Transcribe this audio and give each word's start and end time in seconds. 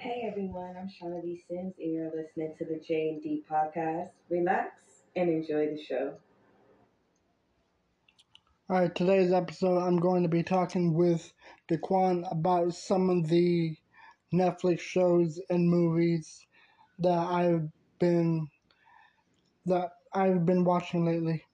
Hey 0.00 0.28
everyone, 0.30 0.76
I'm 0.78 0.88
Shaunna 0.88 1.24
B. 1.24 1.42
Sims, 1.48 1.74
and 1.80 1.92
you're 1.92 2.12
listening 2.14 2.54
to 2.58 2.64
the 2.64 2.78
J 2.86 3.08
and 3.08 3.20
D 3.20 3.42
podcast. 3.50 4.10
Relax 4.30 4.70
and 5.16 5.28
enjoy 5.28 5.66
the 5.74 5.82
show. 5.82 6.14
All 8.70 8.78
right, 8.78 8.94
today's 8.94 9.32
episode, 9.32 9.80
I'm 9.80 9.96
going 9.96 10.22
to 10.22 10.28
be 10.28 10.44
talking 10.44 10.94
with 10.94 11.32
Diquan 11.68 12.30
about 12.30 12.74
some 12.74 13.10
of 13.10 13.28
the 13.28 13.76
Netflix 14.32 14.78
shows 14.78 15.40
and 15.50 15.68
movies 15.68 16.46
that 17.00 17.18
I've 17.18 17.68
been 17.98 18.46
that 19.66 19.90
I've 20.14 20.46
been 20.46 20.62
watching 20.62 21.06
lately. 21.06 21.44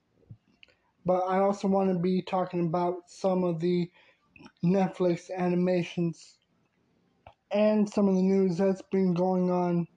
But 1.03 1.21
I 1.21 1.39
also 1.39 1.67
want 1.67 1.91
to 1.91 1.97
be 1.97 2.21
talking 2.21 2.67
about 2.67 3.09
some 3.09 3.43
of 3.43 3.59
the 3.59 3.89
Netflix 4.63 5.31
animations 5.35 6.35
and 7.55 7.89
some 7.89 8.09
of 8.09 8.15
the 8.15 8.21
news 8.21 8.57
that's 8.57 8.81
been 8.91 9.13
going 9.13 9.49
on 9.49 9.87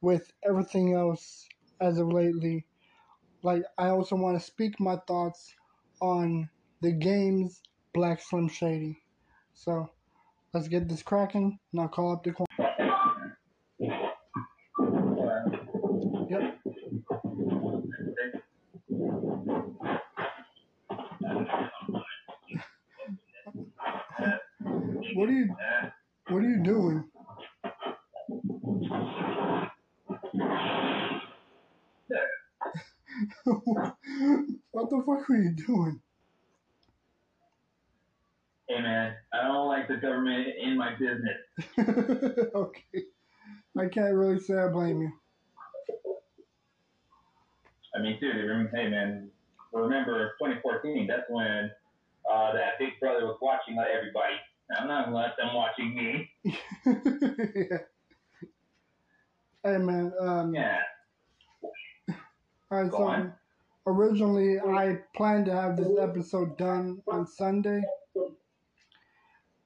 with 0.00 0.32
everything 0.44 0.94
else 0.94 1.46
as 1.80 1.96
of 1.98 2.08
lately. 2.12 2.66
Like, 3.44 3.62
I 3.78 3.90
also 3.90 4.16
want 4.16 4.36
to 4.36 4.44
speak 4.44 4.80
my 4.80 4.96
thoughts 5.06 5.54
on 6.02 6.50
the 6.82 6.90
game's 6.90 7.62
Black 7.94 8.20
Slim 8.20 8.48
Shady. 8.48 8.98
So, 9.54 9.88
let's 10.52 10.66
get 10.66 10.88
this 10.88 11.04
cracking, 11.04 11.60
and 11.72 11.80
I'll 11.80 11.86
call 11.86 12.14
up 12.14 12.24
the. 12.24 12.34
Yep. 16.28 16.58
What 25.14 25.28
are 25.28 25.32
you? 25.32 25.56
What 26.30 26.44
are 26.44 26.48
you 26.50 26.62
doing? 26.62 27.04
what 34.70 34.90
the 34.90 35.02
fuck 35.06 35.17
are 35.34 35.36
you 35.36 35.50
doing? 35.52 36.00
Hey 38.68 38.80
man, 38.82 39.14
I 39.32 39.46
don't 39.46 39.66
like 39.68 39.88
the 39.88 39.96
government 39.96 40.48
in 40.60 40.76
my 40.76 40.92
business. 40.92 42.48
okay. 42.54 43.04
I 43.78 43.86
can't 43.88 44.14
really 44.14 44.38
say 44.40 44.58
I 44.58 44.68
blame 44.68 45.00
you. 45.02 45.12
I 47.94 48.02
mean, 48.02 48.18
dude, 48.20 48.34
hey 48.74 48.88
man, 48.88 49.30
remember 49.72 50.34
2014? 50.40 51.06
That's 51.06 51.22
when 51.30 51.70
uh, 52.30 52.52
that 52.52 52.78
Big 52.78 53.00
Brother 53.00 53.26
was 53.26 53.38
watching 53.40 53.76
like 53.76 53.88
everybody. 53.96 54.34
I'm 54.78 54.86
not 54.86 55.06
gonna 55.06 55.16
let 55.16 55.36
them 55.38 55.54
watching 55.54 55.94
me. 55.94 56.30
yeah. 57.70 57.78
Hey 59.64 59.78
man, 59.78 60.12
um, 60.20 60.54
Yeah. 60.54 60.78
all 62.70 62.82
right, 62.82 62.90
Go 62.90 62.98
so 62.98 63.04
on. 63.04 63.32
Originally 63.88 64.60
I 64.60 64.98
planned 65.16 65.46
to 65.46 65.52
have 65.52 65.76
this 65.76 65.98
episode 65.98 66.56
done 66.58 67.02
on 67.08 67.26
Sunday, 67.26 67.82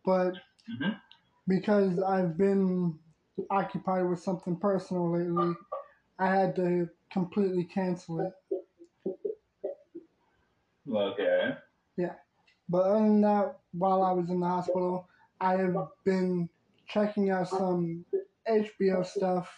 but 0.05 0.35
Mhm. 0.69 1.01
because 1.49 2.01
I've 2.01 2.37
been 2.37 2.99
occupied 3.51 4.09
with 4.09 4.21
something 4.21 4.57
personal 4.57 5.11
lately, 5.11 5.55
I 6.19 6.27
had 6.29 6.55
to 6.57 6.89
completely 7.11 7.65
cancel 7.65 8.21
it. 8.21 8.33
Okay. 10.89 11.57
Yeah. 11.97 12.15
But 12.69 12.83
other 12.83 13.01
than 13.01 13.21
that, 13.23 13.59
while 13.73 14.03
I 14.03 14.13
was 14.13 14.31
in 14.31 14.41
the 14.41 14.47
hospital, 14.47 15.09
I 15.41 15.57
have 15.57 15.77
been 16.05 16.49
checking 16.87 17.31
out 17.31 17.49
some 17.49 18.05
HBO 18.47 19.03
stuff, 19.03 19.53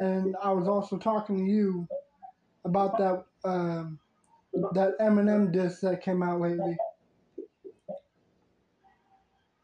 and 0.00 0.36
I 0.42 0.52
was 0.52 0.68
also 0.68 0.96
talking 0.98 1.44
to 1.44 1.50
you 1.50 1.88
about 2.64 2.96
that 2.98 3.26
um, 3.44 3.98
that 4.72 4.98
Eminem 5.00 5.52
disc 5.52 5.80
that 5.80 6.02
came 6.02 6.22
out 6.22 6.40
lately. 6.40 6.76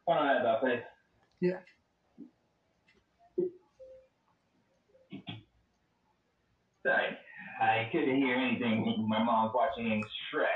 Hold 0.07 0.19
on, 0.19 0.37
about 0.41 0.61
please. 0.61 0.81
Yeah. 1.41 1.59
Sorry, 6.85 7.17
I 7.61 7.89
couldn't 7.93 8.17
hear 8.17 8.37
anything. 8.37 9.07
My 9.09 9.23
mom's 9.23 9.53
watching 9.55 10.03
Shrek, 10.33 10.47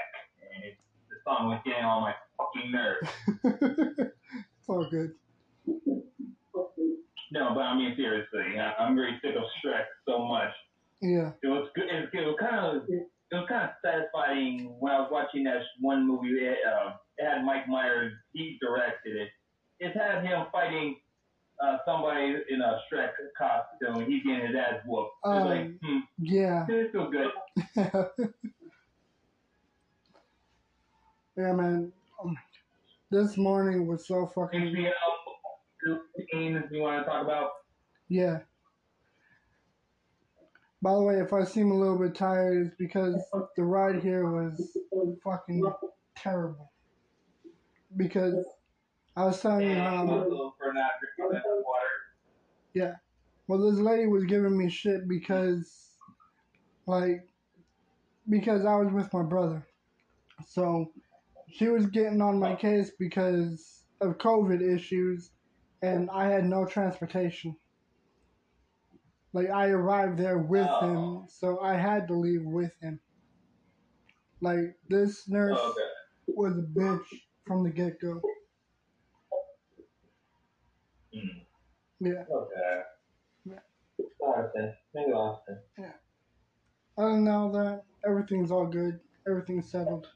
and 0.55 0.65
it, 0.65 0.77
the 1.11 1.17
song 1.25 1.49
was 1.49 1.61
getting 1.65 1.85
on 1.85 2.03
my 2.03 2.15
fucking 2.39 2.73
nerves. 2.73 3.09
it's 4.59 4.69
all 4.69 4.89
good. 4.91 5.13
No, 7.31 7.53
but 7.55 7.61
I 7.61 7.77
mean 7.77 7.95
seriously, 7.97 8.59
I, 8.59 8.73
I'm 8.83 8.95
very 8.95 9.19
sick 9.23 9.35
of 9.37 9.43
Shrek 9.65 9.85
so 10.09 10.25
much. 10.25 10.51
Yeah, 11.03 11.33
It 11.43 11.49
was 11.49 11.69
good. 11.75 11.85
It, 11.91 12.09
it 12.13 12.27
was 12.27 12.37
kind 12.41 12.77
of 12.77 12.83
it 13.35 13.39
was 13.39 13.49
kind 13.49 13.65
of 13.65 13.71
satisfying 13.85 14.75
when 14.79 14.93
I 14.93 15.01
was 15.01 15.09
watching 15.11 15.45
that 15.45 15.63
one 15.81 16.07
movie. 16.07 16.29
It, 16.31 16.59
uh, 16.67 16.93
it 17.19 17.27
had 17.27 17.45
Mike 17.45 17.69
Myers. 17.69 18.13
He 18.33 18.59
directed 18.61 19.17
it. 19.17 19.29
It 19.81 19.97
had 19.97 20.25
him 20.25 20.47
fighting 20.53 20.97
uh, 21.63 21.79
somebody 21.87 22.37
in 22.49 22.61
a 22.61 22.81
Shrek 22.93 23.11
costume. 23.37 24.07
He's 24.09 24.23
getting 24.25 24.47
his 24.47 24.57
ass 24.57 24.81
whooped. 24.87 25.11
It 25.25 25.29
like, 25.29 25.61
Um, 25.61 25.79
hmm, 25.83 25.99
yeah, 26.19 26.65
this 26.69 26.91
feels 26.93 27.13
good. 27.13 27.31
yeah, 31.37 31.53
man. 31.53 31.93
Oh 32.23 32.35
This 33.11 33.37
morning 33.37 33.87
was 33.87 34.07
so 34.07 34.27
fucking 34.27 34.61
HBO, 34.61 34.91
scenes 36.33 36.65
you 36.71 36.83
want 36.83 37.05
to 37.05 37.11
talk 37.11 37.25
about? 37.25 37.51
Yeah. 38.09 38.41
By 40.85 40.93
the 40.93 41.01
way, 41.01 41.15
if 41.15 41.33
I 41.33 41.45
seem 41.45 41.71
a 41.71 41.75
little 41.75 41.99
bit 41.99 42.15
tired, 42.15 42.67
it's 42.67 42.77
because 42.79 43.17
the 43.57 43.65
ride 43.65 44.03
here 44.03 44.31
was 44.31 44.77
fucking 45.25 45.65
terrible. 46.15 46.71
Because 47.97 48.45
I 49.17 49.25
was 49.25 49.41
telling 49.41 49.71
you 49.71 49.77
how, 49.77 50.07
also 50.07 50.55
for 50.59 50.75
not 50.75 50.91
drinking 51.17 51.41
enough 52.77 52.97
well, 53.49 53.71
this 53.71 53.81
lady 53.81 54.07
was 54.07 54.25
giving 54.25 54.59
me 54.59 54.69
shit 54.69 55.09
because, 55.09 55.93
like, 56.87 57.29
because 58.29 58.67
I 58.67 58.77
was 58.77 58.93
with 58.93 59.11
my 59.15 59.23
brother. 59.23 59.67
So 60.47 60.93
she 61.51 61.69
was 61.69 61.87
getting 61.87 62.21
on 62.21 62.39
my 62.39 62.57
case 62.57 62.91
because 62.99 63.85
of 64.03 64.19
COVID 64.19 64.61
issues, 64.61 65.31
and 65.81 66.11
I 66.11 66.27
had 66.27 66.45
no 66.45 66.67
transportation. 66.67 67.57
Like 69.35 69.51
I 69.51 69.69
arrived 69.71 70.19
there 70.19 70.39
with 70.39 70.69
Oh. 70.71 70.81
him, 71.21 71.29
so 71.29 71.61
I 71.61 71.75
had 71.75 72.09
to 72.09 72.15
leave 72.15 72.45
with 72.47 72.75
him. 72.81 73.01
Like 74.41 74.79
this 74.89 75.29
nurse 75.29 75.59
Okay. 75.61 75.91
was 76.29 76.57
a 76.59 76.63
bitch 76.63 77.05
from 77.47 77.65
the 77.65 77.71
get 77.71 78.01
go. 78.01 78.23
Hmm. 81.13 81.41
Yeah. 82.01 82.25
Okay. 82.31 82.83
Yeah. 83.45 83.61
Austin. 84.21 84.75
Maybe 84.95 85.13
Austin. 85.13 85.63
Other 86.97 87.11
than 87.15 87.29
all 87.29 87.51
that, 87.53 87.85
everything's 88.07 88.53
all 88.53 88.67
good. 88.67 89.01
Everything's 89.29 89.71
settled. 89.71 90.09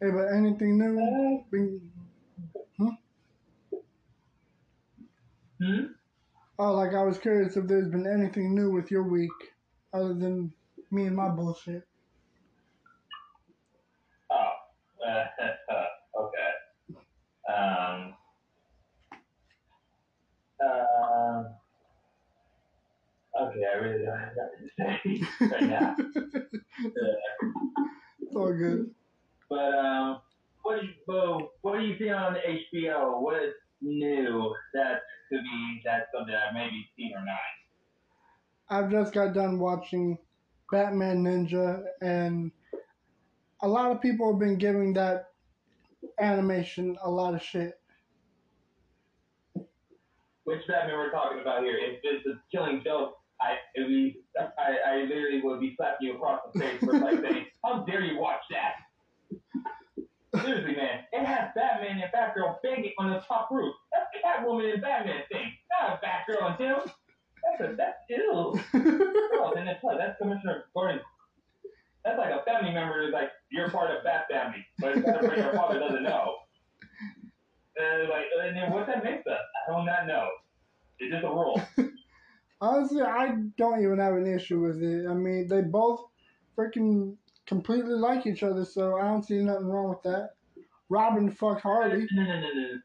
Hey, 0.00 0.10
but 0.10 0.32
anything 0.34 0.78
new? 0.78 1.44
Been, 1.50 1.92
Hmm? 5.60 5.86
Oh, 6.58 6.72
like 6.72 6.94
I 6.94 7.02
was 7.02 7.18
curious 7.18 7.56
if 7.56 7.66
there's 7.66 7.88
been 7.88 8.06
anything 8.06 8.54
new 8.54 8.70
with 8.70 8.90
your 8.90 9.02
week, 9.02 9.30
other 9.92 10.14
than 10.14 10.52
me 10.90 11.06
and 11.06 11.16
my 11.16 11.28
bullshit. 11.28 11.86
Oh. 14.30 14.52
okay. 16.20 16.50
Um. 17.52 18.14
Uh, 20.64 21.44
okay, 23.42 23.62
I 23.72 23.78
really 23.78 24.04
don't 24.04 24.18
have 24.18 24.32
nothing 24.36 24.62
to 24.64 24.70
say 24.78 25.26
right 25.52 25.62
now. 25.62 25.96
it's 28.20 28.36
all 28.36 28.52
good. 28.52 28.90
But 29.50 29.74
um, 29.74 30.20
what 30.62 30.80
do 30.80 30.86
you, 30.86 30.92
Bo, 31.06 31.50
what 31.60 31.78
do 31.78 31.84
you 31.84 31.98
see 31.98 32.08
on 32.10 32.36
HBO? 32.36 33.20
What 33.20 33.42
is 33.42 33.52
new 33.84 34.54
that 34.74 35.02
could 35.28 35.42
be 35.42 35.82
that's 35.84 36.06
something 36.14 36.34
I've 36.34 36.54
maybe 36.54 36.88
seen 36.96 37.12
or 37.16 37.24
not? 37.24 37.38
I've 38.68 38.90
just 38.90 39.12
got 39.12 39.34
done 39.34 39.58
watching 39.58 40.18
Batman 40.72 41.22
Ninja, 41.24 41.84
and 42.00 42.50
a 43.62 43.68
lot 43.68 43.92
of 43.92 44.00
people 44.00 44.32
have 44.32 44.40
been 44.40 44.58
giving 44.58 44.94
that 44.94 45.26
animation 46.20 46.96
a 47.02 47.10
lot 47.10 47.34
of 47.34 47.42
shit. 47.42 47.78
Which 50.44 50.60
Batman 50.66 50.96
we're 50.96 51.10
talking 51.10 51.40
about 51.40 51.62
here? 51.62 51.76
If 51.76 52.00
it's 52.02 52.26
a 52.26 52.40
killing 52.50 52.82
joke, 52.84 53.16
I 53.40 53.56
it 53.74 53.88
be 53.88 54.20
I, 54.38 54.76
I 54.86 54.96
literally 55.02 55.40
would 55.42 55.60
be 55.60 55.74
slapping 55.76 56.08
you 56.08 56.14
across 56.14 56.40
the 56.52 56.60
face 56.60 56.80
for 56.80 56.92
like 56.92 57.20
saying, 57.20 57.46
"How 57.64 57.84
dare 57.84 58.02
you 58.02 58.18
watch 58.18 58.42
that?" 58.50 58.74
Seriously, 60.42 60.76
man, 60.76 61.04
it 61.12 61.24
has 61.24 61.50
Batman 61.54 62.02
and 62.02 62.12
Batgirl 62.12 62.56
banging 62.62 62.92
on 62.98 63.10
the 63.10 63.20
top 63.20 63.48
roof. 63.50 63.74
That's 63.92 64.10
Catwoman 64.24 64.74
and 64.74 64.82
Batman 64.82 65.22
thing. 65.30 65.52
Not 65.70 66.00
a 66.02 66.06
Batgirl 66.06 66.50
and 66.50 66.58
Tim. 66.58 66.92
That's 67.44 67.72
a 67.72 67.76
that's 67.76 67.98
oh, 68.34 69.52
and 69.56 69.68
then 69.68 69.76
plus 69.80 69.96
that's 69.98 70.18
Commissioner 70.18 70.64
Gordon. 70.74 71.00
That's 72.04 72.18
like 72.18 72.32
a 72.32 72.42
family 72.44 72.72
member 72.72 73.06
is 73.06 73.12
like 73.12 73.30
you're 73.50 73.70
part 73.70 73.90
of 73.90 74.02
that 74.04 74.26
family, 74.30 74.64
but 74.78 74.96
your 74.96 75.52
father 75.52 75.78
doesn't 75.78 76.02
know. 76.02 76.36
And 77.76 78.08
like, 78.08 78.24
and 78.42 78.56
then 78.56 78.70
what 78.70 78.86
that 78.86 79.02
makes 79.04 79.26
us? 79.26 79.38
I 79.68 79.72
do 79.72 79.84
not 79.84 80.06
know. 80.06 80.28
It's 80.98 81.12
just 81.12 81.24
a 81.24 81.28
rule. 81.28 81.60
Honestly, 82.60 83.02
I 83.02 83.36
don't 83.58 83.82
even 83.82 83.98
have 83.98 84.14
an 84.14 84.26
issue 84.26 84.60
with 84.60 84.82
it. 84.82 85.06
I 85.08 85.14
mean, 85.14 85.48
they 85.48 85.60
both 85.60 86.04
freaking 86.56 87.16
completely 87.46 87.94
like 87.94 88.26
each 88.26 88.42
other, 88.42 88.64
so 88.64 88.96
I 88.96 89.02
don't 89.02 89.22
see 89.24 89.42
nothing 89.42 89.66
wrong 89.66 89.88
with 89.90 90.02
that. 90.02 90.30
Robin 90.88 91.30
fucked 91.30 91.62
Harley. 91.62 92.06
No, 92.12 92.22
no, 92.22 92.40
no, 92.40 92.48
no. 92.54 92.78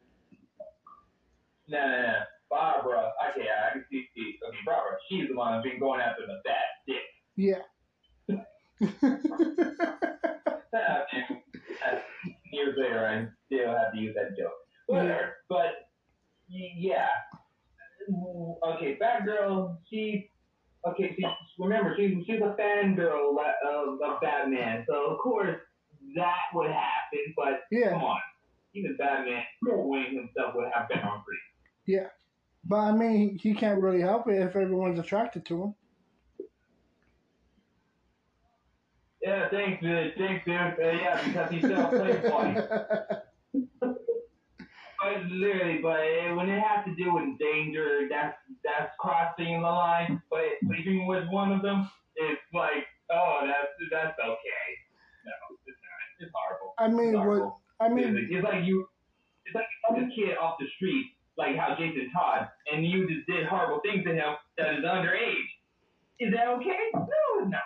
No, 1.68 1.88
no, 1.88 2.02
no. 2.02 2.14
Barbara, 2.50 3.12
okay, 3.30 3.48
I 3.48 3.74
can 3.74 3.86
see, 3.92 4.08
see. 4.16 4.40
Okay, 4.48 4.58
Barbara, 4.66 4.98
she's 5.08 5.28
the 5.30 5.36
one 5.36 5.54
who's 5.54 5.72
been 5.72 5.80
going 5.80 6.02
after 6.02 6.26
the 6.26 6.42
fat 6.44 6.56
dick. 6.88 7.04
Yeah. 7.36 7.62
Years 12.52 12.76
later, 12.78 13.06
I 13.06 13.28
still 13.46 13.72
have 13.72 13.94
to 13.94 14.00
use 14.00 14.16
that 14.16 14.36
joke. 14.36 14.54
Whatever. 14.88 15.36
But, 15.48 15.90
yeah. 16.50 17.08
Okay, 18.64 18.98
Batgirl, 19.00 19.78
she, 19.90 20.32
okay, 20.88 21.14
she, 21.16 21.26
remember, 21.58 21.96
she's, 21.98 22.26
she's 22.26 22.42
a 22.42 22.56
fangirl 22.60 23.36
of, 23.66 24.02
of 24.02 24.22
Batman, 24.22 24.86
so 24.88 25.12
of 25.12 25.20
course 25.20 25.58
that 26.16 26.36
would 26.54 26.72
happen, 26.72 27.34
but 27.36 27.64
yeah. 27.72 27.92
come 27.92 28.04
on. 28.04 28.20
Even 28.76 28.96
Batman, 28.98 29.44
Wayne 29.64 30.16
himself 30.16 30.54
would 30.56 30.70
have 30.74 30.88
been 30.88 31.00
hungry. 31.00 31.38
Yeah. 31.88 32.08
But 32.64 32.78
I 32.78 32.92
mean, 32.92 33.40
he 33.42 33.56
can't 33.56 33.82
really 33.82 34.02
help 34.02 34.28
it 34.28 34.40
if 34.42 34.56
everyone's 34.56 35.00
attracted 35.00 35.44
to 35.46 35.64
him. 35.64 35.76
Yeah, 39.22 39.50
thanks, 39.50 39.82
dude. 39.82 40.14
Thanks, 40.18 40.46
dude. 40.46 40.56
Uh, 40.56 40.74
yeah, 40.80 41.22
because 41.26 41.52
he's 41.52 41.64
still 41.64 41.82
a 41.82 41.90
playboy. 41.90 42.56
But 45.02 45.24
literally, 45.32 45.80
but 45.82 46.36
when 46.36 46.50
it 46.50 46.60
has 46.60 46.84
to 46.86 46.94
do 46.96 47.14
with 47.14 47.40
danger, 47.40 48.08
that's 48.10 48.36
that's 48.64 48.92
crossing 49.00 49.62
the 49.62 49.68
line. 49.68 50.22
But 50.30 50.44
sleeping 50.68 51.08
with 51.08 51.24
one 51.30 51.52
of 51.54 51.62
them, 51.62 51.90
it's 52.16 52.42
like, 52.54 52.84
oh, 53.12 53.40
that's 53.48 53.72
that's 53.92 54.20
okay. 54.20 54.68
No, 55.26 55.32
it's 55.66 55.80
not. 55.80 56.26
It's 56.26 56.32
horrible. 56.36 56.76
I 56.78 56.88
mean, 56.90 57.16
It's 57.16 57.26
what? 57.26 57.56
I 57.80 57.88
mean, 57.90 58.14
like- 58.16 58.24
it's 58.30 58.44
like 58.44 58.66
you, 58.66 58.88
it's 59.46 59.56
like 59.56 59.66
you 59.98 60.06
a 60.06 60.10
kid 60.16 60.38
off 60.38 60.56
the 60.60 60.68
street, 60.76 61.06
like 61.38 61.56
how 61.56 61.76
Jason 61.80 62.12
Todd, 62.12 62.50
and 62.72 62.86
you 62.86 63.08
just 63.08 63.26
did 63.28 63.46
horrible 63.48 63.80
things 63.82 64.04
to 64.06 64.14
him 64.14 64.36
that 64.58 64.74
is 64.76 64.84
underage. 64.84 65.48
Is 66.20 66.34
that 66.34 66.48
okay? 66.60 66.78
No, 66.94 67.06
it's 67.40 67.50
not. 67.52 67.62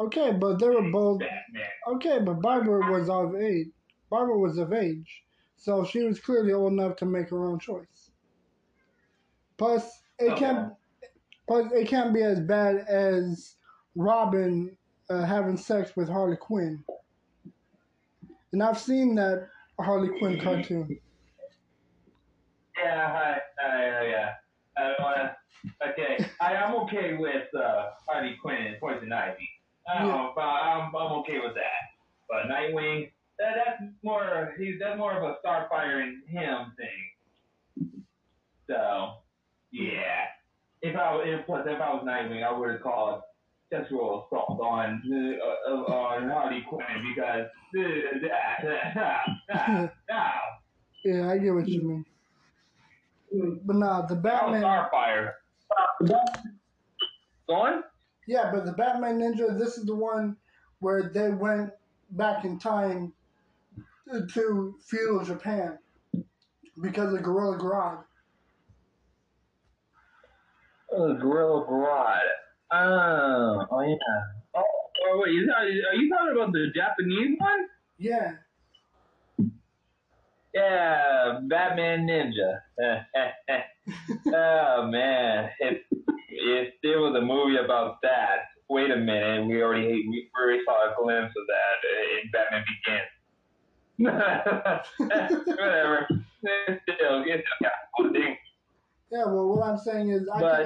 okay, 0.00 0.32
but 0.32 0.58
they 0.58 0.68
were 0.68 0.90
both 0.90 1.20
Batman. 1.20 1.70
okay. 1.94 2.18
But 2.18 2.42
Barbara 2.42 2.90
was 2.90 3.08
of 3.08 3.36
age. 3.36 3.68
Barbara 4.10 4.36
was 4.36 4.58
of 4.58 4.72
age, 4.72 5.22
so 5.62 5.84
she 5.84 6.02
was 6.02 6.18
clearly 6.18 6.52
old 6.52 6.72
enough 6.72 6.96
to 6.96 7.06
make 7.06 7.30
her 7.30 7.46
own 7.46 7.56
choice. 7.60 8.10
Plus, 9.58 9.88
it 10.18 10.32
Okay. 10.32 10.40
can't. 10.40 10.72
Plus, 11.46 11.70
it 11.72 11.86
can't 11.86 12.12
be 12.12 12.22
as 12.22 12.40
bad 12.40 12.84
as 12.88 13.54
Robin 13.94 14.76
uh, 15.08 15.24
having 15.24 15.56
sex 15.56 15.94
with 15.96 16.08
Harley 16.08 16.36
Quinn. 16.36 16.82
And 18.52 18.60
I've 18.60 18.78
seen 18.78 19.14
that 19.14 19.48
Harley 19.80 20.08
Quinn 20.18 20.40
cartoon. 20.40 20.98
Yeah, 22.76 23.08
hi, 23.12 23.40
hi, 23.60 24.06
yeah. 24.08 24.30
I 24.76 24.82
don't 24.82 25.00
wanna. 25.00 25.36
Okay, 25.90 26.26
I, 26.40 26.56
I'm 26.56 26.74
okay 26.82 27.14
with 27.14 27.46
uh, 27.54 27.90
Harley 28.08 28.36
Quinn 28.42 28.66
and 28.66 28.80
Poison 28.80 29.12
Ivy. 29.12 29.48
Um, 29.94 30.08
Yeah. 30.08 30.30
but 30.34 30.42
I'm, 30.42 30.94
I'm 30.96 31.12
okay 31.20 31.38
with 31.38 31.54
that. 31.54 31.82
But 32.28 32.50
Nightwing, 32.50 33.12
that, 33.42 33.54
that's 33.64 33.82
more. 34.02 34.54
He's 34.58 34.78
that's 34.80 34.96
more 34.96 35.12
of 35.12 35.22
a 35.22 35.36
Starfire 35.44 36.02
and 36.02 36.22
him 36.28 36.72
thing. 36.76 38.02
So, 38.68 39.14
yeah. 39.72 40.26
If 40.80 40.96
I 40.96 41.14
was, 41.14 41.26
if, 41.26 41.44
plus 41.46 41.66
if 41.66 41.80
I 41.80 41.92
was 41.92 42.04
Nightwing, 42.06 42.44
I 42.44 42.56
would 42.56 42.70
have 42.70 42.82
called 42.82 43.22
sexual 43.72 44.26
assault 44.26 44.60
on 44.60 45.02
uh, 45.10 45.70
uh, 45.70 45.92
on 45.92 46.28
Harley 46.28 46.62
Quinn 46.68 46.86
because 47.14 47.46
Yeah, 51.04 51.30
I 51.30 51.38
get 51.38 51.54
what 51.54 51.68
you 51.68 51.82
mean. 51.82 52.04
But 53.64 53.76
nah, 53.76 54.06
the 54.06 54.14
Batman. 54.14 54.62
Starfire. 54.62 55.32
Go 57.48 57.54
on? 57.54 57.82
Yeah, 58.28 58.52
but 58.52 58.66
the 58.66 58.72
Batman 58.72 59.18
Ninja, 59.18 59.58
this 59.58 59.78
is 59.78 59.84
the 59.84 59.94
one 59.94 60.36
where 60.78 61.10
they 61.12 61.30
went 61.30 61.72
back 62.10 62.44
in 62.44 62.58
time 62.58 63.12
to, 64.10 64.74
feudal 64.88 65.24
Japan 65.24 65.78
because 66.82 67.14
of 67.14 67.22
Gorilla 67.22 67.58
Grodd. 67.58 68.04
Oh, 70.92 71.14
Gorilla 71.14 71.66
Grodd. 71.66 72.20
Oh, 72.72 73.66
oh 73.70 73.80
yeah. 73.82 73.96
Oh, 74.54 74.62
oh 75.08 75.22
wait, 75.22 75.30
are 75.30 75.68
you 75.68 76.10
talking 76.10 76.36
about 76.36 76.52
the 76.52 76.68
Japanese 76.74 77.36
one? 77.38 77.66
Yeah, 77.98 78.32
Yeah, 80.54 81.40
Batman 81.48 82.06
Ninja. 82.06 82.58
oh 84.34 84.88
man, 84.90 85.50
if 85.60 85.78
if 86.28 86.74
there 86.82 87.00
was 87.00 87.16
a 87.16 87.24
movie 87.24 87.56
about 87.64 87.96
that, 88.02 88.48
wait 88.68 88.90
a 88.90 88.96
minute, 88.96 89.46
we 89.46 89.62
already 89.62 90.04
we 90.08 90.28
already 90.36 90.62
saw 90.64 90.90
a 90.90 90.94
glimpse 91.00 91.34
of 91.36 91.46
that 91.46 91.78
in 92.22 92.30
Batman 92.32 92.64
Begins. 92.66 93.11
Whatever. 94.98 96.08
Still, 96.40 97.24
yeah, 97.26 97.36
yeah. 99.10 99.24
Well, 99.26 99.48
what 99.56 99.62
I'm 99.66 99.78
saying 99.78 100.10
is, 100.10 100.28
I 100.32 100.40
But- 100.40 100.64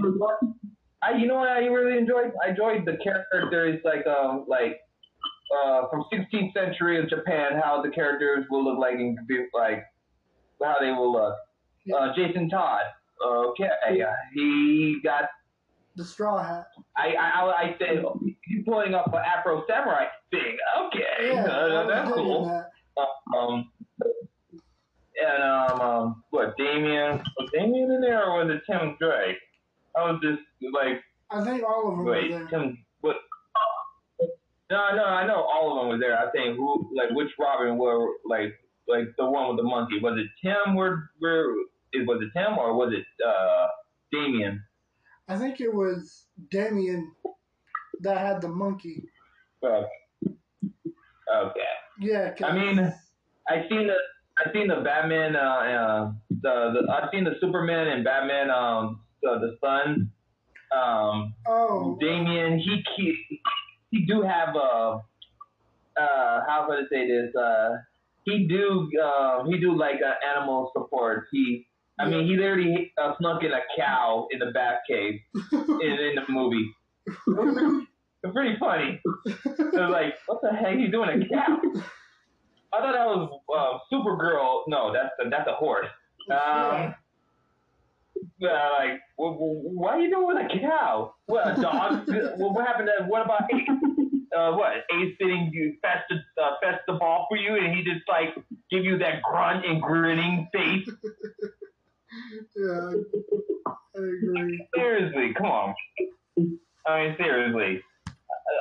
cannot. 0.00 0.38
I, 1.02 1.12
you 1.12 1.26
know 1.26 1.36
what 1.36 1.48
I 1.48 1.60
really 1.66 1.98
enjoyed? 1.98 2.32
I 2.44 2.50
enjoyed 2.50 2.84
the 2.84 2.96
characters 3.02 3.80
like 3.84 4.06
um 4.06 4.44
like 4.48 4.80
uh 5.56 5.88
from 5.88 6.04
16th 6.12 6.52
century 6.52 6.98
of 6.98 7.08
Japan, 7.08 7.60
how 7.62 7.80
the 7.82 7.90
characters 7.90 8.46
will 8.50 8.64
look 8.64 8.78
like 8.78 8.94
and 8.94 9.18
be 9.28 9.46
like 9.54 9.84
how 10.62 10.76
they 10.80 10.90
will 10.90 11.12
look. 11.12 11.36
Uh, 11.94 12.12
Jason 12.16 12.48
Todd. 12.48 12.82
Okay, 13.24 13.68
uh, 13.88 14.12
he 14.34 14.98
got. 15.04 15.24
The 15.96 16.04
Straw 16.04 16.42
Hat. 16.42 16.66
I 16.96 17.14
I 17.14 17.28
I, 17.40 17.52
I 17.62 17.76
said 17.78 18.04
he's 18.44 18.64
pulling 18.64 18.94
up 18.94 19.06
an 19.12 19.20
Afro 19.24 19.64
Samurai 19.68 20.04
thing. 20.30 20.56
Okay, 20.86 21.32
Yeah, 21.32 21.44
uh, 21.44 21.86
that's 21.88 22.12
cool. 22.12 22.46
that. 22.46 22.70
Um, 23.36 23.70
and 25.22 25.42
um, 25.42 25.80
um, 25.80 26.22
what 26.30 26.56
Damian? 26.58 27.22
Was 27.38 27.50
Damian 27.52 27.90
in 27.92 28.00
there 28.00 28.24
or 28.24 28.44
was 28.44 28.54
it 28.54 28.62
Tim 28.70 28.96
Drake? 29.00 29.38
I 29.96 30.10
was 30.10 30.20
just 30.22 30.42
like. 30.72 31.02
I 31.30 31.42
think 31.42 31.64
all 31.64 31.90
of 31.90 31.96
them 31.96 32.04
Wait, 32.06 32.30
were 32.30 32.38
there. 32.38 32.46
Tim, 32.48 32.84
what? 33.00 33.16
No, 34.70 34.94
no, 34.96 35.04
I 35.04 35.26
know 35.26 35.42
all 35.42 35.72
of 35.72 35.82
them 35.82 35.88
were 35.88 35.98
there. 35.98 36.18
I 36.18 36.30
think 36.30 36.56
who, 36.56 36.90
like, 36.94 37.10
which 37.10 37.30
Robin 37.38 37.78
were, 37.78 38.14
like, 38.24 38.52
like 38.88 39.04
the 39.16 39.24
one 39.24 39.48
with 39.48 39.56
the 39.56 39.62
monkey. 39.62 39.98
Was 40.00 40.18
it 40.18 40.26
Tim? 40.44 40.74
Where, 40.74 41.10
where, 41.18 41.46
it 41.92 42.06
was 42.06 42.20
it 42.22 42.36
Tim 42.38 42.58
or 42.58 42.74
was 42.74 42.92
it 42.92 43.04
uh 43.26 43.66
Damian? 44.12 44.62
I 45.28 45.36
think 45.36 45.60
it 45.60 45.72
was 45.72 46.26
Damian 46.50 47.12
that 48.00 48.18
had 48.18 48.40
the 48.40 48.48
monkey. 48.48 49.04
Uh, 49.62 49.82
okay. 51.34 51.60
Yeah, 51.98 52.34
I 52.44 52.52
mean, 52.52 52.78
I 53.48 53.66
seen 53.68 53.88
the, 53.88 53.94
I 54.38 54.52
seen 54.52 54.68
the 54.68 54.82
Batman, 54.84 55.34
uh, 55.34 55.40
uh 55.40 56.12
the, 56.30 56.84
the, 56.86 56.92
I've 56.92 57.08
seen 57.12 57.24
the 57.24 57.34
Superman 57.40 57.88
and 57.88 58.04
Batman, 58.04 58.50
um, 58.50 59.00
the, 59.22 59.38
the 59.40 59.56
Sun, 59.64 60.10
um, 60.72 61.34
oh, 61.46 61.96
Damian, 62.00 62.58
he 62.58 62.82
he, 62.96 63.40
he 63.90 64.06
do 64.06 64.22
have 64.22 64.54
a 64.54 65.00
uh 65.98 66.40
how 66.46 66.66
would 66.68 66.78
I 66.78 66.82
say 66.90 67.06
this 67.06 67.34
uh 67.34 67.70
he 68.24 68.46
do 68.46 68.90
um 69.02 69.46
he 69.46 69.58
do 69.58 69.76
like 69.76 70.00
uh, 70.04 70.14
animal 70.36 70.70
support. 70.76 71.28
He 71.32 71.66
I 71.98 72.08
mean 72.08 72.26
he 72.26 72.36
literally 72.36 72.92
uh, 73.00 73.14
snuck 73.18 73.42
in 73.42 73.52
a 73.52 73.60
cow 73.78 74.28
in 74.30 74.38
the 74.38 74.50
bat 74.52 74.80
cave 74.88 75.20
in, 75.52 75.80
in 75.80 76.14
the 76.16 76.24
movie. 76.28 76.70
It's 78.22 78.32
pretty 78.32 78.56
funny. 78.58 79.00
It 79.26 79.90
like 79.90 80.14
what 80.26 80.40
the 80.42 80.50
heck 80.50 80.78
you 80.78 80.90
doing 80.90 81.22
a 81.22 81.28
cow? 81.28 81.58
I 82.72 82.80
thought 82.80 82.92
that 82.92 83.06
was 83.06 83.40
uh, 83.54 83.78
Supergirl. 83.94 84.62
No, 84.68 84.92
that's 84.92 85.10
a, 85.24 85.30
that's 85.30 85.48
a 85.48 85.54
horse. 85.54 85.86
Um, 86.30 86.94
uh, 88.42 88.46
like, 88.78 89.00
wh- 89.16 89.36
wh- 89.36 89.76
what 89.76 89.94
are 89.94 90.00
you 90.00 90.10
doing 90.10 90.26
with 90.26 90.36
a 90.38 90.58
cow? 90.60 91.14
What, 91.26 91.58
a 91.58 91.60
dog? 91.60 92.06
well, 92.38 92.52
what 92.52 92.66
happened 92.66 92.88
to, 92.98 93.04
what 93.06 93.24
about, 93.24 93.42
uh, 94.36 94.52
what 94.56 94.72
ace 94.92 95.14
sitting 95.20 95.50
you 95.52 95.76
uh, 95.84 96.50
the 96.86 96.92
ball 96.94 97.26
for 97.30 97.36
you, 97.36 97.56
and 97.56 97.74
he 97.74 97.82
just 97.84 98.06
like 98.08 98.34
give 98.70 98.84
you 98.84 98.98
that 98.98 99.22
grunt 99.22 99.64
and 99.64 99.80
grinning 99.80 100.48
face. 100.52 100.88
Yeah, 102.56 102.90
I 103.96 103.98
agree. 103.98 104.68
seriously, 104.74 105.34
come 105.36 105.46
on. 105.46 105.74
I 106.86 107.00
mean, 107.02 107.16
seriously, 107.18 107.82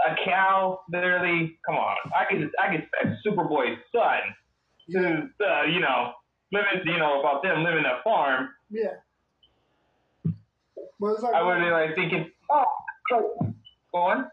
a, 0.09 0.15
cow, 0.25 0.79
literally, 0.91 1.57
come 1.65 1.75
on. 1.75 1.95
I 2.19 2.25
can 2.29 2.51
I 2.61 2.67
can 2.67 2.81
expect 2.81 3.25
Superboy's 3.25 3.77
son 3.93 4.19
Yeah, 4.87 5.01
to, 5.01 5.45
uh, 5.45 5.63
you 5.63 5.79
know, 5.79 6.13
living, 6.51 6.81
you 6.85 6.97
know, 6.97 7.19
about 7.19 7.43
them 7.43 7.63
living 7.63 7.85
a 7.85 8.01
farm. 8.03 8.49
yeah. 8.69 8.95
But 10.99 11.07
it's 11.13 11.23
like, 11.23 11.35
I 11.35 11.43
would 11.43 11.59
be 11.63 11.69
like 11.71 11.95
thinking, 11.95 12.31
oh, 12.49 12.65
go 13.11 13.49
on. 13.93 14.27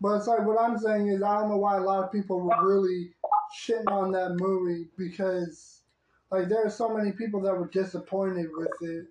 but 0.00 0.16
it's 0.16 0.26
like 0.26 0.44
what 0.46 0.60
I'm 0.60 0.78
saying 0.78 1.08
is 1.08 1.22
I 1.22 1.40
don't 1.40 1.48
know 1.48 1.56
why 1.56 1.76
a 1.78 1.80
lot 1.80 2.04
of 2.04 2.12
people 2.12 2.40
were 2.40 2.54
really 2.62 3.10
shitting 3.62 3.90
on 3.90 4.12
that 4.12 4.36
movie 4.38 4.88
because 4.98 5.77
like 6.30 6.48
there 6.48 6.66
are 6.66 6.70
so 6.70 6.88
many 6.88 7.12
people 7.12 7.40
that 7.42 7.56
were 7.56 7.68
disappointed 7.68 8.46
with 8.56 8.68
it, 8.82 9.06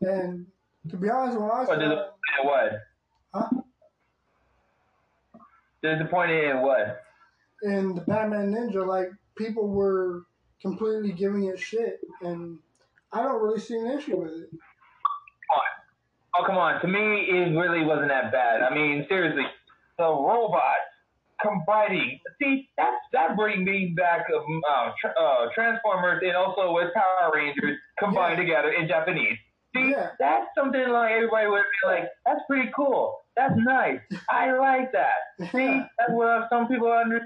and 0.00 0.46
to 0.88 0.96
be 0.96 1.08
honest, 1.10 1.38
when 1.38 1.50
I 1.50 1.64
saw, 1.64 1.74
disappointed 1.74 2.10
in 2.40 2.46
what? 2.46 2.72
Huh? 3.34 3.48
Disappointed 5.82 6.44
in 6.44 6.62
what? 6.62 7.02
in 7.62 7.94
the 7.94 8.00
Batman 8.02 8.52
Ninja, 8.52 8.86
like 8.86 9.10
people 9.36 9.68
were 9.68 10.24
completely 10.60 11.12
giving 11.12 11.44
it 11.44 11.58
shit, 11.58 12.00
and 12.20 12.58
I 13.12 13.22
don't 13.22 13.42
really 13.42 13.60
see 13.60 13.76
an 13.76 13.90
issue 13.98 14.20
with 14.20 14.32
it. 14.32 14.50
Oh, 16.34 16.44
come 16.46 16.56
on. 16.56 16.80
To 16.80 16.88
me, 16.88 17.28
it 17.28 17.54
really 17.54 17.84
wasn't 17.84 18.08
that 18.08 18.32
bad. 18.32 18.62
I 18.62 18.74
mean, 18.74 19.04
seriously, 19.06 19.44
the 19.98 20.04
robots 20.04 20.88
combining. 21.42 22.18
See, 22.40 22.68
that's 22.76 22.96
that 23.12 23.36
brings 23.36 23.64
me 23.64 23.94
back 23.96 24.26
of 24.34 24.42
uh, 24.42 24.92
tr- 25.00 25.18
uh, 25.20 25.46
Transformers 25.54 26.22
and 26.24 26.36
also 26.36 26.72
with 26.72 26.92
Power 26.94 27.32
Rangers 27.34 27.76
combined 27.98 28.38
Yeah. 28.38 28.44
together 28.44 28.72
in 28.72 28.88
Japanese. 28.88 29.38
See, 29.74 29.90
Yeah. 29.90 30.10
that's 30.18 30.46
something 30.56 30.88
like 30.88 31.12
everybody 31.12 31.46
would 31.48 31.62
be 31.82 31.88
like, 31.88 32.08
that's 32.26 32.40
pretty 32.48 32.70
cool. 32.76 33.18
That's 33.36 33.54
nice. 33.56 34.00
I 34.30 34.52
like 34.52 34.92
that. 34.92 35.14
See, 35.50 35.66
that's 35.98 36.10
what 36.10 36.48
some 36.50 36.68
people 36.68 36.92
under, 36.92 37.20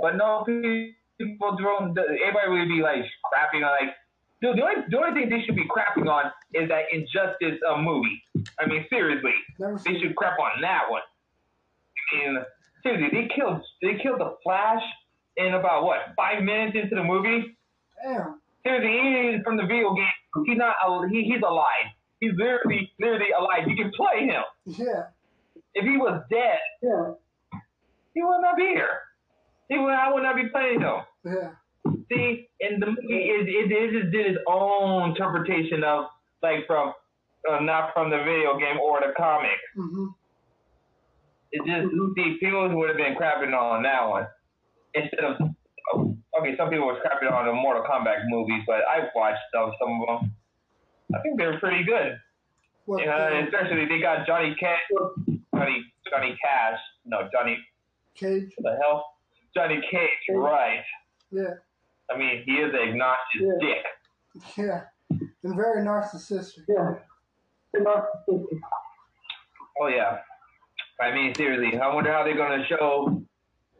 but 0.00 0.16
no 0.16 0.44
people 0.46 1.56
don't. 1.56 1.98
Everybody 1.98 2.50
would 2.50 2.68
be 2.68 2.82
like 2.82 3.04
crapping 3.32 3.64
on 3.66 3.76
like. 3.86 3.94
Dude, 4.40 4.56
the 4.56 4.62
only, 4.62 4.76
the 4.88 4.96
only 4.98 5.20
thing 5.20 5.30
they 5.30 5.42
should 5.44 5.56
be 5.56 5.66
crapping 5.66 6.08
on 6.08 6.30
is 6.54 6.68
that 6.68 6.84
Injustice 6.92 7.58
uh, 7.68 7.76
movie. 7.78 8.22
I 8.60 8.66
mean, 8.66 8.86
seriously, 8.88 9.34
they 9.84 9.98
should 9.98 10.14
crap 10.14 10.38
on 10.38 10.60
that 10.60 10.84
one. 10.88 11.02
I 12.14 12.16
mean, 12.16 12.38
seriously, 12.82 13.08
they 13.20 13.28
killed 13.34 13.60
they 13.82 13.98
killed 14.02 14.20
the 14.20 14.36
Flash 14.42 14.82
in 15.36 15.54
about 15.54 15.84
what 15.84 15.98
five 16.16 16.42
minutes 16.42 16.76
into 16.80 16.94
the 16.96 17.04
movie. 17.04 17.56
Damn. 18.02 18.40
Is 18.64 19.40
from 19.44 19.56
the 19.56 19.62
video 19.62 19.94
game. 19.94 20.44
He's 20.46 20.58
not. 20.58 20.74
He, 21.10 21.22
he's 21.24 21.40
alive. 21.46 21.88
He's 22.20 22.32
literally 22.36 22.92
literally 23.00 23.30
alive. 23.38 23.66
You 23.66 23.76
can 23.76 23.90
play 23.96 24.26
him. 24.26 24.42
Yeah. 24.66 25.04
If 25.74 25.84
he 25.84 25.96
was 25.96 26.22
dead, 26.30 26.58
Yeah. 26.82 27.12
he 28.14 28.22
would 28.22 28.40
not 28.42 28.56
be 28.56 28.64
here. 28.64 28.98
He 29.68 29.78
would. 29.78 29.92
I 29.92 30.12
would 30.12 30.22
not 30.22 30.36
be 30.36 30.48
playing 30.48 30.80
him. 30.82 30.96
Yeah. 31.24 31.50
See, 32.12 32.48
and 32.60 32.82
the 32.82 32.86
movie 32.86 33.22
is 33.24 33.46
it, 33.48 33.72
it 33.72 33.90
just 34.02 34.12
did 34.12 34.26
its 34.26 34.38
own 34.46 35.10
interpretation 35.10 35.82
of 35.84 36.06
like 36.42 36.66
from 36.66 36.92
uh, 37.50 37.60
not 37.60 37.94
from 37.94 38.10
the 38.10 38.18
video 38.18 38.58
game 38.58 38.78
or 38.82 39.00
the 39.00 39.14
comic. 39.16 39.56
hmm 39.74 40.08
It 41.52 41.64
just 41.66 41.88
see 42.16 42.36
people 42.40 42.68
would 42.76 42.88
have 42.88 42.98
been 42.98 43.14
crapping 43.14 43.54
on 43.54 43.82
that 43.84 44.08
one 44.08 44.26
instead 44.94 45.24
of 45.24 45.36
okay. 46.38 46.56
Some 46.56 46.68
people 46.70 46.86
were 46.86 47.00
crapping 47.00 47.30
on 47.32 47.46
the 47.46 47.52
Mortal 47.52 47.82
Kombat 47.82 48.24
movies, 48.28 48.62
but 48.66 48.80
I 48.88 49.08
watched 49.14 49.40
some 49.54 49.72
some 49.80 50.00
of 50.02 50.20
them. 50.20 50.32
I 51.14 51.20
think 51.22 51.38
they 51.38 51.46
were 51.46 51.58
pretty 51.58 51.84
good. 51.84 52.18
What? 52.84 53.06
Uh, 53.06 53.42
especially 53.44 53.86
they 53.86 54.00
got 54.00 54.26
Johnny 54.26 54.54
Cash, 54.60 54.80
Johnny 55.54 55.84
Johnny 56.10 56.36
Cash, 56.42 56.78
no 57.06 57.28
Johnny 57.32 57.56
Cage. 58.14 58.50
what 58.58 58.72
the 58.72 58.78
hell, 58.82 59.04
Johnny 59.54 59.80
Cage, 59.90 60.08
right? 60.34 60.82
Yeah. 61.30 61.54
I 62.10 62.16
mean, 62.18 62.42
he 62.46 62.52
is 62.52 62.72
a 62.74 62.88
obnoxious 62.90 63.42
Yeah. 63.42 63.58
dick. 63.60 63.84
Yeah. 64.56 64.80
And 65.44 65.56
very 65.56 65.82
narcissistic. 65.84 66.64
Yeah. 66.68 66.94
Oh 69.80 69.86
yeah. 69.88 70.18
I 71.00 71.14
mean, 71.14 71.34
seriously, 71.34 71.78
I 71.78 71.94
wonder 71.94 72.12
how 72.12 72.24
they're 72.24 72.36
gonna 72.36 72.66
show, 72.66 73.22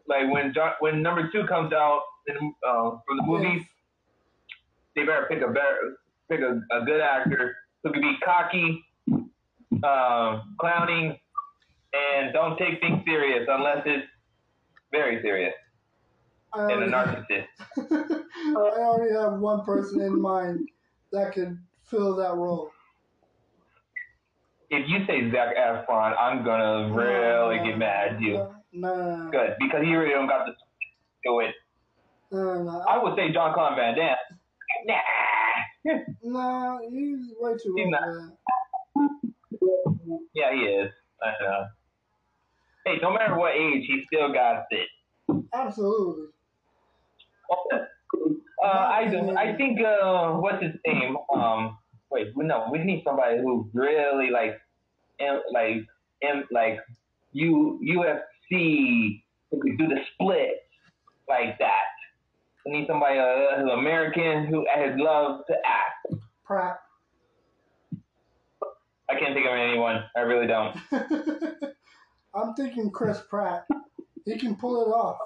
like 0.06 0.30
when 0.30 0.52
John, 0.54 0.72
when 0.80 1.02
number 1.02 1.30
two 1.30 1.44
comes 1.46 1.72
out 1.72 2.02
in, 2.26 2.36
uh, 2.66 2.90
from 3.06 3.16
the 3.16 3.22
movie, 3.24 3.66
they 4.94 5.04
better 5.04 5.26
pick 5.28 5.42
a 5.42 5.48
better, 5.48 5.98
pick 6.30 6.40
a, 6.40 6.60
a 6.76 6.84
good 6.84 7.00
actor 7.00 7.56
who 7.82 7.92
can 7.92 8.02
be 8.02 8.16
cocky, 8.24 8.84
um, 9.82 10.54
clowning, 10.60 11.18
and 11.92 12.32
don't 12.32 12.56
take 12.58 12.80
things 12.80 13.02
serious 13.04 13.46
unless 13.48 13.82
it's 13.86 14.06
very 14.92 15.20
serious 15.22 15.54
I 16.52 16.72
and 16.72 16.82
a 16.84 16.88
narcissist. 16.88 17.46
I 18.46 18.54
already 18.54 19.14
have 19.14 19.40
one 19.40 19.64
person 19.64 20.00
in 20.00 20.20
mind 20.20 20.68
that 21.12 21.32
could 21.32 21.58
fill 21.84 22.16
that 22.16 22.34
role. 22.34 22.70
If 24.70 24.88
you 24.88 25.06
say 25.06 25.30
Zac 25.30 25.56
Efron, 25.56 26.14
I'm 26.18 26.44
gonna 26.44 26.92
really 26.94 27.58
get 27.66 27.78
mad 27.78 28.14
at 28.14 28.20
you. 28.20 28.46
No, 28.72 29.28
Good, 29.32 29.56
because 29.58 29.82
he 29.82 29.94
really 29.94 30.10
don't 30.10 30.28
got 30.28 30.46
the 30.46 30.52
do 31.24 31.40
it. 31.40 31.54
I 32.32 33.02
would 33.02 33.16
say 33.16 33.32
Jean-Claude 33.32 33.76
Van 33.76 33.94
Damme. 33.96 34.16
Nah. 34.86 34.94
No, 36.22 36.78
he's 36.90 37.32
way 37.40 37.52
too 37.52 37.74
He's 37.76 37.86
old 37.86 37.90
not. 37.90 39.08
Yeah, 40.34 40.52
he 40.52 40.60
is. 40.60 40.90
I 41.22 41.32
know. 41.42 41.66
Hey, 42.84 42.98
no 43.00 43.12
matter 43.12 43.36
what 43.38 43.54
age, 43.54 43.84
he 43.86 44.02
still 44.06 44.32
got 44.32 44.64
it. 44.70 44.88
Absolutely. 45.54 46.26
Uh, 48.62 48.66
I. 48.66 49.04
I 49.38 49.56
think. 49.56 49.80
Uh, 49.80 50.32
what's 50.32 50.62
his 50.62 50.72
name? 50.86 51.16
Um, 51.34 51.78
wait, 52.10 52.28
we 52.34 52.44
no, 52.44 52.68
we 52.70 52.78
need 52.78 53.02
somebody 53.04 53.38
who 53.38 53.68
really 53.72 54.30
like, 54.30 54.60
em- 55.20 55.42
like, 55.52 55.86
em- 56.22 56.48
like, 56.50 56.78
you 57.32 57.80
UFC 57.84 59.22
who 59.50 59.60
could 59.60 59.78
do 59.78 59.88
the 59.88 59.98
split 60.14 60.62
like 61.28 61.58
that. 61.58 61.84
We 62.64 62.72
need 62.72 62.86
somebody 62.86 63.18
uh, 63.18 63.60
who 63.60 63.70
American 63.70 64.46
who 64.46 64.66
has 64.74 64.92
love 64.98 65.40
to 65.46 65.54
act. 65.64 66.22
Pratt. 66.44 66.78
I 69.10 69.18
can't 69.18 69.34
think 69.34 69.46
of 69.46 69.54
anyone. 69.54 70.04
I 70.16 70.20
really 70.20 70.46
don't. 70.46 70.76
I'm 72.34 72.54
thinking 72.54 72.90
Chris 72.90 73.20
Pratt. 73.28 73.66
He 74.24 74.38
can 74.38 74.56
pull 74.56 74.82
it 74.82 74.88
off. 74.88 75.18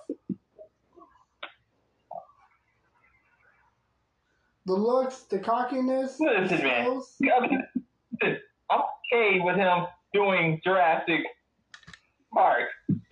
The 4.67 4.75
looks, 4.75 5.23
the 5.23 5.39
cockiness, 5.39 6.21
Listen, 6.21 6.63
man. 6.63 7.03
skills. 7.03 7.17
Okay, 7.21 8.37
I'm 8.71 8.81
okay 8.81 9.41
with 9.41 9.57
him 9.57 9.87
doing 10.15 10.61
Jurassic 10.65 11.21
Park 12.33 12.69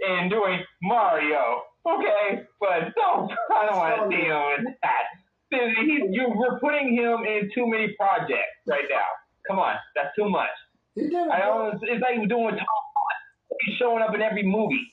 and 0.07 0.31
doing 0.31 0.61
Mario. 0.83 1.63
Okay, 1.87 2.43
but 2.61 2.95
don't 2.95 3.33
I 3.55 3.67
don't 3.67 3.77
want 3.79 4.11
to 4.11 4.17
see 4.17 4.23
him 4.23 4.67
in 4.67 4.75
that. 4.83 5.05
He, 5.51 6.07
you, 6.13 6.33
we're 6.37 6.61
putting 6.61 6.95
him 6.95 7.25
in 7.25 7.51
too 7.53 7.67
many 7.69 7.89
projects 7.99 8.63
right 8.69 8.85
now. 8.89 9.07
Come 9.49 9.59
on, 9.59 9.75
that's 9.97 10.15
too 10.17 10.29
much. 10.29 10.51
He 10.95 11.03
did 11.03 11.13
it. 11.15 11.31
I 11.33 11.41
don't. 11.41 11.75
It's 11.83 12.01
like 12.01 12.17
doing 12.29 12.29
Tom 12.29 12.67
Holland. 12.95 13.21
He's 13.67 13.77
showing 13.77 14.03
up 14.03 14.15
in 14.15 14.23
every 14.23 14.45
movie, 14.45 14.87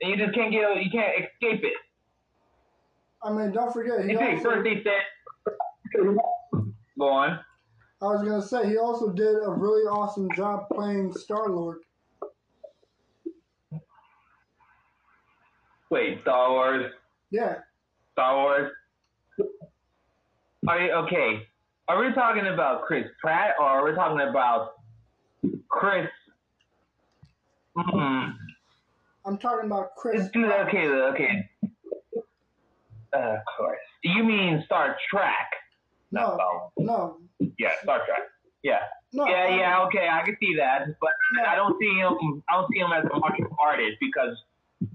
and 0.00 0.10
you 0.10 0.16
just 0.16 0.34
can't 0.34 0.50
get. 0.50 0.62
You 0.82 0.90
can't 0.90 1.12
escape 1.14 1.62
it. 1.62 1.74
I 3.22 3.32
mean, 3.32 3.52
don't 3.52 3.72
forget. 3.72 4.04
He 4.04 4.12
You 4.12 4.18
see, 4.18 4.24
also, 4.24 4.42
first 4.42 4.64
they 4.64 4.82
said, 4.82 5.02
"Go 5.94 7.08
on." 7.08 7.40
I 8.00 8.06
was 8.06 8.22
gonna 8.22 8.42
say 8.42 8.68
he 8.68 8.78
also 8.78 9.10
did 9.10 9.36
a 9.44 9.50
really 9.50 9.82
awesome 9.82 10.28
job 10.34 10.66
playing 10.72 11.12
Star 11.12 11.48
Lord. 11.48 11.78
Wait, 15.90 16.20
Star 16.22 16.50
Wars. 16.50 16.92
Yeah, 17.30 17.58
Star 18.12 18.36
Wars. 18.36 18.72
Are 20.66 20.80
you, 20.80 20.92
okay. 20.92 21.46
Are 21.88 22.00
we 22.00 22.12
talking 22.14 22.46
about 22.46 22.82
Chris 22.82 23.06
Pratt 23.20 23.54
or 23.60 23.66
are 23.66 23.84
we 23.84 23.94
talking 23.94 24.26
about 24.28 24.72
Chris? 25.68 26.08
Mm, 27.76 28.34
I'm 29.24 29.38
talking 29.38 29.66
about 29.66 29.94
Chris. 29.96 30.22
it's 30.22 30.30
good. 30.30 30.46
Pratt. 30.46 30.68
Okay, 30.68 30.86
okay. 30.88 31.50
Uh, 33.12 33.18
of 33.18 33.40
course. 33.56 33.78
You 34.02 34.24
mean 34.24 34.62
Star 34.66 34.96
Trek? 35.10 35.50
No, 36.12 36.70
no, 36.78 37.16
yeah, 37.58 37.70
Star 37.82 38.04
Trek. 38.06 38.20
Yeah, 38.62 38.78
no. 39.12 39.26
yeah, 39.26 39.34
I- 39.50 39.56
yeah. 39.56 39.84
Okay, 39.86 40.06
I 40.08 40.22
can 40.24 40.36
see 40.40 40.54
that, 40.56 40.86
but 41.00 41.10
I 41.46 41.56
don't 41.56 41.76
see 41.80 41.94
him. 41.94 42.42
I 42.48 42.56
don't 42.56 42.68
see 42.72 42.78
him 42.78 42.92
as 42.92 43.04
a 43.12 43.18
martial 43.18 43.56
artist 43.60 43.96
because 44.00 44.36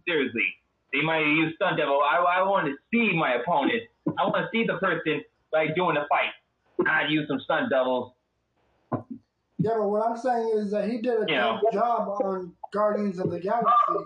seriously. 0.07 0.45
They 0.93 1.01
might 1.01 1.19
use 1.25 1.53
stunt 1.55 1.75
devil. 1.77 1.99
I, 2.01 2.15
I 2.39 2.41
want 2.43 2.65
to 2.67 2.75
see 2.93 3.13
my 3.13 3.33
opponent. 3.35 3.83
I 4.17 4.23
want 4.23 4.37
to 4.37 4.47
see 4.53 4.63
the 4.65 4.77
person 4.77 5.21
like 5.51 5.75
doing 5.75 5.95
the 5.95 6.05
fight. 6.07 6.31
I'd 6.87 7.11
use 7.11 7.27
some 7.27 7.41
stunt 7.41 7.69
doubles. 7.69 8.13
Yeah, 9.59 9.71
but 9.77 9.89
what 9.89 10.07
I'm 10.07 10.15
saying 10.15 10.51
is 10.55 10.71
that 10.71 10.89
he 10.89 11.01
did 11.01 11.23
a 11.23 11.25
Yeah. 11.27 11.59
good 11.61 11.73
job 11.73 12.07
on 12.23 12.53
Guardians 12.71 13.19
of 13.19 13.31
the 13.31 13.39
Galaxy, 13.39 14.05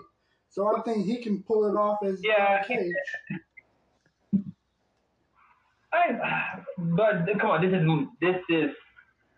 so 0.50 0.76
I 0.76 0.80
think 0.82 1.06
he 1.06 1.22
can 1.22 1.42
pull 1.44 1.66
it 1.70 1.76
off 1.78 1.98
as 2.04 2.20
Yeah, 2.24 2.64
Cage. 2.64 2.92
I, 5.92 6.58
but 6.78 7.26
come 7.38 7.50
on, 7.50 7.60
this 7.62 7.72
is 7.72 7.86
this 8.20 8.36
is 8.48 8.70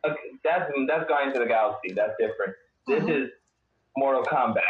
okay, 0.06 0.18
that's 0.44 0.70
that's 0.88 1.08
Guardians 1.08 1.36
of 1.36 1.42
the 1.42 1.48
Galaxy. 1.48 1.92
That's 1.94 2.12
different. 2.18 2.54
This 2.86 3.02
Mhm. 3.04 3.24
is 3.24 3.30
Mortal 3.96 4.22
Kombat. 4.22 4.62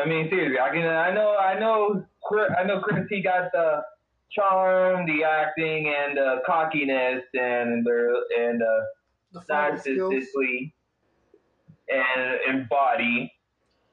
I 0.00 0.04
mean, 0.06 0.28
seriously, 0.30 0.58
I 0.58 0.70
can 0.70 0.86
I 0.86 1.12
know 1.12 1.36
I 1.36 1.58
know 1.58 2.04
Chris- 2.24 2.52
I 2.58 2.64
know 2.64 2.80
Chris 2.80 3.06
he 3.10 3.22
got 3.22 3.52
the 3.52 3.82
charm, 4.30 5.04
the 5.06 5.22
acting, 5.24 5.88
and 5.88 6.16
the 6.16 6.42
cockiness, 6.46 7.22
and 7.34 7.84
the 7.84 8.24
and 8.38 8.62
uh, 8.62 8.80
The 9.32 9.42
skills. 9.42 9.82
narcissistically, 9.84 10.72
and 11.88 12.40
and 12.48 12.68
body. 12.68 13.32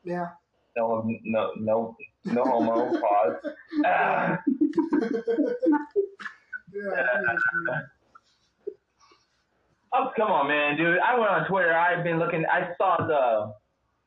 Yeah. 0.03 0.29
No, 0.77 1.03
no, 1.25 1.51
no, 1.57 1.95
no 2.25 2.43
homo. 2.43 2.99
pause. 3.01 3.53
Ah. 3.85 4.39
yeah. 6.73 6.81
I 6.81 7.21
know 7.21 7.33
what 7.33 7.39
you 7.53 7.71
mean. 7.71 7.81
Oh 9.91 10.11
come 10.15 10.29
on, 10.29 10.47
man, 10.47 10.77
dude! 10.77 10.99
I 10.99 11.17
went 11.17 11.31
on 11.31 11.47
Twitter. 11.47 11.73
I've 11.73 12.03
been 12.03 12.19
looking. 12.19 12.45
I 12.45 12.69
saw 12.77 12.97
the 12.97 13.53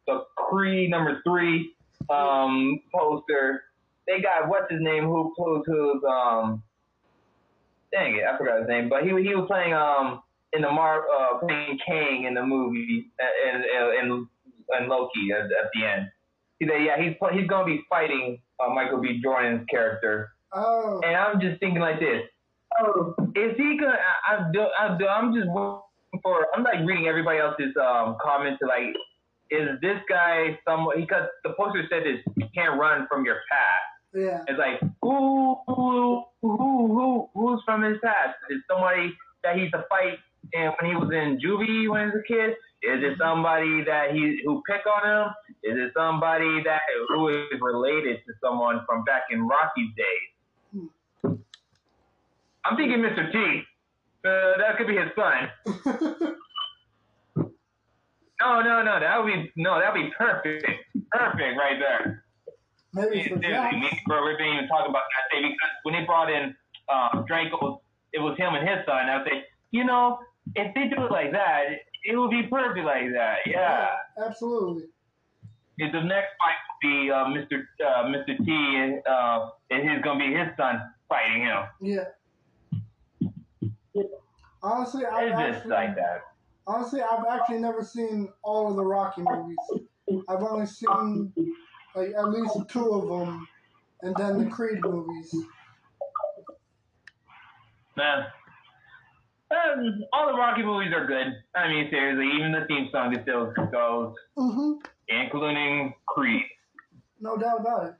the 0.06 0.24
Creed 0.36 0.90
number 0.90 1.20
three 1.26 1.74
um 2.10 2.80
poster. 2.94 3.64
They 4.06 4.20
got 4.20 4.48
what's 4.48 4.70
his 4.70 4.80
name? 4.80 5.04
Who 5.04 5.32
who's 5.36 5.64
who's 5.66 6.02
um? 6.08 6.62
Dang 7.92 8.16
it, 8.16 8.24
I 8.24 8.38
forgot 8.38 8.60
his 8.60 8.68
name. 8.68 8.88
But 8.88 9.02
he 9.02 9.08
he 9.08 9.34
was 9.34 9.46
playing 9.48 9.74
um 9.74 10.22
in 10.52 10.62
the 10.62 10.70
Mar 10.70 11.04
uh 11.08 11.38
playing 11.38 11.78
Kang 11.84 12.24
in 12.24 12.34
the 12.34 12.44
movie 12.44 13.10
and 13.18 13.64
and 13.64 14.26
and 14.70 14.88
Loki 14.88 15.32
at, 15.32 15.44
at 15.46 15.70
the 15.74 15.84
end. 15.84 16.08
He 16.58 16.66
said, 16.68 16.84
yeah, 16.84 16.96
he's 16.96 17.14
he's 17.32 17.48
gonna 17.48 17.66
be 17.66 17.82
fighting 17.90 18.38
uh, 18.60 18.72
Michael 18.72 19.00
B. 19.00 19.20
Jordan's 19.22 19.66
character. 19.68 20.30
Oh, 20.52 21.00
And 21.04 21.16
I'm 21.16 21.40
just 21.40 21.58
thinking 21.60 21.80
like 21.80 21.98
this. 21.98 22.22
Oh, 22.80 23.14
is 23.36 23.56
he 23.56 23.78
gonna? 23.78 23.96
I, 24.26 24.34
I'm, 24.36 24.52
do- 24.52 25.06
I'm, 25.08 25.34
just 25.34 25.48
waiting 25.48 26.20
for. 26.22 26.46
I'm 26.54 26.62
like 26.62 26.80
reading 26.86 27.06
everybody 27.06 27.38
else's 27.38 27.74
um 27.76 28.16
comments. 28.22 28.60
to, 28.60 28.66
Like, 28.66 28.94
is 29.50 29.68
this 29.80 29.98
guy 30.08 30.58
someone? 30.66 31.00
Because 31.00 31.28
the 31.44 31.50
poster 31.58 31.84
said 31.90 32.04
this, 32.04 32.20
you 32.36 32.46
can't 32.54 32.78
run 32.78 33.06
from 33.10 33.24
your 33.24 33.36
past. 33.50 34.14
yeah. 34.14 34.40
It's 34.48 34.58
like 34.58 34.80
who, 35.02 35.56
who, 35.66 36.24
who, 36.40 36.56
who, 36.56 37.28
who's 37.34 37.60
from 37.64 37.82
his 37.82 37.98
past? 38.02 38.36
Is 38.50 38.58
somebody 38.70 39.12
that 39.42 39.56
he 39.56 39.62
used 39.62 39.74
to 39.74 39.84
fight 39.88 40.18
and 40.54 40.72
when 40.80 40.90
he 40.90 40.96
was 40.96 41.10
in 41.12 41.38
juvie 41.40 41.88
when 41.90 42.08
he 42.10 42.16
was 42.16 42.22
a 42.24 42.26
kid? 42.26 42.50
Is 42.82 42.98
it 43.04 43.16
somebody 43.18 43.84
that 43.84 44.10
he 44.12 44.40
who 44.44 44.62
pick 44.68 44.82
on 44.86 45.06
him? 45.08 45.32
Is 45.62 45.78
it 45.78 45.92
somebody 45.96 46.62
that 46.64 46.80
who 47.08 47.28
is 47.28 47.60
related 47.60 48.18
to 48.26 48.32
someone 48.42 48.80
from 48.86 49.04
back 49.04 49.22
in 49.30 49.46
Rocky's 49.46 49.94
days? 49.96 50.31
I'm 52.64 52.76
thinking 52.76 52.98
Mr. 52.98 53.30
T. 53.32 53.62
Uh, 54.24 54.58
that 54.58 54.76
could 54.78 54.86
be 54.86 54.96
his 54.96 55.10
son. 55.16 56.36
No, 58.42 58.60
no, 58.60 58.82
no, 58.82 58.98
that 58.98 59.22
would 59.22 59.32
be 59.32 59.52
no, 59.54 59.78
that 59.78 59.94
would 59.94 60.02
be 60.02 60.10
perfect, 60.18 60.66
perfect 61.12 61.54
right 61.56 61.78
there. 61.78 62.24
Maybe 62.92 63.22
for 63.28 63.38
Seriously, 63.40 63.78
me 63.78 63.88
and 63.88 63.98
Bro, 64.06 64.26
we 64.26 64.32
didn't 64.32 64.54
even 64.54 64.68
talk 64.68 64.88
about 64.88 65.04
that 65.14 65.30
day 65.30 65.42
because 65.42 65.70
when 65.84 65.94
they 65.94 66.04
brought 66.04 66.28
in 66.28 66.54
um, 66.90 67.24
Drago, 67.30 67.78
it 68.12 68.18
was 68.18 68.36
him 68.36 68.54
and 68.54 68.68
his 68.68 68.84
son. 68.84 69.08
I 69.08 69.18
would 69.18 69.28
say, 69.30 69.44
you 69.70 69.84
know, 69.84 70.18
if 70.56 70.74
they 70.74 70.88
do 70.88 71.06
it 71.06 71.12
like 71.12 71.30
that, 71.30 71.66
it 72.04 72.16
would 72.16 72.30
be 72.30 72.42
perfect 72.42 72.84
like 72.84 73.12
that. 73.14 73.38
Yeah. 73.46 73.90
Absolutely. 74.26 74.86
Yeah, 75.78 75.92
The 75.92 76.02
next 76.02 76.34
fight 76.42 76.58
will 76.66 76.80
be 76.82 77.10
uh, 77.12 77.24
Mr. 77.30 77.62
Uh, 77.78 78.04
Mr. 78.10 78.36
T, 78.44 78.50
and, 78.50 79.06
uh, 79.06 79.50
and 79.70 79.88
he's 79.88 80.02
gonna 80.02 80.18
be 80.18 80.34
his 80.34 80.48
son 80.56 80.82
fighting 81.08 81.42
him. 81.42 81.62
Yeah. 81.80 82.04
Honestly, 84.62 85.04
I've 85.04 85.28
It's 85.28 85.38
just 85.38 85.56
actually, 85.58 85.70
like 85.70 85.96
that. 85.96 86.22
honestly, 86.66 87.00
I've 87.02 87.24
actually 87.30 87.58
never 87.58 87.82
seen 87.82 88.28
all 88.42 88.70
of 88.70 88.76
the 88.76 88.84
Rocky 88.84 89.22
movies. 89.22 89.56
I've 90.28 90.42
only 90.42 90.66
seen 90.66 91.32
like 91.94 92.10
at 92.16 92.28
least 92.30 92.56
two 92.68 92.90
of 92.90 93.08
them, 93.08 93.46
and 94.02 94.14
then 94.16 94.38
the 94.38 94.50
Creed 94.50 94.78
movies. 94.82 95.34
Man. 97.96 98.24
Um, 99.50 100.04
all 100.14 100.28
the 100.32 100.38
Rocky 100.38 100.62
movies 100.62 100.92
are 100.94 101.06
good. 101.06 101.26
I 101.54 101.68
mean, 101.68 101.88
seriously, 101.90 102.26
even 102.38 102.52
the 102.52 102.64
theme 102.66 102.88
song 102.90 103.14
is 103.14 103.20
still 103.22 103.52
goes, 103.70 104.14
hmm 104.36 104.74
including 105.08 105.92
Creed. 106.06 106.44
No 107.20 107.36
doubt 107.36 107.60
about 107.60 107.86
it. 107.88 107.94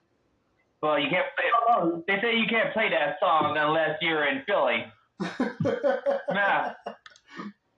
Well, 0.81 0.98
you 0.98 1.11
can't 1.11 1.26
play. 1.37 1.90
They 2.09 2.20
say 2.22 2.37
you 2.37 2.46
can't 2.48 2.72
play 2.72 2.88
that 2.88 3.16
song 3.20 3.57
unless 3.59 3.98
you're 4.00 4.26
in 4.26 4.42
Philly. 4.46 4.85
Nah. 6.33 6.72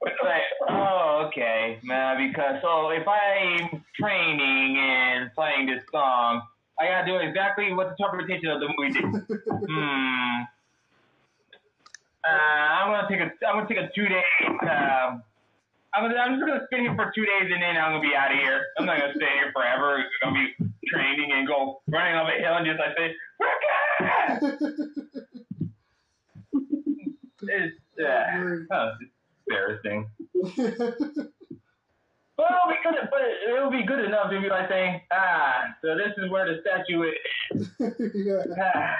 It's 0.06 0.20
like, 0.22 0.42
oh, 0.68 1.26
okay, 1.28 1.80
man. 1.82 2.28
Because 2.28 2.60
so 2.62 2.90
if 2.90 3.06
I'm 3.08 3.82
training 3.98 4.76
and 4.78 5.32
playing 5.34 5.66
this 5.66 5.82
song, 5.90 6.42
I 6.78 6.86
gotta 6.86 7.06
do 7.06 7.16
exactly 7.16 7.72
what 7.72 7.88
the 7.88 8.04
interpretation 8.04 8.50
of 8.50 8.60
the 8.60 8.68
movie 8.76 8.92
did. 8.92 9.04
Hmm. 9.66 10.42
Uh, 12.24 12.30
I'm 12.30 12.88
gonna 12.90 13.08
take 13.08 13.20
a. 13.20 13.46
I'm 13.46 13.56
gonna 13.56 13.68
take 13.68 13.78
a 13.78 13.90
two 13.94 14.08
day. 14.08 14.22
Um, 14.48 15.22
I'm 15.92 16.08
gonna. 16.08 16.16
I'm 16.16 16.36
just 16.36 16.46
gonna 16.46 16.66
sit 16.70 16.80
here 16.80 16.94
for 16.96 17.12
two 17.14 17.24
days 17.24 17.50
and 17.52 17.62
then 17.62 17.76
I'm 17.76 17.92
gonna 17.92 18.00
be 18.00 18.16
out 18.16 18.32
of 18.32 18.38
here. 18.38 18.64
I'm 18.78 18.86
not 18.86 18.98
gonna 18.98 19.12
stay 19.14 19.28
here 19.40 19.52
forever. 19.52 20.04
I'm 20.22 20.32
gonna 20.32 20.46
be 20.58 20.88
training 20.88 21.32
and 21.32 21.46
go 21.46 21.80
running 21.88 22.16
up 22.16 22.26
a 22.28 22.40
hill 22.40 22.56
and 22.56 22.66
just 22.66 22.80
like 22.80 22.96
say! 22.96 23.14
It's 27.48 27.76
uh, 28.00 28.74
oh, 28.74 28.92
it's 29.00 29.10
embarrassing. 29.46 30.08
Well, 32.36 32.48
we 32.66 32.74
could, 32.82 32.96
but 33.10 33.20
it 33.22 33.62
would 33.62 33.70
be 33.70 33.86
good 33.86 34.04
enough 34.04 34.30
to 34.30 34.40
be 34.40 34.48
like 34.48 34.68
saying, 34.68 35.00
ah, 35.12 35.66
so 35.82 35.96
this 35.96 36.12
is 36.18 36.30
where 36.30 36.46
the 36.46 36.60
statue 36.62 37.02
is. 37.04 37.70
yeah. 38.14 38.42
Ah. 38.60 38.96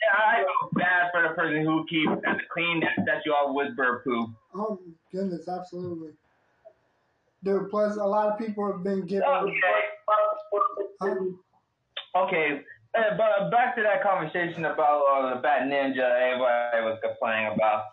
Yeah, 0.00 0.16
I 0.16 0.36
feel 0.38 0.70
bad 0.72 1.10
for 1.12 1.22
the 1.22 1.34
person 1.34 1.62
who 1.62 1.84
keeps 1.86 2.10
has 2.24 2.38
to 2.38 2.42
clean 2.50 2.80
that 2.80 3.04
statue 3.04 3.30
off 3.30 3.54
with 3.54 3.76
bird 3.76 4.02
poop. 4.02 4.30
Oh 4.54 4.80
goodness, 5.12 5.46
absolutely. 5.46 6.12
Dude, 7.44 7.68
plus 7.70 7.96
a 7.96 8.04
lot 8.04 8.28
of 8.28 8.38
people 8.38 8.66
have 8.72 8.82
been 8.82 9.04
getting. 9.06 9.28
Okay. 9.28 9.52
Okay. 12.16 12.62
Uh, 12.96 13.16
but 13.16 13.50
back 13.50 13.76
to 13.76 13.82
that 13.82 14.02
conversation 14.02 14.64
about 14.64 15.02
uh, 15.06 15.34
the 15.34 15.40
Bat 15.40 15.70
Ninja 15.70 16.02
everybody 16.02 16.82
was 16.82 16.98
complaining 17.02 17.52
about. 17.54 17.84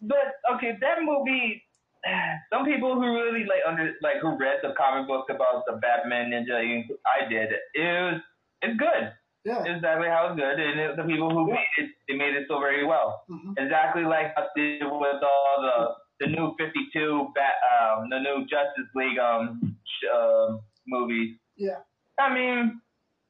But 0.00 0.38
okay, 0.56 0.76
that 0.80 0.98
movie. 1.02 1.62
Some 2.52 2.64
people 2.66 2.94
who 2.94 3.06
really 3.16 3.44
like 3.48 3.64
under 3.66 3.94
like 4.02 4.20
who 4.20 4.36
read 4.36 4.60
the 4.62 4.74
comic 4.76 5.08
books 5.08 5.32
about 5.34 5.64
the 5.66 5.80
Batman 5.80 6.30
Ninja, 6.30 6.54
I 6.54 7.28
did. 7.28 7.50
It 7.74 7.82
was 7.82 8.20
it's 8.62 8.78
good. 8.78 9.12
Yeah. 9.44 9.62
Exactly 9.64 10.08
how 10.08 10.32
it's 10.32 10.40
good, 10.40 10.58
and 10.58 10.80
it, 10.80 10.96
the 10.96 11.02
people 11.04 11.28
who 11.28 11.46
made 11.46 11.74
it, 11.76 11.90
they 12.08 12.14
made 12.14 12.34
it 12.34 12.46
so 12.48 12.60
very 12.60 12.86
well. 12.86 13.24
hmm 13.28 13.52
Exactly 13.58 14.04
like 14.04 14.32
I 14.36 14.46
did 14.56 14.84
with 14.84 15.20
all 15.22 15.56
the 15.60 15.76
the 16.20 16.30
new 16.30 16.54
52 16.58 17.28
Bat, 17.34 17.54
um, 17.74 18.08
the 18.08 18.20
new 18.20 18.46
Justice 18.46 18.88
League 18.94 19.18
um 19.18 19.76
uh, 20.14 20.56
movies. 20.86 21.36
Yeah. 21.56 21.80
I 22.18 22.32
mean, 22.32 22.80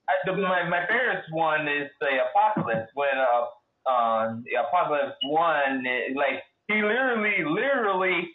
I, 0.09 0.15
the, 0.27 0.33
my 0.37 0.69
my 0.69 0.87
favorite 0.87 1.25
one 1.31 1.69
is 1.69 1.91
the 2.01 2.09
Apocalypse 2.31 2.91
when 2.95 3.17
uh 3.17 3.91
um 3.91 4.45
the 4.45 4.61
Apocalypse 4.61 5.17
one 5.25 5.85
it, 5.87 6.17
like 6.17 6.43
he 6.69 6.83
literally 6.83 7.45
literally 7.45 8.31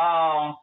um 0.00 0.56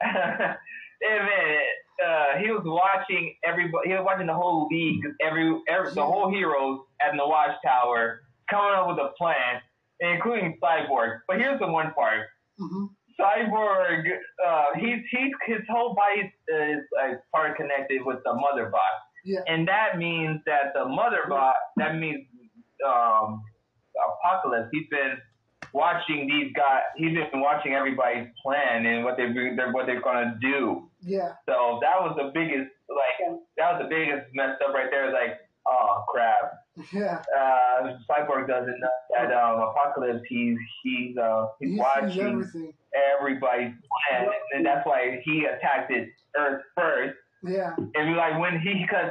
it, 1.00 1.62
uh, 2.00 2.38
he 2.42 2.50
was 2.50 2.62
watching 2.64 3.34
everybody. 3.44 3.88
He 3.88 3.94
was 3.94 4.04
watching 4.04 4.26
the 4.26 4.34
whole 4.34 4.68
league, 4.70 5.04
every, 5.20 5.60
every 5.68 5.92
the 5.94 6.04
whole 6.04 6.30
heroes 6.30 6.80
at 7.00 7.12
the 7.16 7.26
watchtower 7.26 8.22
coming 8.48 8.72
up 8.74 8.88
with 8.88 8.98
a 8.98 9.12
plan, 9.18 9.60
including 10.00 10.58
Cyborg. 10.62 11.20
But 11.28 11.38
here's 11.38 11.60
the 11.60 11.68
one 11.68 11.92
part: 11.92 12.26
hmm 12.58 12.86
Cyborg, 13.20 14.04
uh, 14.46 14.64
he's 14.76 15.00
he's 15.10 15.32
his 15.46 15.60
whole 15.68 15.94
body 15.94 16.32
is 16.48 16.80
like 16.96 17.20
part 17.34 17.56
connected 17.56 18.00
with 18.04 18.18
the 18.24 18.32
mother 18.32 18.70
box, 18.70 18.94
Yeah. 19.24 19.40
and 19.46 19.68
that 19.68 19.98
means 19.98 20.40
that 20.46 20.72
the 20.74 20.84
mother 20.86 21.22
box 21.28 21.58
that 21.76 21.96
means 21.96 22.26
um, 22.86 23.42
Apocalypse. 24.24 24.68
He's 24.72 24.88
been 24.90 25.18
watching 25.72 26.26
these 26.26 26.52
guys. 26.56 26.82
He's 26.96 27.12
been 27.30 27.40
watching 27.40 27.74
everybody's 27.74 28.28
plan 28.42 28.86
and 28.86 29.04
what 29.04 29.16
they 29.16 29.26
they're 29.32 29.72
what 29.72 29.86
they're 29.86 30.00
gonna 30.02 30.36
do. 30.40 30.88
Yeah. 31.02 31.32
So 31.46 31.78
that 31.82 32.00
was 32.00 32.16
the 32.16 32.30
biggest 32.34 32.70
like 32.88 33.38
that 33.56 33.72
was 33.72 33.82
the 33.84 33.88
biggest 33.88 34.26
messed 34.34 34.62
up 34.66 34.74
right 34.74 34.88
there. 34.90 35.08
Is 35.08 35.12
like, 35.14 35.38
oh 35.66 36.04
crap. 36.08 36.52
Yeah. 36.92 37.20
Uh, 37.36 37.98
Cyborg 38.08 38.48
doesn't 38.48 38.80
know 38.80 38.88
that 39.16 39.32
um, 39.32 39.60
Apocalypse. 39.60 40.22
He's 40.28 40.56
he's 40.82 41.16
uh 41.18 41.48
he's 41.60 41.70
He 41.70 41.74
sees 41.76 41.78
watching 41.80 42.72
everybody's 43.18 43.74
plan, 44.10 44.28
and 44.54 44.64
that's 44.64 44.86
why 44.86 45.20
he 45.24 45.44
attacked 45.44 45.90
it 45.90 46.08
Earth 46.36 46.62
first. 46.76 47.16
Yeah. 47.42 47.74
And 47.94 48.16
like 48.16 48.38
when 48.38 48.60
he, 48.60 48.74
because 48.82 49.10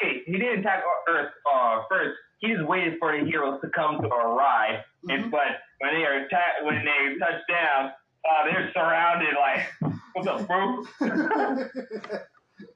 okay, 0.00 0.22
he 0.26 0.32
didn't 0.32 0.60
attack 0.60 0.82
Earth 1.08 1.32
uh, 1.52 1.82
first. 1.90 2.16
He 2.40 2.52
just 2.54 2.66
waited 2.66 2.94
for 2.98 3.16
the 3.16 3.24
heroes 3.24 3.60
to 3.62 3.68
come 3.70 4.00
to 4.02 4.08
arrive. 4.08 4.82
And 5.08 5.24
Mhm. 5.26 5.30
but 5.30 5.62
when 5.78 5.94
they 5.94 6.04
are 6.04 6.24
attack, 6.26 6.62
when 6.64 6.84
they 6.84 7.16
touch 7.18 7.40
down, 7.48 7.92
uh, 8.24 8.44
they're 8.44 8.70
surrounded. 8.72 9.34
Like, 9.38 9.92
what's 10.14 10.26
up, 10.28 10.46
bro? 10.48 10.84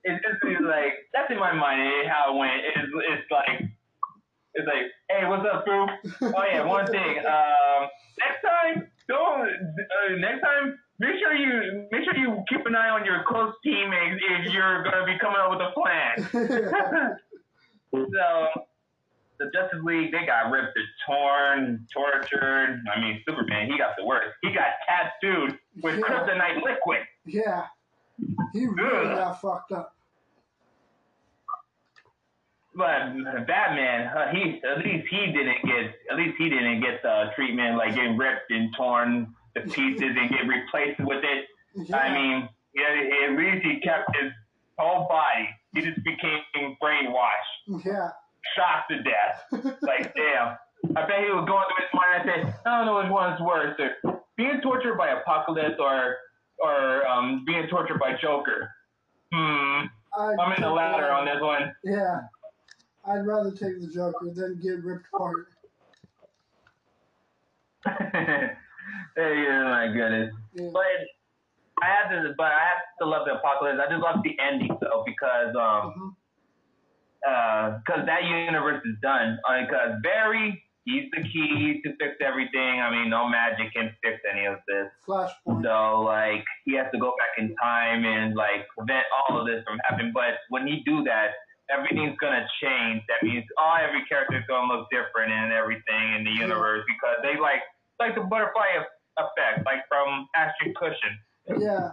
it's 0.05 0.23
just 0.23 0.39
it's 0.43 0.61
like 0.62 0.93
that's 1.12 1.31
in 1.31 1.39
my 1.39 1.53
mind 1.53 1.81
eh, 1.83 2.09
how 2.09 2.35
it 2.35 2.39
went. 2.39 2.62
It's, 2.65 2.93
it's 3.11 3.31
like 3.31 3.71
it's 4.55 4.67
like, 4.67 4.87
hey, 5.11 5.27
what's 5.29 5.47
up, 5.53 5.65
bro? 5.67 5.87
Oh 6.23 6.45
yeah, 6.51 6.65
one 6.65 6.87
thing. 6.87 7.19
Um, 7.27 7.89
next 8.19 8.41
time, 8.43 8.89
don't. 9.09 9.51
Uh, 9.51 10.17
next 10.19 10.41
time, 10.41 10.79
make 10.99 11.17
sure 11.19 11.35
you 11.35 11.87
make 11.93 12.05
sure 12.05 12.17
you 12.17 12.43
keep 12.49 12.65
an 12.67 12.75
eye 12.75 12.89
on 12.91 13.05
your 13.05 13.23
close 13.27 13.53
teammates 13.65 14.23
if 14.31 14.53
you're 14.53 14.83
gonna 14.85 15.05
be 15.07 15.19
coming 15.19 15.39
up 15.39 15.51
with 15.51 15.61
a 15.61 15.71
plan. 15.73 17.17
so 17.93 18.63
the 19.39 19.51
Justice 19.53 19.81
League, 19.85 20.13
they 20.13 20.25
got 20.25 20.51
ripped, 20.51 20.77
and 20.77 20.87
torn, 21.07 21.87
tortured. 21.93 22.83
I 22.95 23.01
mean, 23.01 23.23
Superman, 23.29 23.71
he 23.71 23.77
got 23.77 23.91
the 23.99 24.05
worst. 24.07 24.35
He 24.43 24.49
got 24.55 24.69
tattooed 24.89 25.59
with 25.83 25.97
Yeah. 25.97 26.03
kryptonite 26.03 26.63
liquid. 26.63 27.01
yeah. 27.27 27.67
He 28.55 28.65
really 28.67 29.09
Ugh. 29.11 29.17
got 29.19 29.41
fucked 29.43 29.73
up. 29.73 29.93
But 32.75 33.47
Batman, 33.47 34.07
uh, 34.09 34.31
he 34.33 34.63
at 34.63 34.79
least 34.85 35.07
he 35.11 35.27
didn't 35.33 35.65
get 35.65 35.95
at 36.11 36.17
least 36.17 36.37
he 36.39 36.49
didn't 36.51 36.81
get 36.81 37.03
the 37.03 37.31
treatment 37.35 37.77
like 37.79 37.95
getting 37.95 38.17
ripped 38.19 38.51
and 38.51 38.75
torn 38.77 39.35
to 39.57 39.62
pieces 39.62 40.16
and 40.16 40.31
get 40.31 40.47
replaced 40.47 41.01
with 41.01 41.25
it. 41.25 41.47
Yeah. 41.88 41.97
I 41.97 42.14
mean, 42.14 42.49
yeah, 42.75 43.29
at 43.29 43.37
least 43.37 43.64
he 43.64 43.81
kept 43.81 44.14
his 44.16 44.31
whole 44.79 45.09
body. 45.09 45.49
He 45.75 45.83
just 45.83 46.03
became 46.05 46.77
brainwashed, 46.83 47.85
yeah. 47.85 48.11
shocked 48.55 48.90
to 48.90 49.03
death. 49.03 49.77
Like, 49.83 50.14
damn. 50.16 50.57
I 50.95 51.07
bet 51.07 51.25
he 51.25 51.31
was 51.31 51.47
going 51.49 51.64
through 51.69 51.85
his 51.85 51.95
mind 51.95 52.31
and 52.31 52.49
said, 52.49 52.61
I 52.66 52.79
don't 52.79 52.87
know 52.87 53.03
which 53.03 53.11
one's 53.11 53.40
worse, 53.40 53.79
or 53.79 54.23
being 54.37 54.61
tortured 54.62 54.97
by 54.97 55.09
Apocalypse 55.09 55.77
or 55.79 56.16
or 56.59 57.07
um, 57.07 57.45
being 57.47 57.66
tortured 57.69 57.99
by 57.99 58.16
Joker. 58.21 58.71
Hmm. 59.33 59.87
I'd 60.19 60.38
I'm 60.40 60.53
in 60.53 60.62
the 60.62 60.71
latter 60.71 61.11
on 61.11 61.27
this 61.27 61.40
one. 61.40 61.73
Yeah. 61.85 62.21
I'd 63.07 63.27
rather 63.27 63.51
take 63.51 63.81
the 63.81 63.88
Joker 63.92 64.31
than 64.33 64.59
get 64.61 64.83
ripped 64.83 65.07
apart. 65.12 65.49
oh 69.18 69.64
my 69.64 69.88
goodness. 69.92 70.35
But 70.72 70.83
I 71.83 71.87
have 71.92 72.11
to, 72.11 72.35
but 72.37 72.46
I 72.46 72.61
have 72.72 72.83
to 73.01 73.07
love 73.07 73.27
the 73.27 73.35
apocalypse. 73.35 73.79
I 73.81 73.90
just 73.90 74.03
love 74.03 74.22
the 74.25 74.37
ending 74.40 74.77
though 74.81 75.03
because 75.07 75.55
um 75.57 75.92
Mhm. 75.92 76.11
uh 77.27 77.79
because 77.85 78.07
that 78.07 78.25
universe 78.25 78.83
is 78.85 78.96
done. 79.03 79.38
Because 79.44 80.01
Barry, 80.03 80.62
he's 80.85 81.11
the 81.12 81.22
key 81.22 81.81
to 81.85 81.90
fix 82.01 82.16
everything. 82.20 82.81
I 82.81 82.90
mean, 82.90 83.11
no 83.11 83.29
magic 83.29 83.72
can 83.75 83.94
fix 84.03 84.20
any 84.31 84.46
of 84.46 84.57
this. 84.68 84.88
Flashpoint. 85.07 85.62
So 85.64 86.01
like 86.03 86.44
he 86.64 86.75
has 86.75 86.87
to 86.92 86.99
go 86.99 87.12
back 87.18 87.37
in 87.38 87.55
time 87.57 88.05
and 88.05 88.35
like 88.35 88.66
prevent 88.77 89.05
all 89.12 89.38
of 89.40 89.46
this 89.46 89.62
from 89.64 89.79
happening. 89.88 90.12
But 90.14 90.40
when 90.49 90.66
he 90.66 90.83
do 90.87 91.03
that, 91.05 91.33
everything's 91.68 92.16
gonna 92.18 92.46
change. 92.62 93.03
That 93.09 93.22
means 93.27 93.44
all 93.59 93.77
every 93.77 94.05
character's 94.07 94.44
gonna 94.49 94.72
look 94.72 94.88
different 94.90 95.33
and 95.33 95.53
everything 95.53 96.14
in 96.16 96.25
the 96.25 96.31
universe 96.31 96.85
because 96.88 97.16
they 97.22 97.37
like 97.38 97.61
like 98.01 98.15
the 98.15 98.23
butterfly 98.23 98.67
effect, 99.19 99.65
like 99.65 99.81
from 99.89 100.27
Ashton 100.35 100.75
Kutcher. 100.81 101.13
Yeah. 101.59 101.91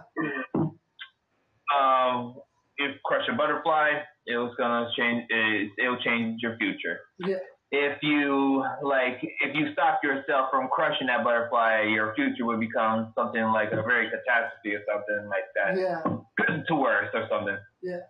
Um, 1.74 2.36
if 2.78 3.00
crush 3.04 3.26
a 3.32 3.36
butterfly, 3.36 3.88
it 4.26 4.36
was 4.36 4.54
gonna 4.58 4.88
change. 4.96 5.24
It, 5.30 5.70
it'll 5.78 6.00
change 6.02 6.40
your 6.42 6.56
future. 6.58 7.00
Yeah. 7.18 7.36
If 7.70 7.98
you 8.02 8.64
like, 8.82 9.18
if 9.22 9.54
you 9.56 9.72
stop 9.72 10.00
yourself 10.04 10.48
from 10.50 10.68
crushing 10.68 11.08
that 11.08 11.24
butterfly, 11.24 11.82
your 11.88 12.14
future 12.14 12.44
would 12.46 12.60
become 12.60 13.12
something 13.16 13.42
like 13.42 13.72
a 13.72 13.82
very 13.82 14.08
catastrophe 14.10 14.74
or 14.76 14.82
something 14.86 15.28
like 15.28 15.44
that, 15.56 15.76
Yeah. 15.76 16.56
to 16.68 16.74
worse 16.76 17.08
or 17.14 17.26
something. 17.30 17.56
Yeah. 17.82 18.00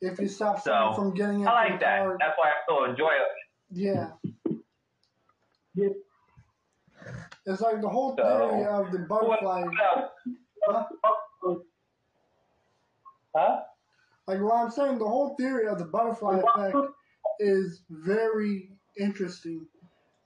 If 0.00 0.20
you 0.20 0.28
stop 0.28 0.60
So, 0.60 0.70
someone 0.70 0.94
from 0.94 1.14
getting 1.14 1.40
into 1.40 1.50
I 1.50 1.70
like 1.70 1.80
that. 1.80 1.98
car, 2.04 2.16
That's 2.20 2.38
why 2.38 2.50
I'm 2.50 2.62
so 2.68 2.84
enjoy 2.84 3.10
it. 3.10 3.28
yeah. 3.72 4.10
It's 7.48 7.62
like 7.62 7.80
the 7.80 7.88
whole 7.88 8.14
So- 8.16 8.22
theory 8.50 8.64
of 8.66 8.92
the 8.92 8.98
butterfly. 9.00 9.64
Else? 10.68 10.86
Huh? 13.34 13.60
Like 14.26 14.40
what 14.40 14.54
I'm 14.56 14.70
saying, 14.70 14.98
the 14.98 15.08
whole 15.08 15.34
theory 15.36 15.66
of 15.66 15.78
the 15.78 15.86
butterfly 15.86 16.40
effect 16.40 16.76
is 17.40 17.82
very 17.88 18.70
interesting. 18.98 19.66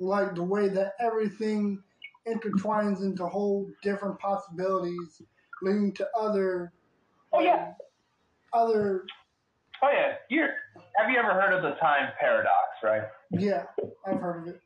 Like 0.00 0.35
the 0.35 0.42
way 0.42 0.68
that 0.68 0.94
everything 0.98 1.80
intertwines 2.26 3.02
into 3.02 3.26
whole 3.26 3.70
different 3.82 4.18
possibilities, 4.18 5.22
leading 5.62 5.92
to 5.94 6.08
other 6.18 6.72
Oh 7.32 7.40
yeah. 7.40 7.72
other 8.52 9.04
Oh 9.82 9.90
yeah. 9.92 10.14
You 10.28 10.46
have 10.96 11.08
you 11.11 11.18
ever 11.18 11.32
heard 11.35 11.52
of 11.52 11.62
the 11.62 11.72
time 11.80 12.12
paradox? 12.18 12.52
Right. 12.82 13.02
yeah, 13.30 13.64
I've 14.06 14.18
heard 14.20 14.42
of 14.42 14.54
it. 14.54 14.61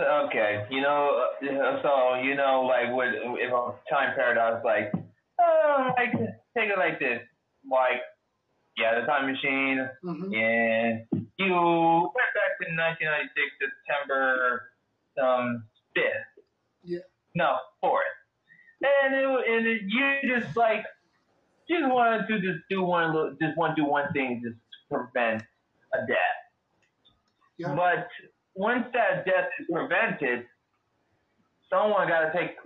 Okay, 0.00 0.66
you 0.70 0.80
know, 0.80 1.26
uh, 1.42 1.82
so 1.82 2.14
you 2.22 2.34
know, 2.34 2.62
like 2.62 2.94
with 2.94 3.14
if 3.38 3.52
a 3.52 3.74
time 3.92 4.14
paradox, 4.16 4.64
like, 4.64 4.92
uh, 5.38 5.92
like 5.96 6.12
take 6.56 6.70
it 6.70 6.78
like 6.78 6.98
this, 6.98 7.20
like, 7.70 8.00
yeah, 8.76 9.00
the 9.00 9.06
time 9.06 9.30
machine, 9.30 9.88
hmm 10.02 10.32
and 10.34 11.06
you 11.38 11.52
went 11.52 12.32
back 12.34 12.52
to 12.60 12.66
1996 12.72 13.46
September 13.60 14.70
um 15.22 15.64
fifth, 15.94 16.44
Yeah. 16.84 17.00
no 17.34 17.56
fourth, 17.80 18.04
and 18.80 19.14
it, 19.14 19.24
and 19.24 19.66
it, 19.66 19.82
you 19.86 20.36
just 20.38 20.56
like 20.56 20.84
just 21.68 21.84
wanted 21.86 22.26
to 22.28 22.40
just 22.40 22.60
do 22.70 22.82
one 22.82 23.14
little, 23.14 23.36
just 23.40 23.56
want 23.56 23.76
to 23.76 23.82
do 23.82 23.88
one 23.88 24.12
thing, 24.12 24.40
just 24.42 24.56
to 24.56 24.96
prevent 25.12 25.42
a 25.94 26.06
death. 26.06 26.16
Yeah. 27.58 27.74
But 27.74 28.08
once 28.54 28.84
that 28.92 29.24
death 29.24 29.48
is 29.58 29.66
prevented, 29.72 30.44
someone 31.70 32.08
got 32.08 32.30
to 32.30 32.38
take 32.38 32.56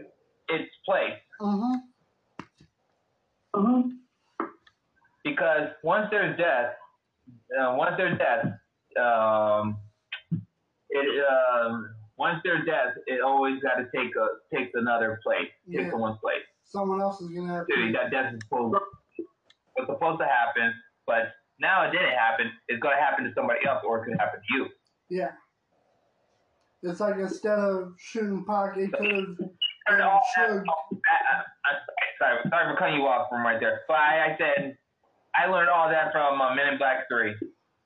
its 0.48 0.70
place. 0.86 1.18
hmm 1.40 1.74
Because 5.24 5.68
once 5.82 6.08
there's 6.10 6.36
death, 6.36 6.74
uh, 7.58 7.74
once 7.76 7.94
there's 7.96 8.18
death, 8.18 8.44
um, 9.00 9.76
it 10.90 11.24
um, 11.26 11.94
once 12.16 12.40
there's 12.44 12.64
death, 12.66 12.94
it 13.06 13.20
always 13.20 13.60
got 13.62 13.74
to 13.76 13.86
take 13.94 14.12
a 14.16 14.26
take 14.56 14.70
another 14.74 15.18
place, 15.24 15.48
take 15.72 15.90
someone's 15.90 16.18
place. 16.22 16.42
Someone 16.64 17.00
else 17.00 17.20
is 17.20 17.30
gonna 17.30 17.52
have 17.54 17.66
Dude, 17.66 17.92
to. 17.92 17.98
that 17.98 18.10
death 18.10 18.34
is 18.34 18.40
supposed 18.42 18.74
was 19.76 19.86
supposed 19.86 20.20
to 20.20 20.26
happen, 20.26 20.72
but 21.06 21.34
now 21.60 21.86
it 21.88 21.92
didn't 21.92 22.14
happen. 22.14 22.50
It's 22.68 22.80
going 22.80 22.94
to 22.96 23.02
happen 23.02 23.24
to 23.24 23.32
somebody 23.34 23.60
else, 23.66 23.82
or 23.86 23.98
it 24.02 24.04
could 24.08 24.18
happen 24.18 24.40
to 24.40 24.46
you. 24.56 24.66
Yeah. 25.10 25.30
It's 26.86 27.00
like 27.00 27.16
instead 27.16 27.58
of 27.58 27.94
shooting 27.98 28.44
Pac, 28.46 28.76
it 28.76 28.92
could 28.92 29.10
have 29.10 29.36
been 29.88 30.00
all 30.02 30.20
that- 30.36 30.50
Suge. 30.50 30.64
I, 30.66 31.16
I, 31.32 31.42
I, 31.66 31.72
sorry, 32.20 32.38
sorry 32.50 32.72
for 32.74 32.78
cutting 32.78 32.96
you 32.96 33.06
off 33.06 33.28
from 33.30 33.42
right 33.44 33.58
there. 33.58 33.80
But 33.88 33.94
I, 33.96 34.32
I 34.32 34.36
said 34.38 34.76
I 35.36 35.46
learned 35.46 35.70
all 35.70 35.88
that 35.88 36.12
from 36.12 36.40
uh, 36.40 36.54
Men 36.54 36.68
in 36.74 36.78
Black 36.78 37.06
Three. 37.08 37.34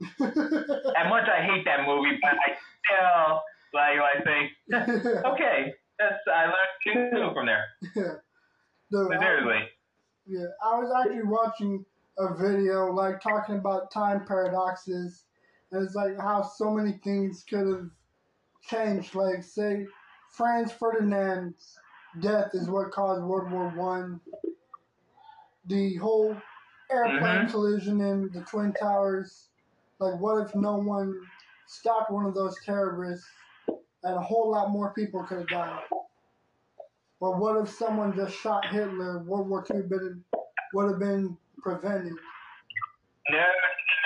As 0.21 1.09
much 1.09 1.29
I 1.29 1.43
hate 1.43 1.65
that 1.65 1.87
movie, 1.87 2.19
but 2.23 2.33
I 2.33 2.55
still 2.85 3.41
like 3.75 3.99
I 3.99 4.23
think 4.25 4.53
okay, 5.27 5.75
that's 5.99 6.15
I 6.33 6.45
learned 6.45 7.11
two 7.11 7.31
from 7.35 7.47
there. 7.47 7.65
Dude, 8.91 9.13
I, 9.13 9.19
Seriously. 9.19 9.69
yeah, 10.27 10.47
I 10.65 10.79
was 10.79 10.91
actually 10.99 11.25
watching 11.25 11.85
a 12.19 12.35
video 12.35 12.87
like 12.93 13.21
talking 13.21 13.57
about 13.57 13.91
time 13.93 14.25
paradoxes, 14.27 15.25
and 15.73 15.85
it's 15.85 15.95
like 15.95 16.19
how 16.19 16.43
so 16.43 16.71
many 16.73 16.93
things 17.05 17.45
could 17.49 17.67
have 17.67 17.91
changed. 18.69 19.15
Like, 19.15 19.43
say, 19.43 19.87
Franz 20.31 20.73
Ferdinand's 20.73 21.79
death 22.21 22.51
is 22.55 22.69
what 22.69 22.91
caused 22.91 23.23
World 23.23 23.51
War 23.51 23.69
One. 23.71 24.21
The 25.67 25.97
whole 25.97 26.37
airplane 26.91 27.47
Mhm. 27.47 27.51
collision 27.51 28.01
in 28.01 28.31
the 28.33 28.43
Twin 28.43 28.73
Towers. 28.73 29.51
Like, 29.99 30.19
what 30.21 30.47
if 30.47 30.55
no 30.55 30.77
one 30.77 31.15
stopped 31.67 32.11
one 32.11 32.25
of 32.25 32.35
those 32.35 32.57
terrorists 32.65 33.29
and 33.69 34.15
a 34.15 34.21
whole 34.21 34.51
lot 34.51 34.71
more 34.71 34.93
people 34.95 35.23
could 35.25 35.39
have 35.39 35.49
died. 35.49 35.83
Or 37.21 37.37
what 37.37 37.57
if 37.61 37.69
someone 37.69 38.15
just 38.15 38.37
shot 38.37 38.65
Hitler? 38.67 39.19
World 39.25 39.49
War 39.49 39.65
II 39.71 39.83
been, 39.83 40.25
would 40.73 40.91
have 40.91 41.01
been 41.01 41.37
prevented. 41.59 42.15
No, 43.31 43.45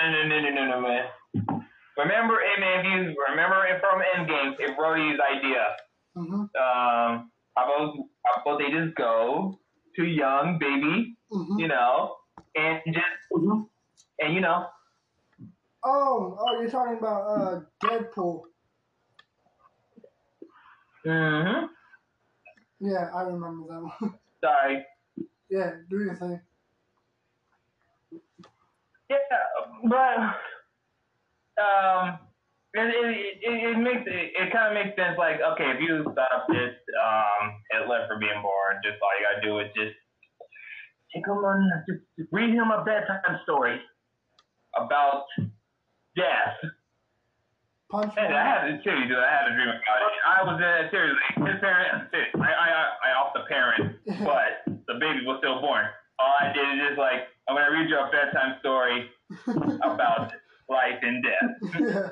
no, 0.01 0.23
no, 0.27 0.39
no, 0.39 0.49
no, 0.49 0.65
no, 0.65 0.81
man. 0.81 1.52
Remember, 1.97 2.35
man, 2.59 2.79
if 2.79 2.85
you 2.85 3.15
remember 3.29 3.65
it 3.65 3.79
from 3.81 4.01
Endgame, 4.15 4.53
it 4.59 4.77
Rhodey's 4.77 5.19
idea. 5.19 5.65
hmm 6.15 6.33
Um, 6.33 7.31
how 7.55 7.65
about, 7.65 7.93
how 8.25 8.41
about 8.41 8.59
they 8.59 8.71
just 8.71 8.95
go 8.95 9.59
to 9.95 10.03
young 10.03 10.57
baby, 10.59 11.15
hmm 11.31 11.59
you 11.59 11.67
know, 11.67 12.15
and 12.55 12.81
just, 12.87 13.05
and 14.19 14.33
you 14.33 14.41
know, 14.41 14.65
Oh, 15.85 16.37
oh, 16.39 16.61
you're 16.61 16.69
talking 16.69 16.97
about 16.97 17.21
uh, 17.27 17.59
Deadpool. 17.83 18.43
mm-hmm. 21.05 21.65
Yeah, 22.79 23.09
I 23.13 23.23
remember 23.23 23.67
that 23.67 23.81
one. 24.01 24.13
Sorry. 24.43 24.85
yeah, 25.49 25.71
do 25.89 25.99
your 25.99 26.15
thing. 26.15 26.39
Yeah, 29.09 29.17
but 29.89 30.35
um, 31.59 32.19
it 32.73 32.89
it, 32.89 33.37
it, 33.41 33.57
it 33.73 33.77
makes 33.77 34.03
it, 34.07 34.33
it 34.33 34.51
kind 34.51 34.73
of 34.73 34.73
makes 34.73 34.97
sense. 34.97 35.17
Like, 35.17 35.37
okay, 35.53 35.77
if 35.77 35.79
you 35.81 36.01
stop 36.11 36.47
this 36.49 36.73
um 36.97 37.53
Hitler 37.71 38.05
from 38.07 38.19
being 38.19 38.41
born, 38.41 38.81
just 38.83 38.97
all 39.01 39.13
you 39.13 39.25
gotta 39.29 39.41
do 39.45 39.59
is 39.59 39.69
just 39.77 39.95
take 41.13 41.25
him 41.27 41.37
on, 41.45 41.69
just, 41.87 42.01
just 42.17 42.29
read 42.33 42.49
him 42.49 42.71
a 42.71 42.83
bedtime 42.83 43.37
story 43.43 43.77
about 44.75 45.25
death. 46.15 46.57
Punch 47.91 48.13
And 48.17 48.33
I 48.33 48.41
had 48.41 48.83
tell 48.83 48.97
you, 48.97 49.13
I 49.21 49.29
had 49.29 49.51
a 49.51 49.53
dream 49.53 49.69
about 49.69 50.01
it. 50.01 50.13
I 50.25 50.37
was 50.41 50.57
in 50.57 50.89
seriously, 50.89 51.21
his 51.45 51.61
parent, 51.61 52.09
I 52.09 52.41
I 52.41 52.49
I, 52.49 52.81
I 53.05 53.09
off 53.21 53.37
the 53.37 53.45
parent, 53.45 54.01
but 54.25 54.65
the 54.65 54.97
baby 54.97 55.21
was 55.25 55.37
still 55.45 55.61
born. 55.61 55.85
All 56.17 56.33
I 56.41 56.49
did 56.53 56.65
is 56.73 56.89
just 56.89 56.97
like, 56.97 57.29
I'm 57.47 57.55
gonna 57.55 57.69
read 57.69 57.89
you 57.89 58.01
a 58.01 58.09
bedtime 58.09 58.57
story 58.61 59.13
about 59.85 60.33
life 60.69 60.99
and 61.01 61.23
death. 61.23 61.79
yeah, 61.79 62.09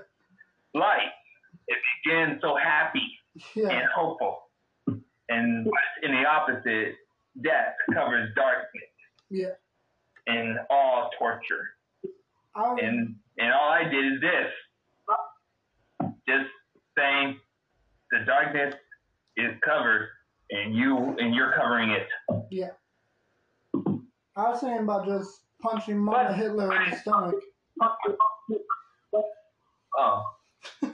Life, 0.80 1.12
it 1.68 1.78
begins 2.04 2.40
so 2.42 2.56
happy 2.62 3.08
yeah, 3.56 3.70
and 3.70 3.84
hopeful, 3.96 4.38
and 5.30 5.68
in 6.04 6.12
the 6.12 6.24
opposite, 6.26 6.96
death 7.44 7.76
covers 7.94 8.30
darkness 8.36 8.90
yeah. 9.30 9.48
and 10.28 10.60
all 10.70 11.10
torture. 11.20 11.70
I, 12.56 12.76
And 12.82 13.16
and 13.38 13.54
all 13.54 13.70
I 13.70 13.84
did 13.84 14.14
is 14.14 14.22
this, 14.22 14.52
just 16.28 16.50
saying, 16.98 17.40
the 18.12 18.20
darkness 18.26 18.76
is 19.38 19.52
covered, 19.64 20.10
and 20.52 20.76
you 20.76 20.98
and 21.18 21.34
you're 21.34 21.54
covering 21.54 21.90
it. 21.92 22.08
yeah. 22.50 22.72
I 24.36 24.50
was 24.50 24.62
saying 24.62 24.80
about 24.80 25.06
just 25.06 25.42
punching 25.62 25.98
Mama 25.98 26.34
Hitler 26.34 26.74
in 26.76 26.92
the 26.92 26.98
stomach. 26.98 27.36
Oh. 29.98 30.24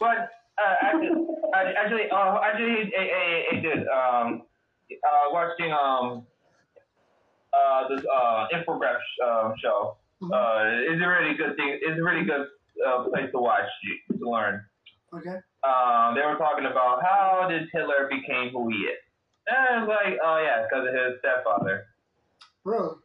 But 0.00 0.30
uh, 0.58 0.74
actually, 0.82 1.10
I- 1.54 1.72
actually, 1.78 2.10
uh, 2.10 2.40
actually, 2.42 2.92
I, 2.98 3.02
I, 3.02 3.56
I 3.56 3.60
did. 3.60 3.78
Um, 3.86 4.42
uh, 4.92 5.26
watching 5.32 5.70
um, 5.72 6.26
uh, 7.54 7.88
this 7.88 8.04
uh, 8.12 8.46
infograph 8.52 8.98
uh, 9.24 9.52
show. 9.62 9.96
Uh, 10.22 10.62
it's 10.90 11.02
a 11.02 11.06
really 11.08 11.34
good 11.36 11.56
thing. 11.56 11.78
It's 11.80 11.98
a 11.98 12.02
really 12.02 12.24
good 12.24 12.46
uh, 12.86 13.04
place 13.10 13.30
to 13.32 13.38
watch 13.40 13.66
to 14.18 14.28
learn. 14.30 14.62
okay. 15.14 15.38
Um, 15.62 16.14
they 16.14 16.22
were 16.26 16.36
talking 16.36 16.66
about 16.66 17.02
how 17.02 17.46
did 17.48 17.68
Hitler 17.72 18.10
became 18.10 18.50
who 18.50 18.68
he 18.68 18.76
is. 18.90 18.98
And 19.46 19.56
I 19.56 19.78
was 19.84 19.88
like, 19.88 20.18
oh 20.22 20.38
yeah, 20.42 20.66
because 20.66 20.88
of 20.88 20.94
his 20.94 21.18
stepfather. 21.20 21.86
Really? 22.64 22.96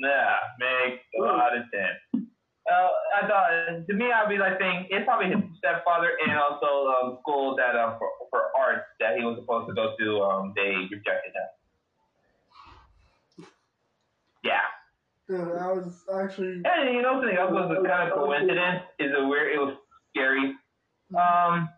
Yeah, 0.00 0.36
makes 0.58 1.02
a 1.18 1.22
lot 1.22 1.56
of 1.56 1.64
sense. 1.72 2.25
Uh, 2.66 2.88
I 3.22 3.26
thought 3.28 3.86
to 3.86 3.94
me, 3.94 4.10
I'd 4.10 4.28
be 4.28 4.38
like 4.38 4.58
saying 4.58 4.88
it's 4.90 5.04
probably 5.04 5.30
his 5.30 5.42
stepfather 5.58 6.10
and 6.26 6.36
also 6.36 6.90
um, 6.90 7.18
school 7.22 7.54
that 7.56 7.78
um, 7.78 7.94
for, 7.98 8.08
for 8.30 8.50
arts 8.58 8.86
that 8.98 9.16
he 9.16 9.24
was 9.24 9.38
supposed 9.38 9.68
to 9.68 9.74
go 9.74 9.94
to. 9.98 10.20
Um, 10.22 10.52
they 10.56 10.74
rejected 10.90 11.30
him. 11.30 11.48
Yeah, 14.42 14.66
Dude, 15.28 15.40
I 15.40 15.72
was 15.72 16.04
actually. 16.14 16.62
and 16.62 16.94
you 16.94 17.02
know 17.02 17.18
something 17.20 17.36
else 17.36 17.50
was 17.50 17.70
a 17.70 17.88
kind 17.88 18.08
of 18.08 18.14
coincidence 18.14 18.82
is 19.00 19.10
a 19.16 19.26
weird. 19.26 19.54
It 19.54 19.58
was 19.58 19.74
scary. 20.10 20.54
Um, 21.14 21.68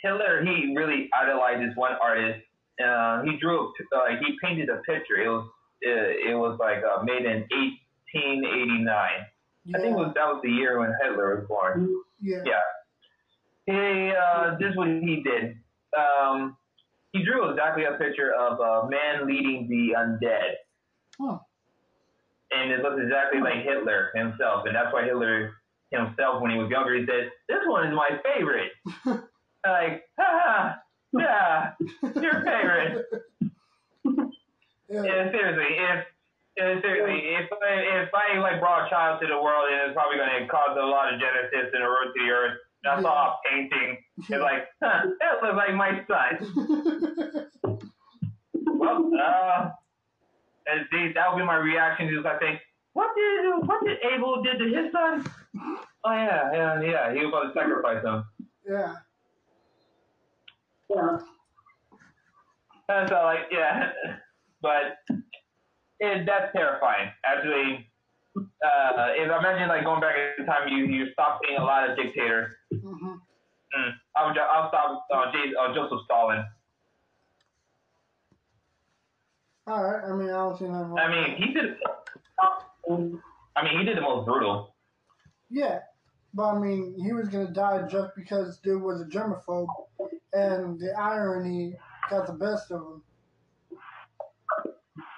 Hitler, 0.00 0.42
he 0.44 0.74
really 0.74 1.10
idolized 1.12 1.60
this 1.60 1.76
one 1.76 1.92
artist. 2.00 2.40
Uh, 2.82 3.22
he 3.22 3.36
drew, 3.40 3.60
a, 3.60 3.96
uh, 3.96 4.08
he 4.20 4.36
painted 4.42 4.68
a 4.68 4.76
picture. 4.88 5.16
It 5.16 5.28
was, 5.28 5.48
it, 5.80 6.30
it 6.30 6.34
was 6.34 6.58
like 6.60 6.78
uh, 6.84 7.02
made 7.02 7.24
in 7.24 7.44
1889. 8.12 9.26
Yeah, 9.66 9.78
I 9.78 9.80
think 9.80 9.92
it 9.92 9.98
was, 9.98 10.12
that 10.14 10.26
was 10.26 10.40
the 10.42 10.50
year 10.50 10.78
when 10.78 10.92
Hitler 11.02 11.36
was 11.36 11.46
born. 11.48 11.88
yeah. 12.20 12.42
Yeah. 12.44 12.62
He, 13.66 14.12
uh, 14.14 14.56
this 14.60 14.70
is 14.70 14.76
what 14.76 14.86
he 14.88 15.22
did. 15.24 15.56
Um, 15.98 16.56
he 17.12 17.24
drew 17.24 17.50
exactly 17.50 17.84
a 17.84 17.98
picture 17.98 18.32
of 18.32 18.60
a 18.60 18.88
man 18.88 19.26
leading 19.26 19.66
the 19.68 19.96
undead. 19.98 20.54
Huh. 21.20 21.38
And 22.52 22.70
it 22.70 22.80
looks 22.82 23.00
exactly 23.02 23.40
like 23.40 23.64
Hitler 23.64 24.12
himself. 24.14 24.66
And 24.66 24.76
that's 24.76 24.92
why 24.92 25.04
Hitler 25.04 25.52
himself, 25.90 26.40
when 26.40 26.52
he 26.52 26.58
was 26.58 26.70
younger, 26.70 26.94
he 26.94 27.04
said, 27.06 27.30
This 27.48 27.58
one 27.66 27.88
is 27.88 27.94
my 27.94 28.10
favorite. 28.22 28.70
like, 29.66 30.04
ha, 30.18 30.76
yeah, 31.12 31.72
your 32.14 32.44
favorite. 32.44 33.04
Yeah. 34.88 35.02
Yeah, 35.02 35.30
seriously, 35.32 35.76
if 35.78 36.04
yeah, 36.56 36.80
seriously, 36.80 37.34
if 37.36 37.48
I, 37.52 38.02
if 38.02 38.08
I 38.14 38.38
like 38.38 38.60
brought 38.60 38.86
a 38.86 38.90
child 38.90 39.20
to 39.20 39.26
the 39.26 39.36
world, 39.40 39.68
and 39.70 39.90
it's 39.90 39.94
probably 39.94 40.18
going 40.18 40.42
to 40.42 40.48
cause 40.48 40.76
a 40.80 40.86
lot 40.86 41.12
of 41.12 41.20
genesis 41.20 41.70
and 41.74 41.82
a 41.82 41.86
root 41.86 42.14
to 42.16 42.24
the 42.24 42.30
earth. 42.30 42.58
And 42.84 42.98
I 42.98 43.02
saw 43.02 43.32
a 43.32 43.36
painting. 43.50 43.98
It's 44.18 44.30
like, 44.30 44.66
huh, 44.82 45.06
that 45.20 45.42
looks 45.42 45.56
like 45.56 45.74
my 45.74 46.04
son. 46.08 47.48
Well, 48.66 49.10
uh, 49.22 49.70
and 50.66 50.86
see, 50.92 51.12
that 51.14 51.32
would 51.32 51.38
be 51.40 51.46
my 51.46 51.56
reaction. 51.56 52.08
Is 52.08 52.26
I 52.26 52.38
think, 52.38 52.60
what 52.92 53.10
did 53.16 53.66
what 53.66 53.84
did 53.84 53.98
Abel 54.12 54.42
did 54.42 54.58
to 54.58 54.64
his 54.64 54.92
son? 54.92 55.24
Oh 56.04 56.12
yeah, 56.12 56.50
yeah, 56.52 56.80
yeah. 56.82 57.12
He 57.14 57.20
was 57.20 57.28
about 57.28 57.54
to 57.54 57.60
sacrifice 57.60 58.04
him. 58.04 58.24
yeah. 58.68 58.94
Yeah. 60.94 61.18
And 62.88 63.08
so 63.08 63.14
like 63.24 63.46
yeah, 63.50 63.92
but 64.62 64.98
it, 66.00 66.26
that's 66.26 66.52
terrifying. 66.52 67.10
Actually, 67.24 67.86
uh, 68.36 69.12
if 69.16 69.30
I 69.30 69.38
imagine 69.38 69.68
like 69.68 69.84
going 69.84 70.00
back 70.00 70.14
in 70.38 70.46
time, 70.46 70.68
you 70.68 70.86
you 70.86 71.12
stop 71.12 71.40
seeing 71.44 71.58
a 71.58 71.64
lot 71.64 71.88
of 71.88 71.96
dictators. 71.96 72.52
hmm 72.72 73.14
Mm, 73.76 73.90
I'll 74.14 74.28
I'll 74.28 74.68
stop 74.68 75.06
uh, 75.12 75.32
J- 75.32 75.52
uh, 75.60 75.74
Joseph 75.74 75.98
Stalin. 76.04 76.44
All 79.66 79.82
right. 79.82 80.04
I 80.04 80.14
mean, 80.16 80.28
I 80.28 80.34
don't 80.34 80.56
see 80.58 80.68
nothing. 80.68 80.96
I 80.96 81.10
mean, 81.10 81.36
he 81.36 81.52
did. 81.52 81.76
I 83.56 83.64
mean, 83.64 83.78
he 83.78 83.84
did 83.84 83.96
the 83.96 84.02
most 84.02 84.24
brutal. 84.24 84.76
Yeah, 85.50 85.80
but 86.34 86.54
I 86.54 86.58
mean, 86.58 86.94
he 87.02 87.12
was 87.12 87.28
gonna 87.28 87.50
die 87.52 87.86
just 87.88 88.14
because 88.14 88.58
dude 88.58 88.82
was 88.82 89.00
a 89.00 89.04
germaphobe, 89.04 89.66
and 90.32 90.78
the 90.78 90.92
irony 90.98 91.76
got 92.08 92.26
the 92.26 92.34
best 92.34 92.70
of 92.70 92.80
him. 92.82 93.02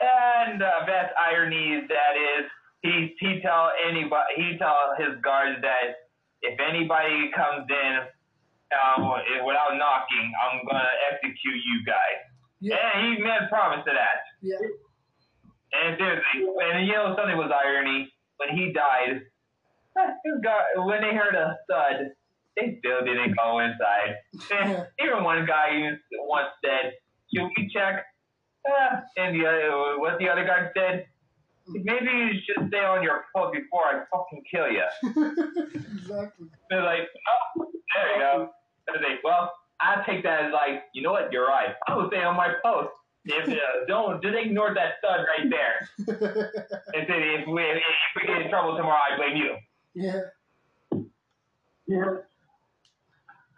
And 0.01 0.61
the 0.61 0.71
best 0.87 1.13
irony 1.19 1.83
that 1.89 2.15
is 2.17 2.47
he 2.83 3.15
he 3.19 3.41
tell 3.43 3.71
anybody 3.89 4.31
he 4.37 4.57
tell 4.59 4.95
his 4.99 5.19
guards 5.23 5.59
that 5.63 6.07
if 6.43 6.55
anybody 6.61 7.31
comes 7.35 7.67
in 7.69 7.93
um, 8.71 9.03
without 9.43 9.75
knocking, 9.75 10.27
I'm 10.39 10.63
gonna 10.67 10.87
execute 11.11 11.59
you 11.67 11.83
guys. 11.87 12.21
Yeah, 12.61 12.77
And 12.95 13.17
he 13.17 13.23
made 13.23 13.43
a 13.43 13.49
promise 13.49 13.85
to 13.87 13.93
that. 13.95 14.19
yeah, 14.43 14.59
And 15.73 15.97
seriously, 15.99 16.43
and 16.63 16.87
you 16.87 16.93
know 16.93 17.15
something 17.17 17.37
was 17.37 17.51
irony 17.55 18.11
when 18.37 18.51
he 18.57 18.73
died. 18.73 19.23
His 20.25 20.35
guy, 20.45 20.63
when 20.77 21.01
they 21.03 21.15
heard 21.15 21.35
a 21.35 21.57
thud, 21.69 22.11
they 22.57 22.79
still 22.79 23.03
didn't 23.05 23.35
go 23.37 23.59
inside. 23.59 24.15
And 24.51 24.87
even 25.03 25.25
one 25.25 25.47
guy 25.47 25.91
once 26.27 26.51
said, 26.65 26.93
"Should 27.35 27.51
we 27.57 27.71
check?" 27.75 28.05
Uh, 28.69 29.01
and 29.17 29.35
the 29.41 29.47
other, 29.47 29.99
what 29.99 30.19
the 30.19 30.29
other 30.29 30.45
guy 30.45 30.69
said, 30.77 31.07
maybe 31.69 32.11
you 32.11 32.31
should 32.45 32.69
stay 32.69 32.85
on 32.85 33.03
your 33.03 33.25
post 33.35 33.55
before 33.55 33.83
I 33.85 34.05
fucking 34.13 34.43
kill 34.51 34.69
you. 34.71 34.85
exactly. 35.97 36.47
They're 36.71 36.83
like, 36.83 37.09
oh, 37.59 37.67
there 37.95 38.13
you 38.15 38.19
go. 38.21 38.51
They're 38.87 39.03
like, 39.03 39.23
well, 39.25 39.53
I 39.81 40.03
take 40.07 40.23
that 40.25 40.47
as 40.47 40.53
like, 40.53 40.85
you 40.93 41.03
know 41.03 41.13
what? 41.13 41.33
You're 41.33 41.47
right. 41.47 41.75
I 41.87 41.95
will 41.97 42.09
stay 42.09 42.23
on 42.23 42.37
my 42.37 42.53
post. 42.65 42.91
If 43.25 43.49
uh, 43.49 43.55
don't 43.87 44.23
just 44.23 44.35
ignore 44.37 44.73
that 44.75 44.95
stud 44.99 45.21
right 45.29 45.51
there. 45.51 45.89
And 46.95 47.07
say 47.07 47.35
if 47.41 47.47
we 47.47 47.63
if 47.63 47.83
we 48.17 48.27
get 48.27 48.41
in 48.43 48.49
trouble 48.51 48.77
tomorrow, 48.77 48.99
I 49.13 49.17
blame 49.17 49.37
you. 49.37 49.57
yeah, 49.95 50.21
Yeah. 51.87 52.05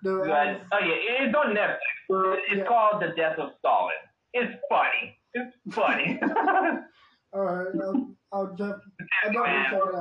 The, 0.03 0.25
But, 0.27 0.77
oh 0.77 0.85
yeah, 0.85 1.25
it's 1.27 1.35
on 1.37 1.55
Netflix. 1.55 2.39
It's 2.49 2.57
Yeah. 2.57 2.65
called 2.65 3.03
The 3.03 3.09
Death 3.17 3.39
of 3.39 3.51
Stalin. 3.61 3.95
It's 4.33 4.53
funny. 4.69 5.17
It's 5.35 5.57
funny. 5.75 6.19
all 7.33 7.41
right, 7.41 7.67
I'll, 7.83 8.17
I'll 8.33 8.57
def- 8.57 8.83
I'll 9.25 9.33
definitely 9.33 9.63
check 9.65 9.81
it 9.81 9.95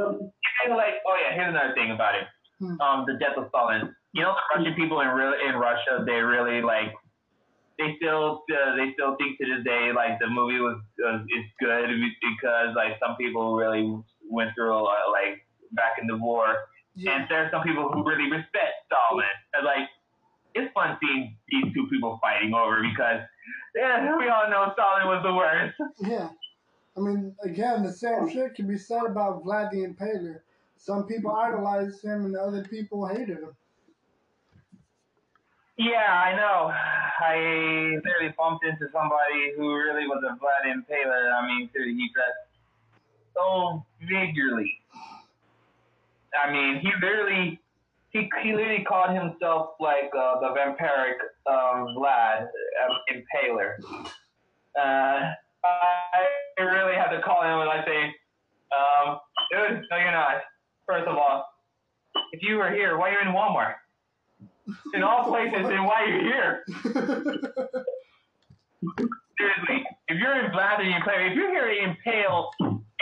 out. 0.00 0.20
Like, 0.70 0.94
oh 1.06 1.16
yeah, 1.20 1.34
here's 1.34 1.48
another 1.50 1.74
thing 1.74 1.90
about 1.90 2.14
it. 2.14 2.24
Hmm. 2.58 2.80
Um, 2.80 3.04
the 3.06 3.14
death 3.18 3.36
of 3.36 3.48
Stalin. 3.48 3.94
You 4.12 4.22
know, 4.22 4.34
the 4.34 4.58
Russian 4.58 4.74
people 4.74 5.00
in 5.00 5.08
real 5.08 5.32
in 5.48 5.56
Russia, 5.56 6.04
they 6.06 6.20
really 6.20 6.62
like. 6.62 6.92
They 7.78 7.96
still, 7.96 8.44
uh, 8.52 8.76
they 8.76 8.92
still 8.92 9.16
think 9.16 9.40
to 9.40 9.46
this 9.48 9.64
day 9.64 9.90
like 9.96 10.20
the 10.20 10.28
movie 10.28 10.60
was 10.60 10.78
uh, 11.02 11.24
is 11.24 11.46
good 11.58 11.88
because 11.88 12.76
like 12.76 13.00
some 13.00 13.16
people 13.16 13.56
really 13.56 13.96
went 14.28 14.50
through 14.54 14.72
a 14.72 14.78
lot, 14.78 15.10
like 15.10 15.42
back 15.72 15.96
in 16.00 16.06
the 16.06 16.16
war, 16.16 16.54
Yeah, 16.94 17.16
and 17.16 17.26
there 17.28 17.44
are 17.44 17.50
some 17.50 17.62
people 17.62 17.90
who 17.90 18.04
really 18.04 18.30
respect 18.30 18.86
Stalin. 18.86 19.24
And 19.54 19.64
like, 19.64 19.88
it's 20.54 20.72
fun 20.74 20.98
seeing 21.00 21.36
these 21.48 21.72
two 21.74 21.88
people 21.88 22.18
fighting 22.20 22.52
over 22.54 22.82
because 22.82 23.24
yeah, 23.74 24.16
we 24.16 24.28
all 24.28 24.50
know 24.50 24.72
Stalin 24.72 25.06
was 25.06 25.22
the 25.22 25.34
worst. 25.34 25.76
yeah. 26.00 26.28
I 26.96 27.00
mean, 27.00 27.34
again, 27.42 27.82
the 27.82 27.92
same 27.92 28.28
shit 28.30 28.54
can 28.54 28.68
be 28.68 28.76
said 28.76 29.04
about 29.06 29.44
Vlad 29.44 29.70
the 29.70 29.78
Impaler. 29.86 30.40
Some 30.76 31.06
people 31.06 31.32
idolized 31.32 32.04
him, 32.04 32.26
and 32.26 32.36
other 32.36 32.64
people 32.64 33.06
hated 33.06 33.38
him. 33.38 33.56
Yeah, 35.78 36.12
I 36.12 36.36
know. 36.36 36.70
I 36.70 37.96
literally 38.04 38.34
bumped 38.36 38.64
into 38.64 38.86
somebody 38.92 39.52
who 39.56 39.74
really 39.74 40.06
was 40.06 40.22
a 40.28 40.34
Vlad 40.34 40.70
Impaler. 40.70 41.32
I 41.32 41.46
mean, 41.46 41.70
dude, 41.72 41.88
he 41.88 42.10
dressed 42.12 42.52
so 43.34 43.84
vigorously. 44.00 44.72
I 46.34 46.52
mean, 46.52 46.80
he 46.80 46.90
literally, 47.00 47.60
he, 48.12 48.28
he 48.42 48.52
literally 48.52 48.84
called 48.84 49.16
himself 49.16 49.70
like 49.80 50.10
uh, 50.16 50.38
the 50.40 50.48
vampiric 50.54 51.16
um, 51.46 51.96
Vlad 51.96 52.42
um, 52.42 52.96
Impaler. 53.10 53.76
Uh, 54.78 55.32
I 55.64 56.26
really 56.58 56.94
had 56.94 57.10
to 57.10 57.22
call 57.22 57.42
him 57.42 57.60
and 57.60 57.70
I 57.70 57.84
say, 57.86 58.14
um, 58.72 59.18
dude, 59.50 59.82
no, 59.90 59.96
you're 59.96 60.12
not. 60.12 60.42
First 60.86 61.06
of 61.06 61.16
all, 61.16 61.46
if 62.32 62.42
you 62.42 62.56
were 62.56 62.70
here, 62.70 62.98
why 62.98 63.10
are 63.10 63.12
you 63.12 63.28
in 63.28 63.34
Walmart? 63.34 63.74
In 64.94 65.02
all 65.02 65.24
places, 65.24 65.66
then 65.68 65.84
why 65.84 66.02
are 66.02 66.08
you 66.08 66.20
here? 66.20 66.64
Seriously, 69.38 69.84
if 70.08 70.18
you're 70.18 70.44
in 70.44 70.50
Vlad 70.52 70.80
and 70.80 71.02
play, 71.02 71.28
if 71.30 71.34
you're 71.34 71.50
here 71.50 71.68
to 71.68 71.90
impale 71.90 72.50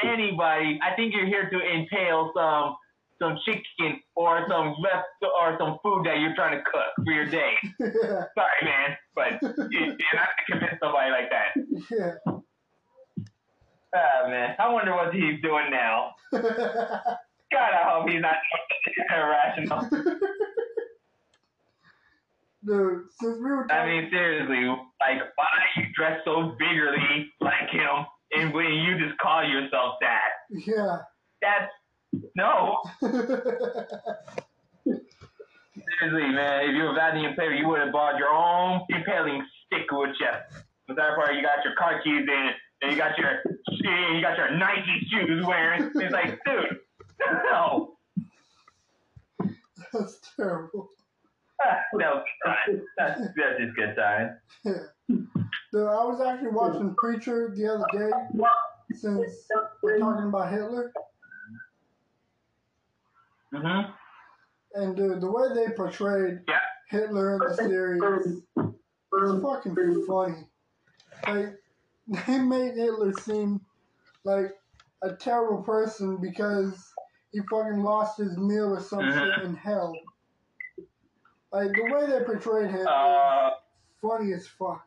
anybody, 0.04 0.78
I 0.82 0.94
think 0.94 1.12
you're 1.14 1.26
here 1.26 1.50
to 1.50 1.58
impale 1.58 2.32
some 2.34 2.76
some 3.20 3.36
chicken 3.44 4.00
or 4.16 4.44
some 4.48 4.74
left 4.80 5.06
or 5.22 5.56
some 5.58 5.78
food 5.82 6.06
that 6.06 6.18
you're 6.20 6.34
trying 6.34 6.56
to 6.58 6.62
cook 6.64 7.04
for 7.04 7.12
your 7.12 7.26
day. 7.26 7.52
Sorry, 7.80 8.62
man, 8.64 8.96
but 9.14 9.40
you- 9.70 9.96
you're 9.98 10.14
not 10.14 10.28
gonna 10.48 10.60
convince 10.60 10.80
somebody 10.82 11.10
like 11.10 11.30
that. 11.30 11.50
yeah. 11.90 12.32
Ah, 13.94 14.28
man, 14.28 14.54
I 14.58 14.68
wonder 14.72 14.92
what 14.94 15.12
he's 15.12 15.40
doing 15.42 15.70
now. 15.70 16.12
God, 16.32 17.72
I 17.74 17.82
hope 17.90 18.08
he's 18.08 18.20
not 18.22 18.36
irrational. 19.10 19.88
Dude, 22.64 23.04
since 23.18 23.36
we 23.38 23.50
were 23.50 23.66
talking- 23.66 23.76
I 23.82 23.86
mean, 23.86 24.10
seriously, 24.10 24.66
like, 25.00 25.20
why 25.36 25.46
do 25.74 25.80
you 25.80 25.86
dress 25.94 26.20
so 26.24 26.54
vigorously 26.58 27.32
like 27.40 27.70
him, 27.70 28.04
and 28.32 28.52
when 28.52 28.66
you 28.66 28.98
just 28.98 29.18
call 29.18 29.42
yourself 29.44 29.94
that? 30.02 30.30
yeah. 30.50 30.98
That's 31.40 31.72
no. 32.34 32.82
Seriously, 36.00 36.28
man, 36.32 36.70
if 36.70 36.76
you 36.76 36.82
were 36.84 36.94
Vlad 36.94 37.12
the 37.14 37.28
Impaler, 37.28 37.58
you 37.58 37.68
would 37.68 37.80
have 37.80 37.92
bought 37.92 38.18
your 38.18 38.30
own 38.30 38.80
impaling 38.90 39.44
stick, 39.66 39.90
would 39.92 40.10
you? 40.20 40.32
But 40.86 40.96
that 40.96 41.14
part, 41.16 41.34
you 41.34 41.42
got 41.42 41.64
your 41.64 41.74
car 41.78 42.00
keys 42.02 42.26
in, 42.26 42.50
and 42.82 42.92
you 42.92 42.98
got 42.98 43.16
your 43.18 43.42
you 43.68 44.20
got 44.20 44.36
your 44.36 44.56
Nike 44.56 45.06
shoes 45.10 45.44
wearing. 45.46 45.90
It's 45.94 46.12
like, 46.12 46.38
dude, 46.44 46.78
no. 47.50 47.96
That's 49.92 50.18
terrible. 50.36 50.90
Fine. 52.44 52.80
That's, 52.96 53.20
that's 53.36 53.60
just 53.60 53.76
good 53.76 53.94
time. 53.96 54.38
Yeah. 54.64 54.72
Dude, 55.72 55.82
I 55.82 56.04
was 56.04 56.20
actually 56.20 56.50
watching 56.50 56.94
Preacher 56.96 57.52
the 57.54 57.66
other 57.66 57.84
day 57.92 58.10
since 58.94 59.48
we're 59.82 59.98
talking 59.98 60.28
about 60.28 60.52
Hitler. 60.52 60.92
Mm-hmm. 63.54 63.90
And 64.74 64.96
dude, 64.96 65.20
the 65.20 65.30
way 65.30 65.48
they 65.54 65.72
portrayed 65.74 66.40
Yeah. 66.48 66.58
Hitler 66.88 67.34
in 67.34 67.38
the 67.40 67.54
series 67.54 68.42
was 69.12 69.42
fucking 69.42 70.04
funny. 70.06 70.46
Like 71.26 71.56
they 72.26 72.38
made 72.38 72.74
Hitler 72.74 73.12
seem 73.12 73.60
like 74.24 74.56
a 75.02 75.14
terrible 75.14 75.62
person 75.62 76.18
because 76.20 76.92
he 77.32 77.40
fucking 77.50 77.82
lost 77.82 78.18
his 78.18 78.36
meal 78.36 78.74
or 78.74 78.80
some 78.80 79.00
Mhm. 79.00 79.34
shit 79.36 79.44
in 79.44 79.54
hell. 79.56 79.92
Like 81.52 81.72
the 81.72 81.82
way 81.92 82.06
they 82.06 82.24
portrayed 82.24 82.70
him 82.70 82.86
Uh, 82.88 83.48
is 83.50 83.54
funny 84.00 84.32
as 84.32 84.46
fuck. 84.46 84.84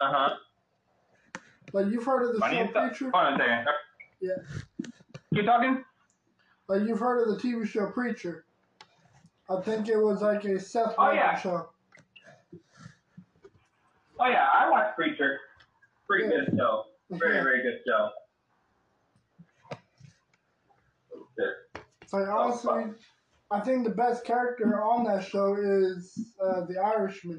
uh-huh. 0.00 0.36
Like 1.72 1.86
you've 1.86 2.04
heard 2.04 2.22
of 2.28 2.34
the 2.34 2.40
Funny 2.40 2.56
show 2.56 2.62
as 2.62 2.70
fuck. 2.72 3.12
Hold 3.12 3.14
on 3.14 3.32
a 3.34 3.38
second. 3.38 3.66
Yeah. 4.20 4.86
You 5.32 5.42
talking? 5.42 5.84
Like 6.68 6.82
you've 6.82 6.98
heard 6.98 7.28
of 7.28 7.34
the 7.36 7.40
TV 7.40 7.66
show 7.66 7.86
Preacher. 7.90 8.44
I 9.48 9.60
think 9.60 9.88
it 9.88 9.96
was 9.96 10.22
like 10.22 10.44
a 10.44 10.58
Seth 10.58 10.94
Oh, 10.98 11.02
Rogen 11.04 11.14
yeah. 11.14 11.38
show. 11.38 11.68
Oh 14.18 14.26
yeah, 14.28 14.46
I 14.52 14.68
watched 14.70 14.96
Preacher. 14.96 15.38
Pretty 16.08 16.28
good 16.28 16.52
show. 16.56 16.84
Very, 17.10 17.36
Yeah. 17.36 17.42
very 17.44 17.62
good 17.62 17.78
show. 17.86 18.10
It's 22.02 22.12
like 22.12 22.28
honestly, 22.28 22.84
I 23.50 23.60
think 23.60 23.84
the 23.84 23.90
best 23.94 24.24
character 24.24 24.82
on 24.82 25.04
that 25.04 25.24
show 25.24 25.54
is 25.56 26.32
uh, 26.42 26.64
the 26.66 26.78
Irishman. 26.78 27.38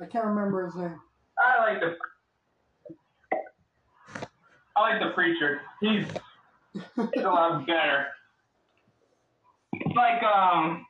I 0.00 0.06
can't 0.06 0.24
remember 0.26 0.64
his 0.66 0.74
name. 0.76 0.98
I 1.44 1.58
like 1.72 1.80
the 1.80 1.96
I 4.76 4.80
like 4.80 5.00
the 5.02 5.10
preacher. 5.10 5.60
He's 5.80 6.06
he's 7.14 7.24
a 7.24 7.28
lot 7.28 7.66
better. 7.66 8.06
He's 9.72 9.94
like 9.96 10.22
um 10.22 10.86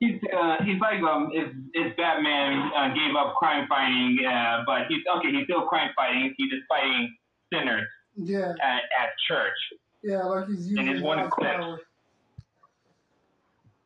he's 0.00 0.20
uh 0.36 0.56
he's 0.64 0.80
like 0.80 1.00
um 1.02 1.30
if 1.32 1.52
if 1.74 1.96
Batman 1.96 2.70
uh, 2.76 2.88
gave 2.94 3.14
up 3.16 3.34
crime 3.36 3.66
fighting 3.68 4.18
uh 4.24 4.62
but 4.66 4.82
he's 4.88 5.02
okay 5.16 5.30
he's 5.32 5.44
still 5.44 5.62
crime 5.62 5.90
fighting 5.96 6.34
he's 6.36 6.50
just 6.50 6.62
fighting 6.68 7.14
sinners 7.52 7.86
Yeah, 8.16 8.52
at, 8.62 8.82
at 9.00 9.10
church. 9.28 9.58
yeah, 10.02 10.22
like 10.24 10.46
he's 10.48 10.68
using 10.68 10.86
his 10.86 11.02
one 11.02 11.28
clip. 11.30 11.60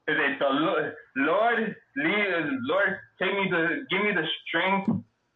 Is 0.09 0.17
it 0.19 0.39
the 0.41 0.49
Lord, 0.51 0.95
Lord, 1.17 1.77
lead, 1.97 2.59
Lord, 2.69 2.99
take 3.21 3.33
me 3.35 3.49
to, 3.51 3.85
give 3.89 4.03
me 4.03 4.11
the 4.13 4.27
strength 4.49 4.91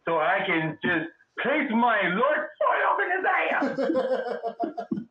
so 0.05 0.17
I 0.17 0.39
can 0.45 0.77
just 0.83 1.07
place 1.41 1.69
my 1.71 2.01
Lord 2.09 2.41
sword 2.59 2.81
up 2.89 2.99
in 3.01 3.09
his 3.15 3.25
ass. 4.91 5.06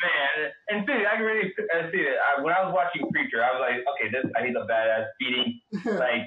Man, 0.00 0.50
and 0.70 0.86
see, 0.88 1.04
I 1.04 1.16
can 1.16 1.24
really 1.24 1.52
see 1.92 2.00
it. 2.00 2.16
I, 2.16 2.40
when 2.40 2.54
I 2.54 2.64
was 2.64 2.72
watching 2.72 3.04
Preacher, 3.12 3.44
I 3.44 3.52
was 3.52 3.60
like, 3.60 3.84
okay, 3.84 4.08
this 4.08 4.24
I 4.36 4.46
he's 4.46 4.56
a 4.56 4.64
badass 4.64 5.06
beating. 5.20 5.60
Like, 6.00 6.24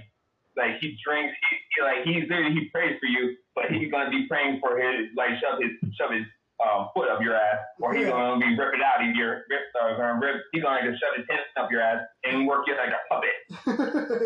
like 0.55 0.77
he 0.79 0.93
drinks. 1.03 1.33
He, 1.49 1.57
he 1.73 1.77
like 1.81 2.05
he's 2.05 2.29
there. 2.29 2.45
He 2.51 2.69
prays 2.69 2.93
for 3.01 3.07
you, 3.09 3.35
but 3.55 3.71
he's 3.73 3.89
gonna 3.89 4.11
be 4.11 4.27
praying 4.29 4.59
for 4.61 4.77
his 4.77 5.09
like 5.17 5.31
shove 5.41 5.57
his 5.57 5.71
shove 5.97 6.11
his 6.13 6.21
um, 6.61 6.89
foot 6.93 7.09
up 7.09 7.21
your 7.25 7.33
ass, 7.35 7.57
or 7.81 7.93
he's 7.95 8.05
Yeah. 8.05 8.11
gonna 8.11 8.37
be 8.39 8.53
ripping 8.55 8.81
out 8.85 9.01
of 9.01 9.15
your 9.15 9.41
rip. 9.49 9.65
Uh, 9.73 9.97
gonna 9.97 10.19
rip. 10.21 10.37
He's 10.53 10.61
gonna 10.61 10.85
just 10.85 11.01
shove 11.01 11.17
his 11.17 11.25
hand 11.29 11.41
up 11.57 11.71
your 11.71 11.81
ass 11.81 12.05
and 12.23 12.45
work 12.45 12.67
you 12.67 12.77
like 12.77 12.93
a 12.93 13.01
puppet. 13.09 13.33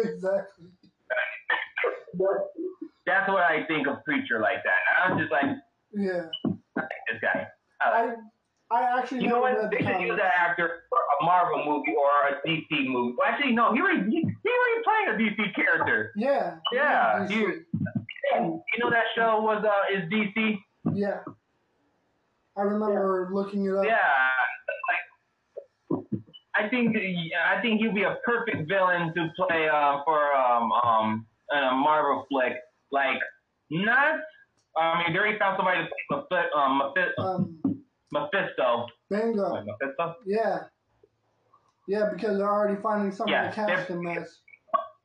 exactly. 0.12 0.68
That's 3.06 3.30
what 3.30 3.44
I 3.44 3.64
think 3.68 3.88
of 3.88 4.04
Preacher 4.04 4.40
like 4.42 4.64
that. 4.64 4.82
And 4.88 5.14
I'm 5.14 5.20
just 5.20 5.32
like, 5.32 5.46
Yeah, 5.94 6.28
this 6.76 7.22
guy. 7.22 7.48
I 7.80 7.90
like 8.02 8.10
I 8.10 8.16
I 8.70 9.00
actually 9.00 9.22
You 9.24 9.30
know 9.30 9.40
what? 9.40 9.72
They 9.72 9.78
should 9.78 10.02
use 10.02 10.18
that 10.18 10.34
actor 10.36 10.84
for 10.90 10.98
a 11.22 11.26
Marvel 11.26 11.64
movie 11.66 11.96
or 11.96 12.10
a 12.30 12.48
DC 12.48 12.68
movie. 12.88 13.16
Well, 13.18 13.28
actually, 13.28 13.54
no. 13.54 13.74
He 13.74 13.80
already 13.82 14.10
he, 14.10 14.18
he 14.20 14.84
playing 14.84 15.08
a 15.10 15.18
DC 15.18 15.56
character. 15.56 16.12
Yeah. 16.16 16.58
Yeah, 16.74 17.28
he- 17.28 17.36
You 17.36 18.80
know 18.80 18.90
that 18.90 19.06
show 19.16 19.40
was 19.42 19.64
uh 19.64 19.96
is 19.96 20.04
DC. 20.12 20.58
yeah. 20.94 21.20
I 22.58 22.62
remember 22.62 23.30
looking 23.32 23.66
it 23.68 23.74
up. 23.76 23.86
Yeah. 23.86 23.98
Like, 25.92 26.04
I 26.56 26.68
think 26.70 26.98
I 26.98 27.62
think 27.62 27.80
he'd 27.82 27.94
be 27.94 28.04
a 28.04 28.18
perfect 28.26 28.68
villain 28.68 29.14
to 29.16 29.30
play 29.38 29.70
uh, 29.70 30.00
for 30.04 30.34
um 30.36 30.72
um 30.84 31.26
a 31.54 31.72
Marvel 31.76 32.26
flick. 32.30 32.54
Like 32.92 33.20
not. 33.70 34.20
I 34.76 35.04
mean, 35.04 35.14
they 35.14 35.20
already 35.20 35.40
found 35.40 35.58
somebody 35.58 35.82
to 36.12 36.22
play 36.30 36.44
Mephi- 36.52 36.56
um, 36.56 36.82
Mephi- 36.96 37.18
Um, 37.24 37.77
Mephisto. 38.12 38.88
bingo. 39.10 39.50
Like 39.50 39.66
Mephisto. 39.66 40.16
Yeah. 40.26 40.64
Yeah, 41.88 42.10
because 42.14 42.38
they're 42.38 42.52
already 42.52 42.82
finding 42.82 43.12
someone 43.12 43.34
Yeah, 43.34 43.50
to 43.50 43.56
cast 43.56 43.90
him 43.90 44.06
as. 44.08 44.40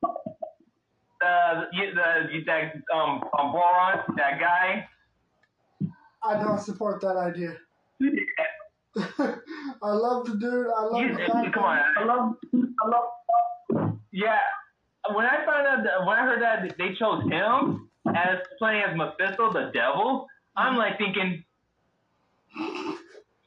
Uh, 0.03 1.65
you, 1.71 1.93
the 1.95 2.43
that 2.45 2.73
um, 2.93 3.23
um 3.39 3.51
Boron, 3.53 4.03
that 4.17 4.39
guy. 4.39 4.85
I 6.21 6.43
don't 6.43 6.59
support 6.59 6.99
that 7.01 7.15
idea. 7.15 7.55
I 8.97 9.91
love 9.91 10.25
the 10.25 10.35
dude. 10.35 10.67
I 10.67 10.83
love 10.83 11.01
the 11.01 11.51
come 11.53 11.63
on, 11.63 11.79
I 11.97 12.03
love, 12.03 12.35
I 12.53 12.87
love. 12.89 13.97
Yeah, 14.11 14.37
when 15.13 15.25
I 15.25 15.45
found 15.45 15.67
out, 15.67 15.83
that, 15.83 16.05
when 16.05 16.17
I 16.17 16.25
heard 16.25 16.41
that 16.41 16.77
they 16.77 16.93
chose 16.95 17.23
him 17.23 17.89
as 18.15 18.39
playing 18.59 18.83
as 18.89 18.97
Mephisto, 18.97 19.51
the 19.51 19.71
devil, 19.73 20.27
I'm 20.57 20.75
like 20.77 20.97
thinking. 20.97 21.43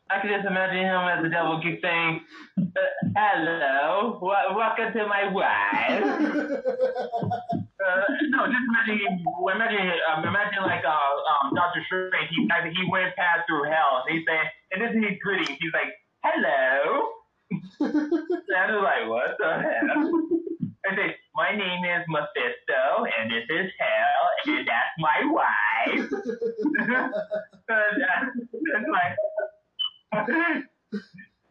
I 0.09 0.21
can 0.21 0.31
just 0.31 0.47
imagine 0.47 0.87
him 0.87 1.03
as 1.09 1.23
the 1.23 1.29
devil 1.29 1.61
keep 1.63 1.81
saying, 1.83 2.21
uh, 2.59 2.81
"Hello, 3.17 4.19
w- 4.23 4.57
welcome 4.57 4.93
to 4.93 5.07
my 5.07 5.29
wife." 5.33 6.03
Uh, 7.87 8.03
no, 8.31 8.47
just 8.47 8.67
imagine, 8.67 9.23
imagine, 9.55 9.93
um, 10.11 10.25
imagine 10.25 10.63
like 10.63 10.83
uh, 10.85 10.91
um, 10.91 11.55
Doctor 11.55 11.81
Strange. 11.87 12.29
He 12.31 12.43
he 12.43 12.91
went 12.91 13.15
past 13.15 13.47
through 13.47 13.63
hell, 13.71 14.03
and 14.03 14.17
he's 14.17 14.27
saying, 14.27 14.49
and 14.73 14.83
this 14.83 14.91
is 14.91 15.11
his 15.11 15.19
greeting. 15.23 15.57
He's 15.61 15.73
like, 15.73 15.95
"Hello." 16.25 17.11
and 17.79 18.57
I 18.59 18.75
was 18.75 18.83
like, 18.83 19.07
"What 19.09 19.37
the 19.39 19.51
hell?" 19.63 20.41
I 20.91 20.97
say, 20.97 21.17
"My 21.35 21.51
name 21.55 21.85
is 21.85 22.05
Mephisto, 22.09 23.05
and 23.19 23.31
this 23.31 23.45
is 23.51 23.71
hell, 23.79 24.23
and 24.57 24.67
that's 24.67 24.95
my 24.99 25.19
wife." 25.31 26.07
uh, 27.71 27.83
it's 28.53 28.89
like, 28.91 29.17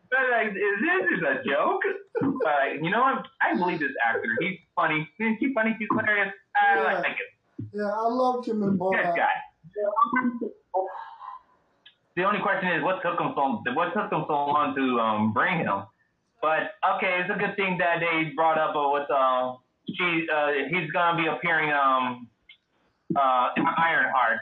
but 0.09 0.25
like, 0.31 0.47
is 0.49 0.77
this 0.81 1.17
is 1.17 1.23
a 1.23 1.43
joke? 1.47 1.81
Uh, 2.23 2.73
you 2.81 2.89
know 2.89 3.01
what? 3.01 3.25
I 3.41 3.55
believe 3.57 3.79
this 3.79 3.91
actor. 4.05 4.29
He's 4.39 4.57
funny. 4.75 5.07
He's 5.17 5.51
funny. 5.53 5.75
He's 5.79 5.87
hilarious. 5.91 6.33
I 6.55 6.75
Yeah. 6.75 6.83
like 6.83 7.05
him. 7.07 7.69
yeah, 7.73 7.91
I 7.91 8.07
loved 8.07 8.47
him 8.47 8.63
in 8.63 8.69
Good 8.77 8.79
Borat. 8.79 9.15
guy. 9.15 9.35
The 12.15 12.23
only 12.23 12.39
question 12.39 12.69
is, 12.71 12.81
what 12.83 13.01
took 13.01 13.19
him 13.19 13.33
so 13.35 13.59
what 13.73 13.93
took 13.93 14.09
them 14.09 14.23
so 14.27 14.33
long 14.33 14.73
to 14.75 14.99
um, 14.99 15.33
bring 15.33 15.59
him? 15.59 15.83
But 16.45 16.77
okay, 16.97 17.13
it's 17.21 17.31
a 17.33 17.39
good 17.41 17.55
thing 17.55 17.79
that 17.79 17.97
they 18.05 18.29
brought 18.35 18.59
up 18.59 18.75
uh, 18.77 18.89
with 18.93 19.09
um, 19.09 19.57
she 19.89 20.27
uh, 20.29 20.69
he's 20.69 20.91
gonna 20.91 21.17
be 21.17 21.25
appearing 21.27 21.71
um 21.73 22.27
uh 23.15 23.49
in 23.57 23.65
Ironheart. 23.65 24.39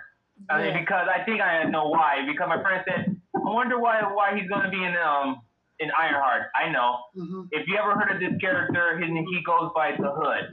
I 0.49 0.53
mean, 0.63 0.73
because 0.83 1.07
I 1.07 1.23
think 1.23 1.39
I 1.39 1.63
know 1.63 1.87
why. 1.87 2.25
Because 2.27 2.49
my 2.49 2.61
friend 2.61 2.83
said, 2.85 3.01
I 3.35 3.49
wonder 3.59 3.79
why 3.79 4.01
why 4.17 4.35
he's 4.37 4.49
gonna 4.49 4.69
be 4.69 4.83
in 4.83 4.95
um 4.97 5.43
in 5.79 5.89
Ironheart. 5.97 6.43
I 6.61 6.69
know. 6.75 6.89
hmm 7.15 7.43
If 7.51 7.67
you 7.69 7.77
ever 7.77 7.93
heard 7.97 8.11
of 8.15 8.19
this 8.19 8.35
character, 8.41 8.99
he, 8.99 9.05
he 9.07 9.37
goes 9.45 9.71
by 9.73 9.95
the 9.97 10.11
Hood. 10.19 10.43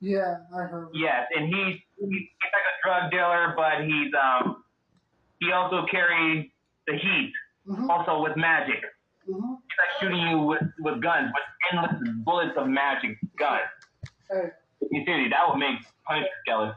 Yeah, 0.00 0.38
I 0.52 0.62
heard. 0.72 0.88
Yes, 0.92 1.22
and 1.36 1.46
he 1.46 1.62
he's 2.00 2.26
like 2.54 2.66
a 2.72 2.74
drug 2.82 3.10
dealer, 3.12 3.54
but 3.56 3.84
he's 3.86 4.10
um 4.26 4.64
he 5.38 5.52
also 5.52 5.86
carries 5.88 6.50
the 6.88 6.94
heat, 6.98 7.32
hmm 7.64 7.88
also 7.90 8.22
with 8.24 8.36
magic. 8.36 8.82
Hmm 9.26 9.54
He's 9.68 9.76
like 9.78 10.00
shooting 10.00 10.28
you 10.28 10.38
with, 10.38 10.62
with 10.80 11.02
guns, 11.02 11.32
with 11.34 11.72
endless 11.72 12.10
bullets 12.24 12.56
of 12.56 12.68
magic 12.68 13.18
guns. 13.38 13.62
Hey. 14.30 14.50
You 14.90 15.04
see, 15.04 15.28
that 15.30 15.48
would 15.48 15.58
make 15.58 15.78
Punisher 16.06 16.28
jealous. 16.46 16.74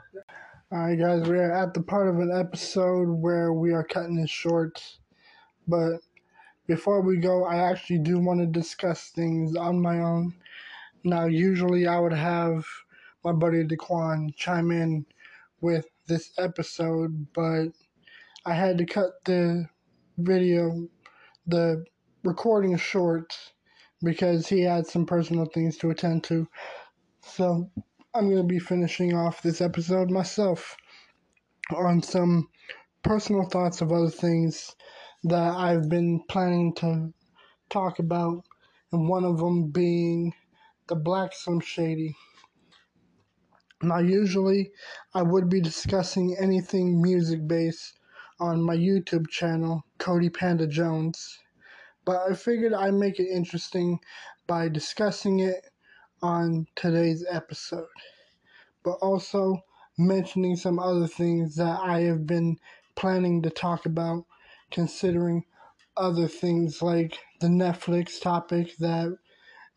Alright, 0.72 1.00
guys, 1.00 1.28
we 1.28 1.38
are 1.38 1.52
at 1.52 1.74
the 1.74 1.82
part 1.82 2.08
of 2.08 2.20
an 2.20 2.32
episode 2.32 3.08
where 3.08 3.54
we 3.54 3.72
are 3.74 3.84
cutting 3.84 4.20
it 4.20 4.30
short. 4.30 4.82
But 5.68 5.97
before 6.68 7.02
we 7.02 7.18
go, 7.18 7.45
I 7.45 7.58
actually 7.58 8.00
do 8.00 8.20
want 8.20 8.39
to 8.39 8.45
discuss 8.45 9.10
things 9.10 9.56
on 9.56 9.82
my 9.82 10.00
own. 10.00 10.34
Now, 11.04 11.26
usually 11.26 11.88
I 11.88 12.00
would 12.00 12.14
have 12.14 12.66
my 13.24 13.32
buddy 13.32 13.64
Diquan 13.64 14.36
chime 14.36 14.72
in 14.72 15.06
with 15.62 15.88
this 16.08 16.32
episode, 16.38 17.28
but 17.34 17.70
I 18.45 18.54
had 18.54 18.78
to 18.80 18.86
cut 18.86 19.24
the 19.26 19.68
video, 20.18 20.88
the 21.47 21.86
recording 22.24 22.78
short, 22.78 23.38
because 24.04 24.48
he 24.48 24.62
had 24.62 24.88
some 24.88 25.06
personal 25.06 25.46
things 25.46 25.78
to 25.78 25.90
attend 25.90 26.24
to. 26.26 26.48
So 27.22 27.70
I'm 28.14 28.30
going 28.30 28.42
to 28.42 28.44
be 28.44 28.60
finishing 28.60 29.16
off 29.16 29.42
this 29.42 29.62
episode 29.62 30.10
myself 30.10 30.76
on 31.76 32.02
some 32.02 32.50
personal 33.04 33.46
thoughts 33.46 33.82
of 33.82 33.92
other 33.92 34.10
things 34.10 34.76
that 35.24 35.56
I've 35.56 35.90
been 35.90 36.24
planning 36.30 36.74
to 36.76 37.14
talk 37.70 38.00
about, 38.00 38.44
and 38.92 39.08
one 39.08 39.24
of 39.24 39.38
them 39.38 39.70
being 39.70 40.34
the 40.88 40.96
Black 40.96 41.34
Slim 41.34 41.60
Shady. 41.60 42.16
Now, 43.82 44.00
usually 44.00 44.72
I 45.14 45.22
would 45.22 45.50
be 45.50 45.62
discussing 45.62 46.36
anything 46.40 47.02
music 47.02 47.48
based 47.48 48.00
on 48.40 48.62
my 48.62 48.76
YouTube 48.76 49.30
channel, 49.30 49.84
Cody 50.00 50.30
Panda 50.30 50.68
Jones, 50.68 51.38
but 52.10 52.28
I 52.28 52.34
figured 52.34 52.74
I'd 52.74 52.95
make 52.95 53.20
it 53.20 53.30
interesting 53.30 53.99
by 54.47 54.68
discussing 54.68 55.41
it 55.41 55.70
on 56.24 56.66
today's 56.76 57.24
episode, 57.30 57.86
but 58.84 58.93
also 58.93 59.64
mentioning 59.95 60.55
some 60.55 60.80
other 60.80 61.05
things 61.05 61.55
that 61.57 61.80
I 61.80 62.01
have 62.01 62.26
been 62.26 62.57
planning 62.95 63.43
to 63.43 63.51
talk 63.51 63.86
about, 63.86 64.26
considering 64.72 65.45
other 65.95 66.28
things 66.28 66.82
like 66.82 67.20
the 67.41 67.47
Netflix 67.47 68.20
topic 68.20 68.76
that 68.78 69.16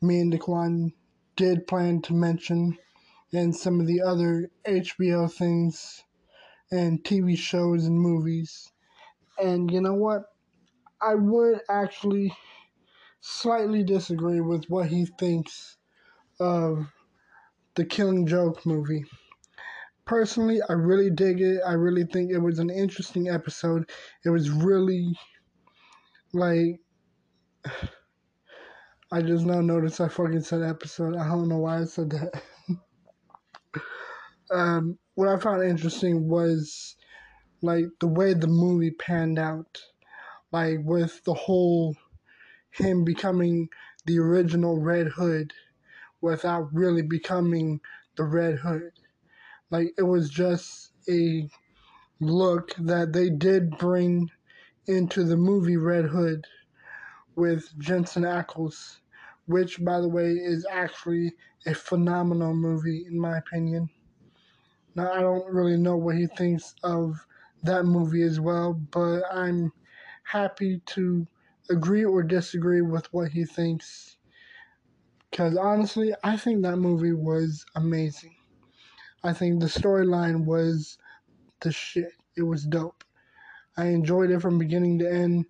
me 0.00 0.20
and 0.20 0.32
Diquan 0.32 0.94
did 1.36 1.66
plan 1.66 2.00
to 2.00 2.14
mention, 2.14 2.78
and 3.34 3.54
some 3.54 3.78
of 3.78 3.86
the 3.86 4.00
other 4.00 4.50
HBO 4.66 5.30
things 5.30 6.02
and 6.70 7.04
TV 7.04 7.36
shows 7.36 7.84
and 7.84 8.00
movies. 8.00 8.72
And 9.38 9.70
you 9.70 9.82
know 9.82 9.92
what? 9.92 10.31
I 11.02 11.14
would 11.14 11.60
actually 11.68 12.34
slightly 13.20 13.82
disagree 13.82 14.40
with 14.40 14.64
what 14.66 14.88
he 14.88 15.06
thinks 15.18 15.76
of 16.40 16.86
the 17.74 17.84
Killing 17.84 18.26
Joke 18.26 18.64
movie. 18.66 19.04
Personally, 20.04 20.60
I 20.68 20.74
really 20.74 21.10
dig 21.10 21.40
it. 21.40 21.60
I 21.66 21.72
really 21.72 22.04
think 22.04 22.30
it 22.30 22.38
was 22.38 22.58
an 22.58 22.70
interesting 22.70 23.28
episode. 23.28 23.90
It 24.24 24.30
was 24.30 24.50
really 24.50 25.16
like 26.32 26.80
I 29.12 29.20
just 29.20 29.44
now 29.44 29.60
noticed 29.60 30.00
I 30.00 30.08
fucking 30.08 30.40
said 30.40 30.62
episode. 30.62 31.16
I 31.16 31.28
don't 31.28 31.48
know 31.48 31.58
why 31.58 31.80
I 31.80 31.84
said 31.84 32.10
that. 32.10 32.42
um, 34.50 34.98
what 35.14 35.28
I 35.28 35.38
found 35.38 35.62
interesting 35.62 36.28
was 36.28 36.96
like 37.60 37.84
the 38.00 38.06
way 38.06 38.32
the 38.32 38.46
movie 38.46 38.90
panned 38.90 39.38
out, 39.38 39.82
like 40.52 40.78
with 40.84 41.24
the 41.24 41.34
whole 41.34 41.96
him 42.70 43.04
becoming 43.04 43.68
the 44.06 44.18
original 44.18 44.78
Red 44.78 45.08
Hood 45.08 45.52
without 46.20 46.72
really 46.72 47.02
becoming 47.02 47.80
the 48.16 48.24
Red 48.24 48.56
Hood. 48.56 48.92
Like 49.70 49.88
it 49.98 50.02
was 50.02 50.30
just 50.30 50.92
a 51.08 51.48
look 52.20 52.74
that 52.76 53.12
they 53.12 53.30
did 53.30 53.76
bring 53.78 54.30
into 54.86 55.24
the 55.24 55.36
movie 55.36 55.76
Red 55.76 56.06
Hood 56.06 56.46
with 57.34 57.68
Jensen 57.78 58.24
Ackles, 58.24 58.98
which 59.46 59.82
by 59.84 60.00
the 60.00 60.08
way 60.08 60.32
is 60.32 60.66
actually 60.70 61.32
a 61.66 61.74
phenomenal 61.74 62.54
movie 62.54 63.04
in 63.06 63.18
my 63.18 63.38
opinion. 63.38 63.88
Now 64.94 65.12
I 65.12 65.20
don't 65.20 65.52
really 65.52 65.76
know 65.76 65.96
what 65.96 66.16
he 66.16 66.26
thinks 66.26 66.74
of 66.82 67.26
that 67.62 67.84
movie 67.84 68.22
as 68.22 68.40
well, 68.40 68.74
but 68.74 69.22
I'm 69.32 69.72
happy 70.24 70.80
to 70.86 71.26
agree 71.70 72.04
or 72.04 72.22
disagree 72.22 72.80
with 72.82 73.12
what 73.12 73.32
he 73.32 73.44
thinks. 73.44 74.16
Because 75.30 75.56
honestly, 75.56 76.14
I 76.22 76.36
think 76.36 76.62
that 76.62 76.76
movie 76.76 77.12
was 77.12 77.64
amazing. 77.74 78.36
I 79.24 79.32
think 79.32 79.60
the 79.60 79.66
storyline 79.66 80.44
was 80.44 80.98
the 81.60 81.72
shit. 81.72 82.12
It 82.36 82.42
was 82.42 82.64
dope. 82.64 83.04
I 83.76 83.86
enjoyed 83.86 84.30
it 84.30 84.40
from 84.40 84.58
beginning 84.58 84.98
to 84.98 85.10
end. 85.10 85.46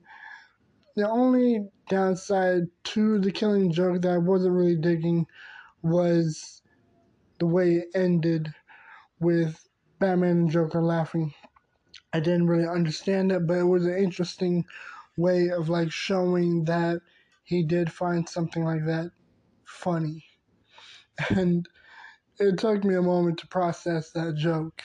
The 0.94 1.08
only 1.08 1.70
downside 1.88 2.64
to 2.84 3.18
the 3.18 3.32
killing 3.32 3.72
joke 3.72 4.02
that 4.02 4.12
I 4.12 4.18
wasn't 4.18 4.54
really 4.54 4.76
digging 4.76 5.26
was 5.82 6.62
the 7.38 7.46
way 7.46 7.76
it 7.76 7.88
ended 7.94 8.52
with 9.18 9.68
Batman 9.98 10.30
and 10.30 10.50
Joker 10.50 10.82
laughing. 10.82 11.34
I 12.12 12.20
didn't 12.20 12.46
really 12.46 12.66
understand 12.68 13.32
it, 13.32 13.46
but 13.46 13.58
it 13.58 13.64
was 13.64 13.86
an 13.86 13.96
interesting 13.96 14.64
way 15.16 15.50
of 15.50 15.68
like 15.68 15.90
showing 15.92 16.64
that 16.64 17.00
he 17.44 17.62
did 17.64 17.92
find 17.92 18.28
something 18.28 18.64
like 18.64 18.84
that 18.86 19.10
funny. 19.66 20.24
And 21.30 21.68
it 22.38 22.58
took 22.58 22.84
me 22.84 22.94
a 22.96 23.02
moment 23.02 23.38
to 23.40 23.46
process 23.48 24.10
that 24.12 24.36
joke, 24.36 24.82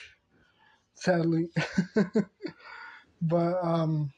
sadly. 0.94 1.50
but 3.22 3.54
um 3.62 4.12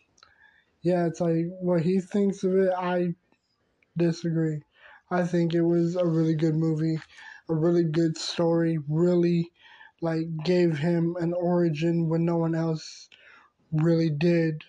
yeah, 0.82 1.06
it's 1.06 1.20
like 1.20 1.46
what 1.60 1.82
he 1.82 2.00
thinks 2.00 2.44
of 2.44 2.56
it, 2.56 2.72
I 2.76 3.14
disagree. 3.96 4.62
I 5.10 5.24
think 5.26 5.54
it 5.54 5.62
was 5.62 5.96
a 5.96 6.06
really 6.06 6.34
good 6.36 6.56
movie, 6.56 6.98
a 7.48 7.54
really 7.54 7.84
good 7.84 8.18
story, 8.18 8.78
really 8.88 9.50
like 10.00 10.26
gave 10.44 10.78
him 10.78 11.16
an 11.20 11.32
origin 11.32 12.08
when 12.08 12.24
no 12.24 12.36
one 12.36 12.54
else 12.54 13.08
really 13.72 14.10
did. 14.10 14.64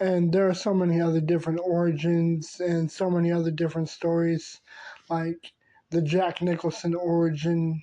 And 0.00 0.32
there 0.32 0.48
are 0.48 0.54
so 0.54 0.74
many 0.74 1.00
other 1.00 1.20
different 1.20 1.60
origins 1.64 2.60
and 2.60 2.90
so 2.90 3.10
many 3.10 3.32
other 3.32 3.50
different 3.50 3.88
stories, 3.88 4.60
like 5.08 5.52
the 5.90 6.02
Jack 6.02 6.42
Nicholson 6.42 6.94
origin, 6.94 7.82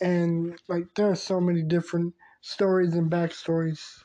and 0.00 0.58
like 0.68 0.94
there 0.94 1.10
are 1.10 1.16
so 1.16 1.40
many 1.40 1.62
different 1.62 2.14
stories 2.40 2.94
and 2.94 3.10
backstories. 3.10 4.04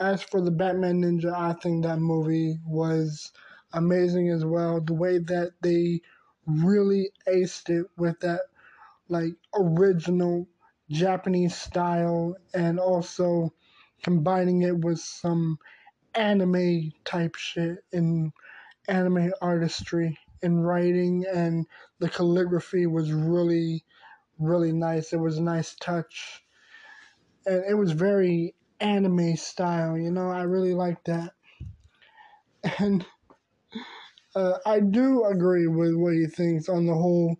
As 0.00 0.22
for 0.22 0.40
the 0.40 0.50
Batman 0.50 1.02
Ninja, 1.02 1.32
I 1.32 1.52
think 1.52 1.84
that 1.84 1.98
movie 2.00 2.58
was 2.66 3.32
amazing 3.72 4.30
as 4.30 4.44
well. 4.44 4.80
The 4.80 4.94
way 4.94 5.18
that 5.18 5.52
they 5.62 6.00
really 6.46 7.12
aced 7.28 7.70
it 7.70 7.86
with 7.96 8.20
that 8.20 8.40
like 9.10 9.34
original 9.54 10.48
Japanese 10.90 11.54
style 11.54 12.34
and 12.54 12.80
also 12.80 13.52
combining 14.02 14.62
it 14.62 14.78
with 14.78 14.98
some 14.98 15.58
anime 16.14 16.92
type 17.04 17.34
shit 17.34 17.78
in 17.92 18.32
anime 18.88 19.32
artistry 19.42 20.18
in 20.42 20.58
writing 20.58 21.24
and 21.32 21.66
the 21.98 22.08
calligraphy 22.08 22.86
was 22.86 23.12
really 23.12 23.84
really 24.40 24.72
nice. 24.72 25.12
It 25.12 25.20
was 25.20 25.38
a 25.38 25.42
nice 25.42 25.76
touch. 25.76 26.42
And 27.46 27.62
it 27.68 27.74
was 27.74 27.92
very 27.92 28.54
anime 28.80 29.36
style, 29.36 29.96
you 29.96 30.10
know, 30.10 30.30
I 30.30 30.42
really 30.42 30.74
like 30.74 31.04
that. 31.04 31.32
And 32.78 33.04
uh, 34.34 34.54
I 34.66 34.80
do 34.80 35.24
agree 35.24 35.66
with 35.66 35.94
what 35.94 36.14
he 36.14 36.26
thinks 36.26 36.68
on 36.68 36.86
the 36.86 36.94
whole, 36.94 37.36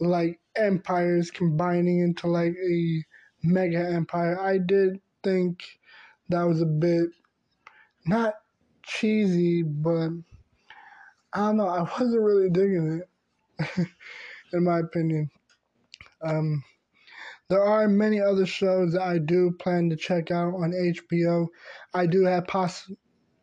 like 0.00 0.40
empires 0.56 1.30
combining 1.30 2.00
into 2.00 2.26
like 2.26 2.54
a 2.54 3.04
mega 3.42 3.78
empire. 3.78 4.40
I 4.40 4.58
did 4.58 5.00
think 5.22 5.62
that 6.28 6.42
was 6.42 6.62
a 6.62 6.66
bit 6.66 7.10
not 8.06 8.34
cheesy, 8.82 9.62
but 9.62 10.10
I 11.32 11.38
don't 11.38 11.56
know. 11.56 11.68
I 11.68 11.82
wasn't 11.82 12.22
really 12.22 12.50
digging 12.50 13.02
it, 13.58 13.88
in 14.52 14.64
my 14.64 14.80
opinion. 14.80 15.30
Um, 16.22 16.62
there 17.48 17.62
are 17.62 17.88
many 17.88 18.20
other 18.20 18.46
shows 18.46 18.92
that 18.92 19.02
I 19.02 19.18
do 19.18 19.52
plan 19.58 19.90
to 19.90 19.96
check 19.96 20.30
out 20.30 20.54
on 20.54 20.72
HBO. 20.72 21.48
I 21.92 22.06
do 22.06 22.24
have 22.24 22.46
pos- 22.46 22.90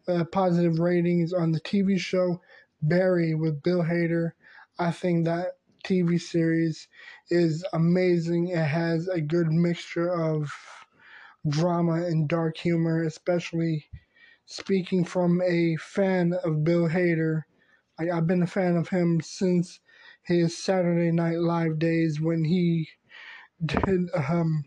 uh, 0.08 0.26
positive 0.32 0.80
ratings 0.80 1.34
on 1.34 1.52
the 1.52 1.60
TV 1.62 2.00
show 2.00 2.42
Barry 2.82 3.36
with 3.36 3.62
Bill 3.62 3.84
Hader. 3.84 4.32
I 4.80 4.92
think 4.92 5.26
that 5.26 5.58
TV 5.84 6.20
series 6.20 6.88
is 7.30 7.66
amazing. 7.74 8.50
It 8.50 8.66
has 8.66 9.08
a 9.08 9.22
good 9.22 9.52
mixture 9.52 10.12
of 10.14 10.52
drama 11.48 12.06
and 12.06 12.28
dark 12.28 12.58
humor, 12.58 13.04
especially 13.04 13.86
speaking 14.46 15.06
from 15.06 15.42
a 15.42 15.76
fan 15.78 16.34
of 16.44 16.64
Bill 16.64 16.88
Hader. 16.88 17.44
I, 18.00 18.10
I've 18.12 18.28
been 18.28 18.44
a 18.44 18.48
fan 18.48 18.78
of 18.78 18.90
him 18.90 19.22
since 19.22 19.80
his 20.24 20.58
Saturday 20.58 21.12
Night 21.12 21.40
Live 21.40 21.80
days 21.80 22.22
when 22.22 22.44
he 22.46 22.90
did 23.66 24.10
um 24.16 24.66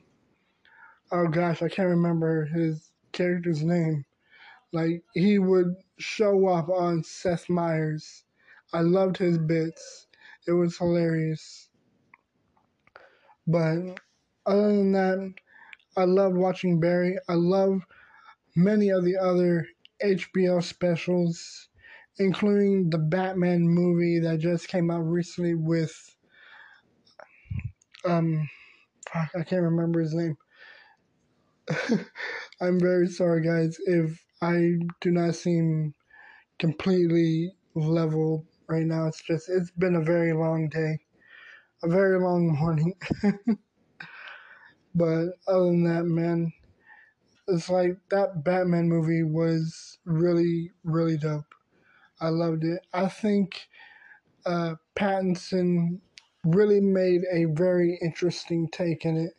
oh 1.12 1.29
gosh, 1.29 1.62
I 1.62 1.69
can't 1.69 1.89
remember 1.89 2.47
his 2.47 2.91
character's 3.12 3.62
name. 3.62 4.05
Like 4.73 5.03
he 5.15 5.39
would 5.39 5.77
show 5.99 6.49
up 6.49 6.69
on 6.69 7.05
Seth 7.05 7.49
Meyers. 7.49 8.25
I 8.73 8.81
loved 8.81 9.17
his 9.19 9.39
bits. 9.39 10.04
It 10.47 10.53
was 10.53 10.79
hilarious. 10.79 11.69
But 13.47 14.01
other 14.47 14.69
than 14.69 14.93
that, 14.93 15.35
I 15.97 16.05
love 16.05 16.35
watching 16.35 16.81
Barry. 16.81 17.19
I 17.29 17.35
love 17.35 17.83
many 18.57 18.91
of 18.91 19.05
the 19.05 19.17
other 19.17 19.67
HBO 20.03 20.61
specials, 20.63 21.69
including 22.19 22.91
the 22.91 22.99
Batman 22.99 23.63
movie 23.69 24.19
that 24.21 24.41
just 24.41 24.69
came 24.69 24.91
out 24.91 25.01
recently 25.03 25.55
with 25.55 26.17
um 28.05 28.49
I 29.15 29.43
can't 29.45 29.63
remember 29.63 30.01
his 30.01 30.15
name. 30.15 30.37
I'm 32.61 32.79
very 32.81 33.09
sorry 33.09 33.43
guys 33.43 33.77
if 33.87 34.23
I 34.43 34.73
do 35.01 35.11
not 35.11 35.35
seem 35.35 35.95
completely 36.59 37.53
level 37.75 38.47
right 38.75 38.87
now. 38.87 39.07
It's 39.07 39.22
just 39.22 39.49
it's 39.49 39.70
been 39.70 39.95
a 39.95 40.03
very 40.03 40.33
long 40.33 40.68
day. 40.68 40.99
A 41.83 41.89
very 41.89 42.18
long 42.18 42.57
morning. 42.59 42.95
but 44.95 45.27
other 45.47 45.66
than 45.66 45.85
that, 45.85 46.05
man, 46.05 46.53
it's 47.49 47.68
like 47.68 47.99
that 48.11 48.43
Batman 48.43 48.89
movie 48.89 49.22
was 49.22 49.99
really, 50.05 50.72
really 50.83 51.16
dope. 51.16 51.55
I 52.20 52.29
loved 52.29 52.64
it. 52.64 52.87
I 52.93 53.09
think 53.09 53.68
uh, 54.47 54.77
Pattinson 54.97 56.01
really 56.45 56.81
made 56.81 57.22
a 57.33 57.47
very 57.47 57.99
interesting 58.03 58.68
take 58.70 59.05
in 59.05 59.16
it 59.16 59.33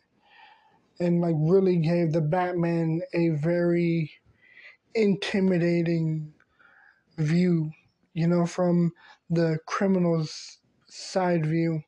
and 0.98 1.20
like 1.20 1.34
really 1.38 1.76
gave 1.78 2.12
the 2.12 2.20
Batman 2.20 3.00
a 3.12 3.30
very 3.30 4.12
intimidating 4.94 6.32
view, 7.18 7.72
you 8.14 8.26
know, 8.26 8.46
from 8.46 8.92
the 9.30 9.58
criminal's 9.66 10.58
side 10.88 11.46
view. 11.46 11.82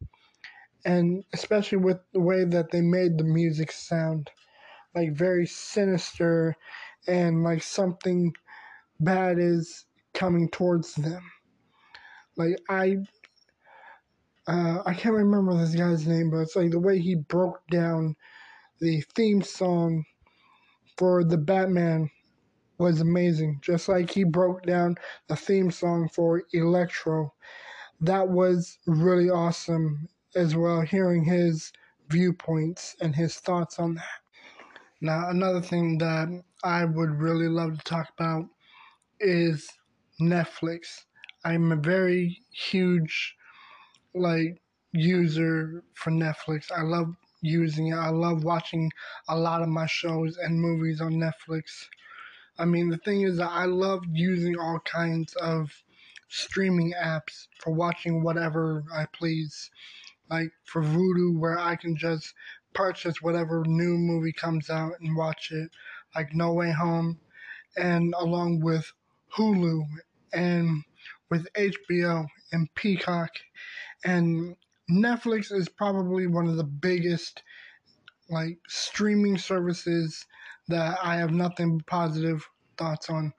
And 0.84 1.24
especially 1.34 1.78
with 1.78 1.98
the 2.12 2.20
way 2.20 2.44
that 2.44 2.70
they 2.70 2.80
made 2.80 3.18
the 3.18 3.24
music 3.24 3.72
sound 3.72 4.30
like 4.94 5.12
very 5.12 5.46
sinister 5.46 6.56
and 7.06 7.44
like 7.44 7.62
something 7.62 8.32
bad 9.00 9.38
is 9.38 9.86
coming 10.14 10.48
towards 10.50 10.94
them. 10.94 11.22
Like 12.36 12.58
I 12.68 12.98
uh, 14.46 14.82
I 14.86 14.94
can't 14.94 15.14
remember 15.14 15.56
this 15.56 15.74
guy's 15.74 16.06
name, 16.06 16.30
but 16.30 16.38
it's 16.38 16.56
like 16.56 16.70
the 16.70 16.80
way 16.80 16.98
he 16.98 17.16
broke 17.16 17.60
down 17.70 18.16
the 18.80 19.02
theme 19.14 19.42
song 19.42 20.04
for 20.96 21.22
the 21.22 21.36
Batman 21.36 22.10
was 22.78 23.00
amazing. 23.00 23.60
Just 23.62 23.88
like 23.88 24.10
he 24.10 24.24
broke 24.24 24.62
down 24.62 24.96
the 25.28 25.36
theme 25.36 25.70
song 25.70 26.08
for 26.08 26.42
Electro. 26.52 27.34
That 28.00 28.28
was 28.28 28.78
really 28.86 29.30
awesome 29.30 30.08
as 30.34 30.56
well, 30.56 30.80
hearing 30.82 31.24
his 31.24 31.72
viewpoints 32.08 32.96
and 33.00 33.14
his 33.16 33.36
thoughts 33.36 33.78
on 33.78 33.94
that. 33.94 34.20
Now, 35.00 35.28
another 35.30 35.60
thing 35.60 35.98
that 35.98 36.28
I 36.64 36.84
would 36.84 37.10
really 37.10 37.48
love 37.48 37.78
to 37.78 37.84
talk 37.84 38.10
about 38.18 38.46
is 39.20 39.68
Netflix. 40.20 41.04
I'm 41.44 41.72
a 41.72 41.76
very 41.76 42.42
huge 42.52 43.36
like 44.14 44.60
user 44.92 45.84
for 45.94 46.10
Netflix. 46.10 46.70
I 46.72 46.82
love 46.82 47.14
using 47.42 47.88
it. 47.88 47.96
I 47.96 48.10
love 48.10 48.44
watching 48.44 48.90
a 49.28 49.36
lot 49.38 49.62
of 49.62 49.68
my 49.68 49.86
shows 49.86 50.36
and 50.38 50.60
movies 50.60 51.00
on 51.00 51.12
Netflix. 51.14 51.88
I 52.58 52.64
mean, 52.64 52.88
the 52.88 52.98
thing 52.98 53.22
is 53.22 53.36
that 53.38 53.50
I 53.50 53.66
love 53.66 54.02
using 54.12 54.58
all 54.58 54.80
kinds 54.80 55.34
of 55.36 55.70
streaming 56.28 56.92
apps 57.00 57.46
for 57.60 57.72
watching 57.72 58.22
whatever 58.22 58.84
I 58.92 59.06
please. 59.06 59.70
Like 60.28 60.50
for 60.64 60.82
Vudu, 60.82 61.38
where 61.38 61.58
I 61.58 61.76
can 61.76 61.96
just 61.96 62.34
purchase 62.74 63.22
whatever 63.22 63.64
new 63.66 63.96
movie 63.96 64.32
comes 64.32 64.68
out 64.70 64.92
and 65.00 65.16
watch 65.16 65.50
it, 65.52 65.70
like 66.14 66.34
No 66.34 66.52
Way 66.52 66.70
Home, 66.72 67.18
and 67.76 68.14
along 68.18 68.60
with 68.60 68.92
Hulu 69.36 69.84
and 70.32 70.84
with 71.30 71.46
HBO 71.54 72.26
and 72.52 72.72
Peacock. 72.74 73.30
And 74.04 74.56
Netflix 74.90 75.52
is 75.52 75.68
probably 75.68 76.26
one 76.26 76.48
of 76.48 76.56
the 76.56 76.64
biggest 76.64 77.42
like 78.30 78.58
streaming 78.68 79.38
services 79.38 80.26
that 80.68 80.98
I 81.02 81.16
have 81.16 81.30
nothing 81.30 81.80
positive 81.86 82.48
thoughts 82.76 83.10
on. 83.10 83.32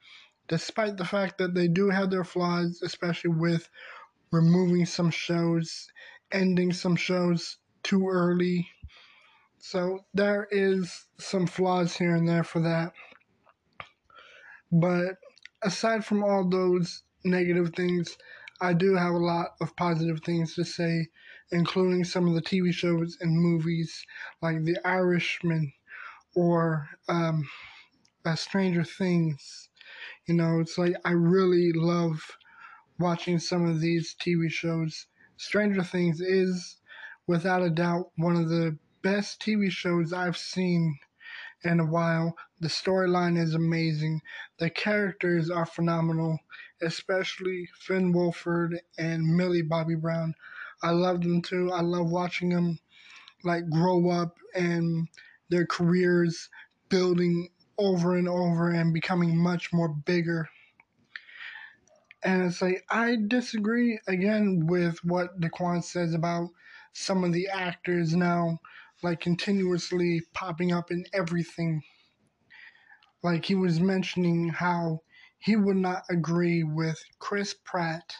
Despite 0.47 0.97
the 0.97 1.05
fact 1.05 1.37
that 1.37 1.53
they 1.53 1.67
do 1.67 1.89
have 1.89 2.09
their 2.09 2.23
flaws, 2.23 2.81
especially 2.83 3.31
with 3.31 3.69
removing 4.31 4.85
some 4.85 5.11
shows, 5.11 5.87
ending 6.31 6.73
some 6.73 6.95
shows 6.95 7.57
too 7.83 8.07
early, 8.09 8.67
so 9.59 10.05
there 10.13 10.47
is 10.51 11.05
some 11.19 11.45
flaws 11.45 11.95
here 11.97 12.15
and 12.15 12.27
there 12.27 12.43
for 12.43 12.61
that. 12.61 12.93
But 14.71 15.17
aside 15.61 16.05
from 16.05 16.23
all 16.23 16.47
those 16.47 17.03
negative 17.23 17.73
things, 17.75 18.17
I 18.61 18.73
do 18.73 18.95
have 18.95 19.13
a 19.13 19.17
lot 19.17 19.55
of 19.61 19.75
positive 19.75 20.21
things 20.23 20.55
to 20.55 20.63
say, 20.65 21.07
including 21.51 22.03
some 22.03 22.27
of 22.27 22.35
the 22.35 22.41
TV 22.41 22.73
shows 22.73 23.17
and 23.19 23.37
movies 23.37 24.05
like 24.41 24.63
The 24.63 24.77
Irishman 24.85 25.73
or 26.39 26.87
um, 27.09 27.49
uh, 28.23 28.33
Stranger 28.33 28.85
Things. 28.85 29.67
You 30.25 30.35
know, 30.35 30.61
it's 30.61 30.77
like 30.77 30.93
I 31.03 31.11
really 31.11 31.73
love 31.73 32.37
watching 32.97 33.39
some 33.39 33.67
of 33.67 33.81
these 33.81 34.15
TV 34.15 34.49
shows. 34.49 35.07
Stranger 35.35 35.83
Things 35.83 36.21
is, 36.21 36.77
without 37.27 37.61
a 37.61 37.69
doubt, 37.69 38.11
one 38.15 38.37
of 38.37 38.47
the 38.47 38.77
best 39.01 39.41
TV 39.41 39.69
shows 39.69 40.13
I've 40.13 40.37
seen 40.37 40.97
in 41.65 41.81
a 41.81 41.85
while. 41.85 42.37
The 42.61 42.69
storyline 42.69 43.37
is 43.37 43.53
amazing. 43.53 44.21
The 44.59 44.69
characters 44.69 45.49
are 45.49 45.65
phenomenal, 45.65 46.39
especially 46.81 47.67
Finn 47.81 48.13
Wolfhard 48.13 48.79
and 48.97 49.35
Millie 49.35 49.61
Bobby 49.61 49.95
Brown. 49.95 50.35
I 50.81 50.91
love 50.91 51.21
them 51.21 51.41
too. 51.41 51.69
I 51.73 51.81
love 51.81 52.09
watching 52.09 52.47
them 52.49 52.79
like 53.43 53.69
grow 53.69 54.09
up 54.09 54.37
and 54.55 55.09
their 55.49 55.65
careers 55.65 56.49
building 56.89 57.49
over 57.77 58.17
and 58.17 58.27
over 58.27 58.69
and 58.69 58.93
becoming 58.93 59.37
much 59.37 59.71
more 59.73 59.89
bigger. 59.89 60.47
And 62.23 62.43
it's 62.43 62.61
like 62.61 62.83
I 62.89 63.17
disagree 63.27 63.99
again 64.07 64.67
with 64.67 64.97
what 65.03 65.39
Diquan 65.39 65.83
says 65.83 66.13
about 66.13 66.49
some 66.93 67.23
of 67.23 67.31
the 67.31 67.47
actors 67.47 68.15
now 68.15 68.59
like 69.01 69.21
continuously 69.21 70.21
popping 70.33 70.73
up 70.73 70.91
in 70.91 71.05
everything. 71.13 71.81
Like 73.23 73.45
he 73.45 73.55
was 73.55 73.79
mentioning 73.79 74.49
how 74.49 75.01
he 75.39 75.55
would 75.55 75.77
not 75.77 76.03
agree 76.09 76.63
with 76.63 77.01
Chris 77.19 77.53
Pratt 77.53 78.15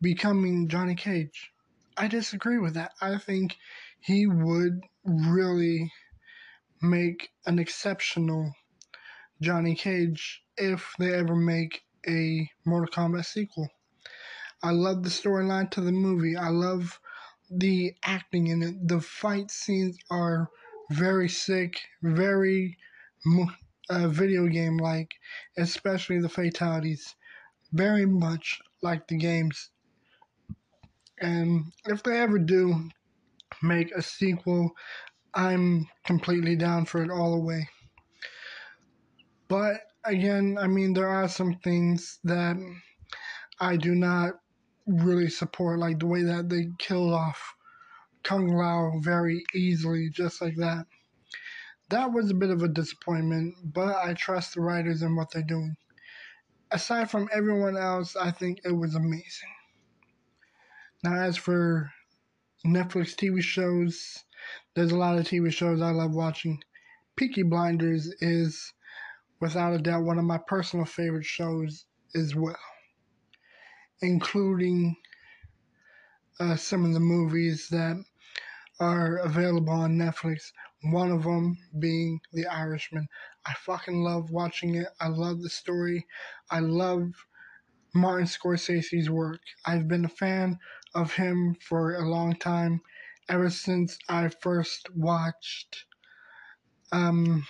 becoming 0.00 0.68
Johnny 0.68 0.94
Cage. 0.94 1.52
I 1.96 2.08
disagree 2.08 2.58
with 2.58 2.74
that. 2.74 2.92
I 3.00 3.18
think 3.18 3.56
he 4.00 4.26
would 4.26 4.80
really 5.04 5.90
make 6.82 7.30
an 7.46 7.58
exceptional 7.58 8.54
Johnny 9.40 9.74
Cage 9.74 10.42
if 10.56 10.94
they 10.98 11.12
ever 11.12 11.36
make 11.36 11.84
a 12.08 12.48
Mortal 12.64 12.92
Kombat 12.92 13.26
sequel. 13.26 13.68
I 14.62 14.70
love 14.70 15.02
the 15.02 15.10
storyline 15.10 15.70
to 15.72 15.80
the 15.80 15.92
movie. 15.92 16.36
I 16.36 16.48
love 16.48 16.98
the 17.50 17.94
acting 18.02 18.46
in 18.48 18.62
it. 18.62 18.88
The 18.88 19.00
fight 19.00 19.50
scenes 19.50 19.98
are 20.10 20.48
very 20.90 21.28
sick, 21.28 21.80
very 22.02 22.78
uh, 23.90 24.08
video 24.08 24.46
game 24.46 24.76
like, 24.78 25.14
especially 25.58 26.20
the 26.20 26.28
fatalities. 26.28 27.14
Very 27.72 28.06
much 28.06 28.60
like 28.82 29.06
the 29.08 29.16
games. 29.16 29.70
And 31.20 31.72
if 31.86 32.02
they 32.02 32.18
ever 32.18 32.38
do 32.38 32.88
make 33.62 33.92
a 33.92 34.02
sequel, 34.02 34.72
I'm 35.36 35.86
completely 36.06 36.56
down 36.56 36.86
for 36.86 37.02
it 37.02 37.10
all 37.10 37.32
the 37.32 37.44
way. 37.44 37.68
But 39.48 39.82
again, 40.04 40.56
I 40.58 40.66
mean, 40.66 40.94
there 40.94 41.08
are 41.08 41.28
some 41.28 41.56
things 41.62 42.18
that 42.24 42.56
I 43.60 43.76
do 43.76 43.94
not 43.94 44.40
really 44.86 45.28
support, 45.28 45.78
like 45.78 45.98
the 45.98 46.06
way 46.06 46.22
that 46.22 46.48
they 46.48 46.68
killed 46.78 47.12
off 47.12 47.54
Kung 48.22 48.48
Lao 48.48 48.98
very 49.00 49.44
easily, 49.54 50.08
just 50.10 50.40
like 50.40 50.56
that. 50.56 50.86
That 51.90 52.12
was 52.12 52.30
a 52.30 52.34
bit 52.34 52.50
of 52.50 52.62
a 52.62 52.68
disappointment, 52.68 53.54
but 53.74 53.94
I 53.96 54.14
trust 54.14 54.54
the 54.54 54.62
writers 54.62 55.02
and 55.02 55.16
what 55.16 55.30
they're 55.30 55.42
doing. 55.42 55.76
Aside 56.72 57.10
from 57.10 57.28
everyone 57.32 57.76
else, 57.76 58.16
I 58.16 58.30
think 58.30 58.60
it 58.64 58.72
was 58.72 58.94
amazing. 58.94 59.54
Now, 61.04 61.14
as 61.14 61.36
for 61.36 61.92
Netflix 62.66 63.14
TV 63.14 63.40
shows, 63.42 64.24
there's 64.76 64.92
a 64.92 64.96
lot 64.96 65.18
of 65.18 65.26
TV 65.26 65.52
shows 65.52 65.82
I 65.82 65.90
love 65.90 66.14
watching. 66.14 66.62
Peaky 67.16 67.42
Blinders 67.42 68.06
is, 68.20 68.72
without 69.40 69.74
a 69.74 69.78
doubt, 69.78 70.04
one 70.04 70.18
of 70.20 70.24
my 70.24 70.38
personal 70.38 70.86
favorite 70.86 71.26
shows 71.26 71.86
as 72.14 72.36
well 72.36 72.56
including 74.02 74.96
uh, 76.40 76.56
some 76.56 76.84
of 76.84 76.92
the 76.92 77.00
movies 77.00 77.68
that 77.70 77.96
are 78.78 79.16
available 79.18 79.72
on 79.72 79.96
Netflix. 79.96 80.52
One 80.82 81.10
of 81.10 81.22
them 81.24 81.56
being 81.78 82.20
The 82.32 82.46
Irishman. 82.46 83.08
I 83.46 83.54
fucking 83.54 84.02
love 84.02 84.30
watching 84.30 84.74
it. 84.74 84.88
I 85.00 85.08
love 85.08 85.40
the 85.42 85.48
story. 85.48 86.06
I 86.50 86.60
love 86.60 87.26
Martin 87.94 88.26
Scorsese's 88.26 89.08
work. 89.08 89.40
I've 89.64 89.88
been 89.88 90.04
a 90.04 90.10
fan 90.10 90.58
of 90.94 91.14
him 91.14 91.56
for 91.60 91.94
a 91.94 92.08
long 92.08 92.36
time, 92.36 92.82
ever 93.28 93.50
since 93.50 93.98
I 94.08 94.28
first 94.28 94.88
watched 94.94 95.86
um, 96.92 97.46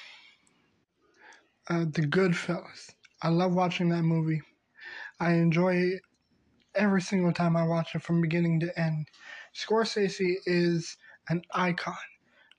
uh, 1.68 1.85
The 1.85 2.03
Goodfellas. 2.03 2.95
I 3.22 3.29
love 3.29 3.55
watching 3.55 3.89
that 3.91 4.03
movie. 4.03 4.43
I 5.20 5.33
enjoy 5.35 5.93
every 6.74 7.03
single 7.03 7.33
time 7.33 7.57
I 7.57 7.66
watch 7.66 7.95
it 7.95 8.03
from 8.03 8.20
beginning 8.20 8.61
to 8.61 8.79
end. 8.81 9.09
Scorsese 9.55 10.37
is 10.47 10.97
an 11.29 11.43
icon, 11.53 11.95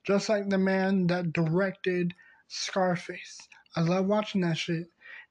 just 0.04 0.28
like 0.28 0.48
the 0.48 0.58
man 0.58 1.06
that 1.08 1.32
directed 1.32 2.14
Scarface. 2.48 3.48
I 3.76 3.82
love 3.82 4.06
watching 4.06 4.40
that 4.42 4.58
shit. 4.58 4.88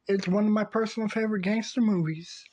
It's 0.08 0.28
one 0.28 0.46
of 0.46 0.52
my 0.52 0.64
personal 0.64 1.10
favorite 1.10 1.42
gangster 1.42 1.82
movies. 1.82 2.46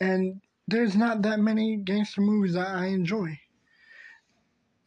And 0.00 0.42
there's 0.68 0.96
not 0.96 1.22
that 1.22 1.40
many 1.40 1.76
gangster 1.76 2.20
movies 2.20 2.54
that 2.54 2.68
I 2.68 2.86
enjoy. 2.86 3.38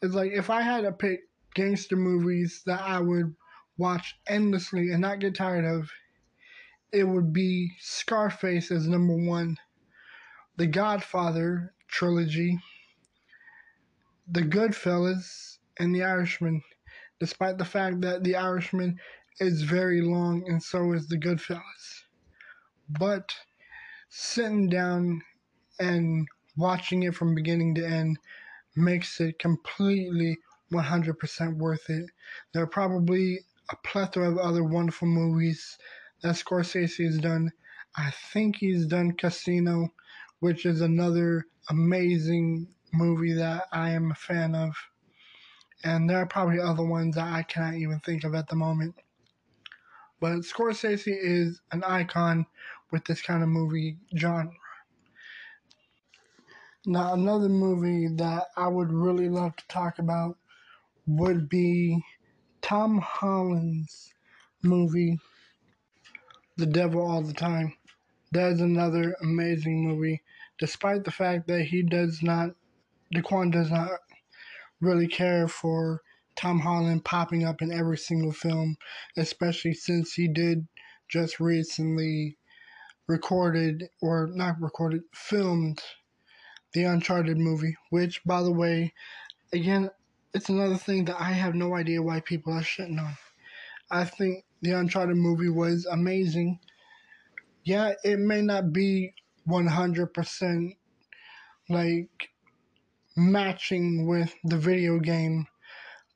It's 0.02 0.14
like 0.14 0.32
if 0.32 0.50
I 0.50 0.62
had 0.62 0.82
to 0.82 0.92
pick 0.92 1.22
gangster 1.54 1.96
movies 1.96 2.64
that 2.66 2.82
I 2.82 3.00
would 3.00 3.36
watch 3.78 4.20
endlessly 4.28 4.92
and 4.92 5.02
not 5.02 5.20
get 5.20 5.36
tired 5.36 5.66
of, 5.66 5.90
it 6.92 7.04
would 7.04 7.34
be 7.34 7.72
Scarface 7.80 8.72
as 8.72 8.88
number 8.88 9.16
one 9.16 9.58
the 10.58 10.68
Godfather 10.68 11.74
trilogy, 11.88 12.60
The 14.28 14.42
Goodfellas, 14.42 15.58
and 15.78 15.94
The 15.94 16.04
Irishman, 16.04 16.62
despite 17.20 17.58
the 17.58 17.66
fact 17.66 18.02
that 18.02 18.24
The 18.24 18.38
Irishman 18.38 19.00
is 19.40 19.64
very 19.64 20.02
long 20.02 20.48
and 20.48 20.64
so 20.64 20.94
is 20.94 21.10
The 21.10 21.18
Goodfellas. 21.18 22.04
But 22.88 23.36
sitting 24.08 24.70
down 24.70 25.22
and 25.80 26.28
watching 26.56 27.04
it 27.04 27.16
from 27.16 27.36
beginning 27.36 27.76
to 27.76 27.86
end 27.86 28.18
makes 28.76 29.20
it 29.20 29.40
completely 29.40 30.38
100% 30.72 31.58
worth 31.58 31.90
it. 31.90 32.10
There 32.54 32.64
are 32.64 32.68
probably 32.68 33.40
a 33.70 33.76
plethora 33.78 34.30
of 34.30 34.38
other 34.38 34.64
wonderful 34.64 35.08
movies 35.08 35.78
that 36.22 36.36
Scorsese 36.36 37.06
has 37.06 37.18
done. 37.18 37.52
I 37.98 38.12
think 38.34 38.58
he's 38.58 38.86
done 38.86 39.14
Casino 39.14 39.92
which 40.40 40.66
is 40.66 40.82
another 40.82 41.46
amazing 41.70 42.68
movie 42.94 43.34
that 43.34 43.64
I 43.72 43.92
am 43.92 44.12
a 44.12 44.16
fan 44.16 44.56
of. 44.56 44.76
And 45.84 46.10
there 46.10 46.20
are 46.20 46.28
probably 46.28 46.60
other 46.60 46.86
ones 46.86 47.16
that 47.16 47.32
I 47.34 47.44
cannot 47.44 47.76
even 47.76 48.00
think 48.00 48.24
of 48.24 48.36
at 48.36 48.48
the 48.48 48.56
moment. 48.56 48.96
But 50.20 50.40
Scorsese 50.40 51.08
is 51.08 51.62
an 51.72 51.84
icon 51.84 52.46
with 52.92 53.06
this 53.06 53.22
kind 53.22 53.44
of 53.44 53.50
movie 53.50 53.98
genre. 54.18 54.52
Now, 56.88 57.16
another 57.16 57.50
movie 57.50 58.08
that 58.18 58.50
I 58.56 58.68
would 58.68 58.92
really 58.94 59.28
love 59.28 59.56
to 59.56 59.68
talk 59.68 59.98
about 59.98 60.38
would 61.08 61.50
be 61.50 62.04
Tom 62.62 63.00
Holland's 63.00 64.14
movie, 64.62 65.18
The 66.58 66.68
Devil 66.68 67.02
All 67.02 67.24
the 67.24 67.34
Time. 67.34 67.74
That 68.34 68.52
is 68.52 68.62
another 68.62 69.16
amazing 69.20 69.84
movie, 69.84 70.22
despite 70.60 71.06
the 71.06 71.12
fact 71.12 71.48
that 71.48 71.64
he 71.64 71.82
does 71.82 72.22
not, 72.22 72.52
Diquan 73.16 73.52
does 73.52 73.72
not 73.72 73.90
really 74.80 75.08
care 75.08 75.48
for 75.48 76.04
Tom 76.36 76.60
Holland 76.60 77.04
popping 77.04 77.46
up 77.46 77.64
in 77.64 77.72
every 77.72 77.98
single 77.98 78.32
film, 78.32 78.78
especially 79.18 79.74
since 79.74 80.14
he 80.14 80.28
did 80.28 80.68
just 81.08 81.40
recently 81.40 82.38
recorded, 83.08 83.90
or 84.04 84.28
not 84.28 84.62
recorded, 84.62 85.02
filmed 85.16 85.82
the 86.76 86.84
Uncharted 86.84 87.40
movie, 87.40 87.78
which, 87.90 88.24
by 88.26 88.44
the 88.44 88.54
way, 88.54 88.94
again, 89.54 89.90
it's 90.36 90.50
another 90.50 90.78
thing 90.78 91.06
that 91.06 91.20
I 91.20 91.32
have 91.32 91.56
no 91.56 91.76
idea 91.76 92.04
why 92.04 92.22
people 92.22 92.54
are 92.54 92.62
shitting 92.62 93.00
on. 93.00 93.18
I 93.92 94.06
think 94.06 94.46
the 94.62 94.74
Uncharted 94.74 95.18
movie 95.18 95.50
was 95.50 95.88
amazing 95.88 96.60
yeah, 97.66 97.94
it 98.04 98.20
may 98.20 98.42
not 98.44 98.72
be 98.72 99.14
100% 99.50 100.78
like 101.70 102.30
matching 103.18 104.08
with 104.08 104.34
the 104.44 104.58
video 104.58 105.00
game, 105.00 105.48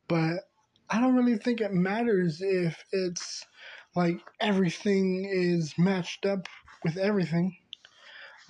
but 0.08 0.50
I 0.90 1.02
don't 1.02 1.16
really 1.16 1.38
think 1.38 1.62
it 1.62 1.74
matters 1.74 2.42
if 2.42 2.84
it's 2.92 3.46
like 3.96 4.20
everything 4.40 5.26
is 5.26 5.74
matched 5.78 6.26
up 6.26 6.48
with 6.84 6.98
everything. 6.98 7.58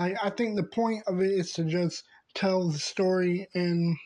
I 0.02 0.30
think 0.30 0.56
the 0.56 0.64
point 0.64 1.04
of 1.08 1.20
it 1.20 1.30
is 1.30 1.52
to 1.54 1.66
just 1.66 2.06
tell 2.34 2.70
the 2.70 2.80
story 2.80 3.50
in 3.54 3.98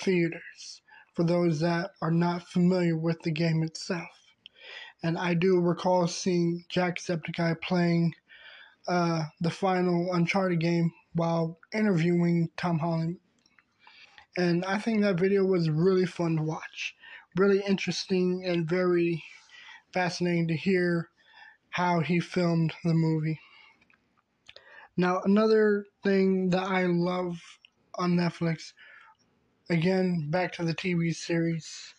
theaters 0.00 0.80
for 1.14 1.24
those 1.24 1.58
that 1.58 1.90
are 2.00 2.12
not 2.12 2.46
familiar 2.46 2.96
with 2.96 3.20
the 3.22 3.32
game 3.32 3.64
itself. 3.64 4.08
And 5.02 5.18
I 5.18 5.34
do 5.34 5.60
recall 5.60 6.06
seeing 6.06 6.64
Jacksepticeye 6.72 7.60
playing 7.60 8.14
uh, 8.86 9.24
the 9.40 9.50
final 9.50 10.14
Uncharted 10.14 10.60
game 10.60 10.92
while 11.14 11.58
interviewing 11.72 12.50
Tom 12.56 12.78
Holland. 12.78 13.18
And 14.36 14.64
I 14.64 14.78
think 14.78 15.00
that 15.00 15.18
video 15.18 15.44
was 15.44 15.68
really 15.68 16.06
fun 16.06 16.36
to 16.36 16.42
watch. 16.42 16.94
Really 17.36 17.60
interesting 17.66 18.44
and 18.46 18.68
very 18.68 19.24
fascinating 19.92 20.46
to 20.46 20.56
hear 20.56 21.10
how 21.70 22.00
he 22.00 22.20
filmed 22.20 22.72
the 22.84 22.94
movie. 22.94 23.40
Now, 24.96 25.22
another 25.24 25.86
thing 26.04 26.50
that 26.50 26.62
I 26.62 26.84
love 26.86 27.40
on 27.96 28.16
Netflix, 28.16 28.72
again, 29.68 30.28
back 30.30 30.52
to 30.52 30.64
the 30.64 30.74
TV 30.74 31.12
series, 31.12 31.94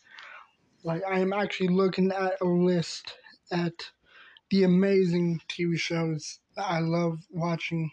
like 0.83 1.01
I 1.09 1.19
am 1.19 1.33
actually 1.33 1.69
looking 1.69 2.11
at 2.11 2.39
a 2.39 2.45
list 2.45 3.13
at 3.51 3.73
the 4.49 4.63
amazing 4.63 5.41
TV 5.49 5.77
shows 5.77 6.39
that 6.55 6.69
I 6.69 6.79
love 6.79 7.19
watching. 7.31 7.91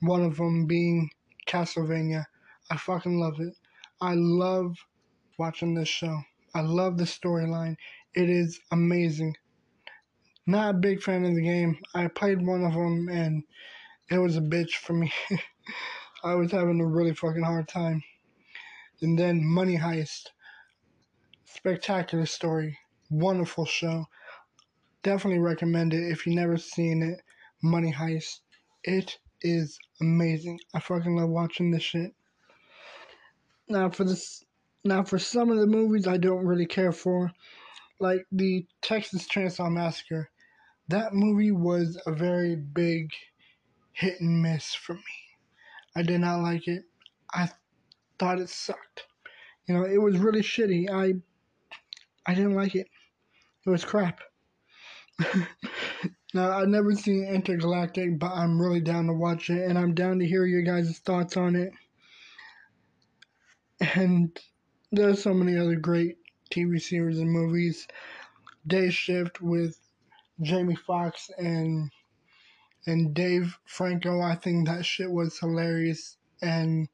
One 0.00 0.22
of 0.22 0.38
them 0.38 0.66
being 0.66 1.10
Castlevania. 1.46 2.24
I 2.70 2.78
fucking 2.78 3.18
love 3.18 3.40
it. 3.40 3.54
I 4.00 4.14
love 4.14 4.76
watching 5.38 5.74
this 5.74 5.88
show. 5.88 6.22
I 6.54 6.62
love 6.62 6.96
the 6.96 7.04
storyline. 7.04 7.76
It 8.14 8.30
is 8.30 8.60
amazing. 8.70 9.36
Not 10.46 10.74
a 10.74 10.78
big 10.78 11.02
fan 11.02 11.26
of 11.26 11.34
the 11.34 11.42
game. 11.42 11.78
I 11.94 12.08
played 12.08 12.46
one 12.46 12.64
of 12.64 12.72
them 12.72 13.08
and 13.08 13.44
it 14.10 14.18
was 14.18 14.36
a 14.36 14.40
bitch 14.40 14.74
for 14.74 14.92
me. 14.92 15.12
I 16.24 16.34
was 16.34 16.52
having 16.52 16.80
a 16.80 16.86
really 16.86 17.14
fucking 17.14 17.42
hard 17.42 17.68
time. 17.68 18.02
And 19.00 19.18
then 19.18 19.44
Money 19.44 19.78
Heist. 19.78 20.30
Spectacular 21.44 22.26
story. 22.26 22.78
Wonderful 23.10 23.66
show. 23.66 24.06
Definitely 25.02 25.40
recommend 25.40 25.94
it 25.94 26.10
if 26.10 26.26
you've 26.26 26.36
never 26.36 26.56
seen 26.56 27.02
it. 27.02 27.20
Money 27.62 27.92
Heist. 27.92 28.40
It 28.82 29.18
is 29.42 29.78
amazing. 30.00 30.58
I 30.74 30.80
fucking 30.80 31.16
love 31.16 31.28
watching 31.28 31.70
this 31.70 31.82
shit. 31.82 32.14
Now 33.68 33.90
for 33.90 34.04
this 34.04 34.44
now 34.84 35.02
for 35.02 35.18
some 35.18 35.50
of 35.50 35.58
the 35.58 35.66
movies 35.66 36.06
I 36.06 36.18
don't 36.18 36.46
really 36.46 36.66
care 36.66 36.92
for, 36.92 37.32
like 38.00 38.26
the 38.32 38.66
Texas 38.82 39.26
Chainsaw 39.26 39.70
Massacre. 39.70 40.30
That 40.88 41.14
movie 41.14 41.52
was 41.52 41.98
a 42.06 42.12
very 42.12 42.56
big 42.56 43.10
hit 43.94 44.20
and 44.20 44.42
miss 44.42 44.74
for 44.74 44.94
me. 44.94 45.00
I 45.96 46.02
did 46.02 46.20
not 46.20 46.42
like 46.42 46.68
it. 46.68 46.82
I 47.32 47.48
thought 48.18 48.40
it 48.40 48.48
sucked. 48.48 49.04
You 49.66 49.74
know, 49.74 49.84
it 49.84 49.98
was 49.98 50.18
really 50.18 50.42
shitty. 50.42 50.90
I 50.90 51.14
I 52.26 52.34
didn't 52.34 52.54
like 52.54 52.74
it. 52.74 52.88
It 53.66 53.70
was 53.70 53.84
crap. 53.84 54.20
now 56.34 56.50
I've 56.58 56.68
never 56.68 56.92
seen 56.94 57.24
Intergalactic, 57.24 58.18
but 58.18 58.32
I'm 58.32 58.60
really 58.60 58.80
down 58.80 59.06
to 59.06 59.14
watch 59.14 59.48
it, 59.48 59.62
and 59.68 59.78
I'm 59.78 59.94
down 59.94 60.18
to 60.18 60.26
hear 60.26 60.44
your 60.44 60.62
guys' 60.62 60.98
thoughts 60.98 61.36
on 61.36 61.56
it. 61.56 61.72
And 63.94 64.38
there's 64.92 65.22
so 65.22 65.32
many 65.32 65.56
other 65.56 65.76
great 65.76 66.18
TV 66.50 66.80
series 66.80 67.18
and 67.18 67.30
movies. 67.30 67.86
Day 68.66 68.90
Shift 68.90 69.40
with 69.40 69.78
Jamie 70.40 70.76
Foxx 70.76 71.30
and 71.38 71.90
and 72.86 73.14
Dave 73.14 73.58
Franco. 73.64 74.20
I 74.20 74.34
think 74.34 74.66
that 74.66 74.84
shit 74.84 75.10
was 75.10 75.38
hilarious 75.38 76.16
and 76.42 76.88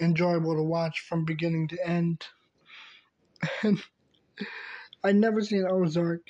enjoyable 0.00 0.54
to 0.54 0.62
watch 0.62 1.00
from 1.00 1.24
beginning 1.24 1.68
to 1.68 1.86
end. 1.86 2.26
And 3.62 3.82
I 5.02 5.12
never 5.12 5.40
seen 5.40 5.66
Ozark. 5.66 6.20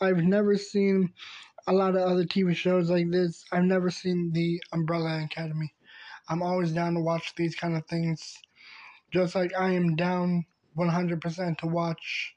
I've 0.00 0.22
never 0.22 0.56
seen 0.56 1.12
a 1.66 1.72
lot 1.72 1.96
of 1.96 2.02
other 2.02 2.24
TV 2.24 2.54
shows 2.54 2.88
like 2.88 3.10
this. 3.10 3.44
I've 3.52 3.64
never 3.64 3.90
seen 3.90 4.32
the 4.32 4.62
Umbrella 4.72 5.22
Academy. 5.24 5.74
I'm 6.28 6.42
always 6.42 6.70
down 6.70 6.94
to 6.94 7.00
watch 7.00 7.34
these 7.34 7.56
kind 7.56 7.76
of 7.76 7.84
things. 7.86 8.38
Just 9.12 9.34
like 9.34 9.52
I 9.58 9.72
am 9.72 9.96
down 9.96 10.44
100% 10.78 11.58
to 11.58 11.66
watch 11.66 12.34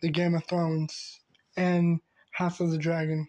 the 0.00 0.08
Game 0.08 0.34
of 0.34 0.44
Thrones 0.44 1.20
and 1.56 2.00
House 2.30 2.60
of 2.60 2.70
the 2.70 2.78
Dragon. 2.78 3.26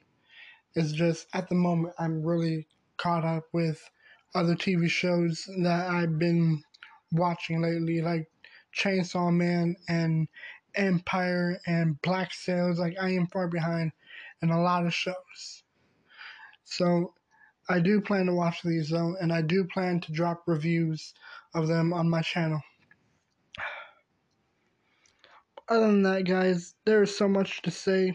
It's 0.75 0.91
just 0.91 1.27
at 1.33 1.49
the 1.49 1.55
moment 1.55 1.93
I'm 1.99 2.23
really 2.23 2.67
caught 2.97 3.23
up 3.23 3.45
with 3.53 3.89
other 4.33 4.55
TV 4.55 4.89
shows 4.89 5.47
that 5.61 5.89
I've 5.89 6.17
been 6.17 6.63
watching 7.11 7.61
lately, 7.61 8.01
like 8.01 8.27
Chainsaw 8.75 9.31
Man 9.31 9.75
and 9.87 10.27
Empire 10.75 11.59
and 11.67 12.01
Black 12.01 12.33
Sails. 12.33 12.79
Like 12.79 12.95
I 12.99 13.11
am 13.11 13.27
far 13.27 13.47
behind 13.47 13.91
in 14.41 14.49
a 14.49 14.61
lot 14.61 14.85
of 14.85 14.93
shows. 14.93 15.63
So 16.63 17.13
I 17.69 17.79
do 17.79 18.01
plan 18.01 18.25
to 18.25 18.33
watch 18.33 18.61
these 18.63 18.89
though, 18.89 19.15
and 19.21 19.31
I 19.31 19.41
do 19.41 19.63
plan 19.65 19.99
to 20.01 20.11
drop 20.11 20.43
reviews 20.47 21.13
of 21.53 21.67
them 21.67 21.93
on 21.93 22.09
my 22.09 22.21
channel. 22.21 22.61
Other 25.69 25.87
than 25.87 26.03
that, 26.03 26.25
guys, 26.25 26.75
there 26.85 27.03
is 27.03 27.15
so 27.15 27.27
much 27.27 27.61
to 27.61 27.71
say, 27.71 28.13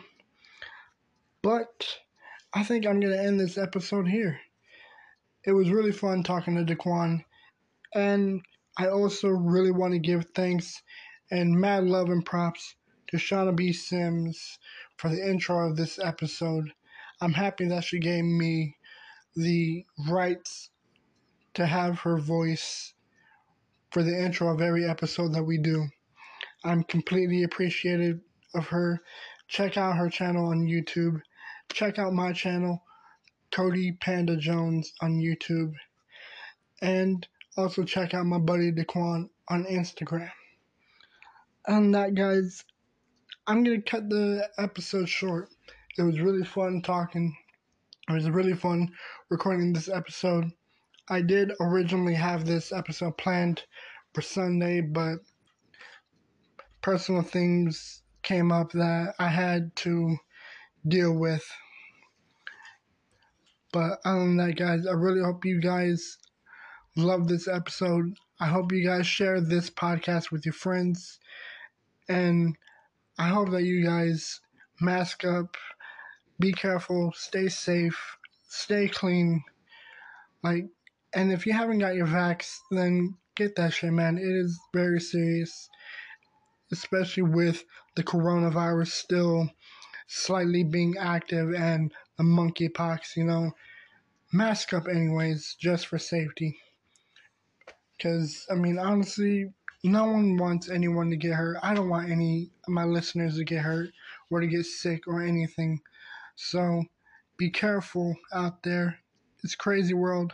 but 1.40 1.98
I 2.54 2.64
think 2.64 2.86
I'm 2.86 2.98
going 2.98 3.12
to 3.12 3.22
end 3.22 3.38
this 3.38 3.58
episode 3.58 4.08
here. 4.08 4.40
It 5.44 5.52
was 5.52 5.70
really 5.70 5.92
fun 5.92 6.22
talking 6.22 6.56
to 6.56 6.64
Daquan, 6.64 7.22
and 7.94 8.40
I 8.78 8.88
also 8.88 9.28
really 9.28 9.70
want 9.70 9.92
to 9.92 9.98
give 9.98 10.24
thanks 10.34 10.82
and 11.30 11.60
mad 11.60 11.84
love 11.84 12.08
and 12.08 12.24
props 12.24 12.74
to 13.08 13.18
Shaunna 13.18 13.54
B. 13.54 13.74
Sims 13.74 14.58
for 14.96 15.10
the 15.10 15.30
intro 15.30 15.68
of 15.68 15.76
this 15.76 15.98
episode. 15.98 16.72
I'm 17.20 17.34
happy 17.34 17.66
that 17.68 17.84
she 17.84 17.98
gave 17.98 18.24
me 18.24 18.76
the 19.36 19.84
rights 20.08 20.70
to 21.52 21.66
have 21.66 21.98
her 22.00 22.18
voice 22.18 22.94
for 23.90 24.02
the 24.02 24.24
intro 24.24 24.48
of 24.54 24.62
every 24.62 24.88
episode 24.88 25.34
that 25.34 25.44
we 25.44 25.58
do. 25.58 25.86
I'm 26.64 26.82
completely 26.84 27.42
appreciative 27.42 28.20
of 28.54 28.68
her. 28.68 29.00
Check 29.48 29.76
out 29.76 29.96
her 29.96 30.08
channel 30.08 30.48
on 30.48 30.66
YouTube 30.66 31.20
check 31.72 31.98
out 31.98 32.12
my 32.12 32.32
channel, 32.32 32.82
Cody 33.50 33.92
Panda 33.92 34.36
Jones 34.36 34.92
on 35.00 35.20
YouTube, 35.20 35.74
and 36.82 37.26
also 37.56 37.84
check 37.84 38.14
out 38.14 38.26
my 38.26 38.38
buddy 38.38 38.72
Diquan 38.72 39.28
on 39.48 39.64
Instagram. 39.64 40.30
And 41.66 41.94
that, 41.94 42.14
guys, 42.14 42.64
I'm 43.46 43.64
gonna 43.64 43.82
cut 43.82 44.08
the 44.08 44.48
episode 44.58 45.08
short. 45.08 45.50
It 45.96 46.02
was 46.02 46.20
really 46.20 46.44
fun 46.44 46.82
talking. 46.82 47.36
It 48.08 48.12
was 48.12 48.28
really 48.30 48.54
fun 48.54 48.90
recording 49.28 49.72
this 49.72 49.88
episode. 49.88 50.50
I 51.08 51.22
did 51.22 51.52
originally 51.60 52.14
have 52.14 52.44
this 52.44 52.72
episode 52.72 53.16
planned 53.18 53.62
for 54.14 54.22
Sunday, 54.22 54.80
but 54.80 55.18
personal 56.82 57.22
things 57.22 58.02
came 58.22 58.52
up 58.52 58.72
that 58.72 59.14
I 59.18 59.28
had 59.28 59.74
to 59.76 60.16
deal 60.86 61.12
with. 61.12 61.44
But 63.72 64.00
other 64.04 64.20
than 64.20 64.36
that, 64.38 64.56
guys, 64.56 64.86
I 64.86 64.92
really 64.92 65.22
hope 65.22 65.44
you 65.44 65.60
guys 65.60 66.16
love 66.96 67.28
this 67.28 67.46
episode. 67.46 68.14
I 68.40 68.46
hope 68.46 68.72
you 68.72 68.84
guys 68.84 69.06
share 69.06 69.40
this 69.40 69.68
podcast 69.68 70.30
with 70.30 70.46
your 70.46 70.54
friends. 70.54 71.18
And 72.08 72.56
I 73.18 73.28
hope 73.28 73.50
that 73.50 73.64
you 73.64 73.84
guys 73.84 74.40
mask 74.80 75.24
up, 75.24 75.56
be 76.38 76.52
careful, 76.52 77.12
stay 77.14 77.48
safe, 77.48 78.16
stay 78.48 78.88
clean. 78.88 79.42
Like, 80.42 80.66
and 81.14 81.32
if 81.32 81.46
you 81.46 81.52
haven't 81.52 81.80
got 81.80 81.94
your 81.94 82.06
vax, 82.06 82.58
then 82.70 83.16
get 83.34 83.56
that 83.56 83.72
shit, 83.72 83.92
man. 83.92 84.18
It 84.18 84.22
is 84.24 84.58
very 84.72 85.00
serious, 85.00 85.68
especially 86.72 87.24
with 87.24 87.64
the 87.96 88.04
coronavirus 88.04 88.88
still 88.88 89.50
slightly 90.08 90.64
being 90.64 90.96
active 90.98 91.54
and 91.54 91.92
the 92.16 92.24
monkeypox, 92.24 93.14
you 93.16 93.24
know. 93.24 93.52
Mask 94.32 94.72
up, 94.74 94.88
anyways, 94.88 95.54
just 95.58 95.86
for 95.86 95.98
safety. 95.98 96.58
Because, 97.96 98.46
I 98.50 98.54
mean, 98.54 98.78
honestly, 98.78 99.52
no 99.84 100.06
one 100.06 100.36
wants 100.36 100.68
anyone 100.68 101.10
to 101.10 101.16
get 101.16 101.34
hurt. 101.34 101.58
I 101.62 101.74
don't 101.74 101.88
want 101.88 102.10
any 102.10 102.50
of 102.66 102.72
my 102.72 102.84
listeners 102.84 103.36
to 103.36 103.44
get 103.44 103.62
hurt 103.62 103.90
or 104.30 104.40
to 104.40 104.46
get 104.46 104.66
sick 104.66 105.06
or 105.06 105.22
anything. 105.22 105.80
So, 106.36 106.84
be 107.36 107.50
careful 107.50 108.16
out 108.32 108.62
there. 108.62 108.98
It's 109.44 109.54
crazy 109.54 109.94
world. 109.94 110.32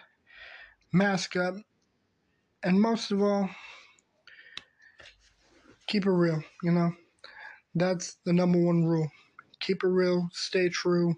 Mask 0.93 1.37
up. 1.37 1.55
And 2.62 2.81
most 2.81 3.11
of 3.11 3.22
all, 3.22 3.51
keep 5.87 6.07
it 6.07 6.11
real, 6.11 6.43
you 6.62 6.72
know? 6.72 6.93
That's 7.75 8.16
the 8.25 8.33
number 8.33 8.59
one 8.59 8.85
rule. 8.85 9.11
Keep 9.65 9.83
it 9.83 9.89
real, 9.89 10.29
stay 10.35 10.69
true, 10.69 11.17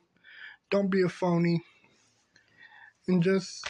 don't 0.70 0.88
be 0.88 1.02
a 1.02 1.08
phony, 1.08 1.64
and 3.08 3.20
just 3.20 3.68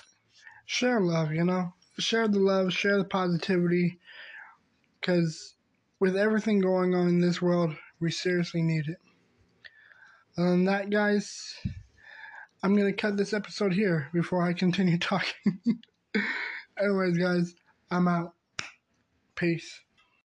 share 0.66 1.00
love, 1.00 1.32
you 1.32 1.44
know? 1.44 1.72
Share 1.98 2.28
the 2.28 2.38
love, 2.38 2.74
share 2.74 2.98
the 2.98 3.04
positivity, 3.04 3.98
because 5.00 5.54
with 5.98 6.14
everything 6.14 6.60
going 6.60 6.94
on 6.94 7.08
in 7.08 7.20
this 7.22 7.40
world, 7.40 7.74
we 8.00 8.10
seriously 8.10 8.60
need 8.60 8.86
it. 8.86 8.98
Other 10.36 10.50
than 10.50 10.66
that, 10.66 10.90
guys, 10.90 11.54
I'm 12.62 12.76
going 12.76 12.92
to 12.92 13.00
cut 13.00 13.16
this 13.16 13.32
episode 13.32 13.72
here 13.72 14.10
before 14.12 14.42
I 14.42 14.52
continue 14.52 14.98
talking. 15.00 15.62
Anyways, 16.78 17.16
guys, 17.16 17.54
I'm 17.90 18.08
out. 18.08 18.34
Peace. 19.36 19.85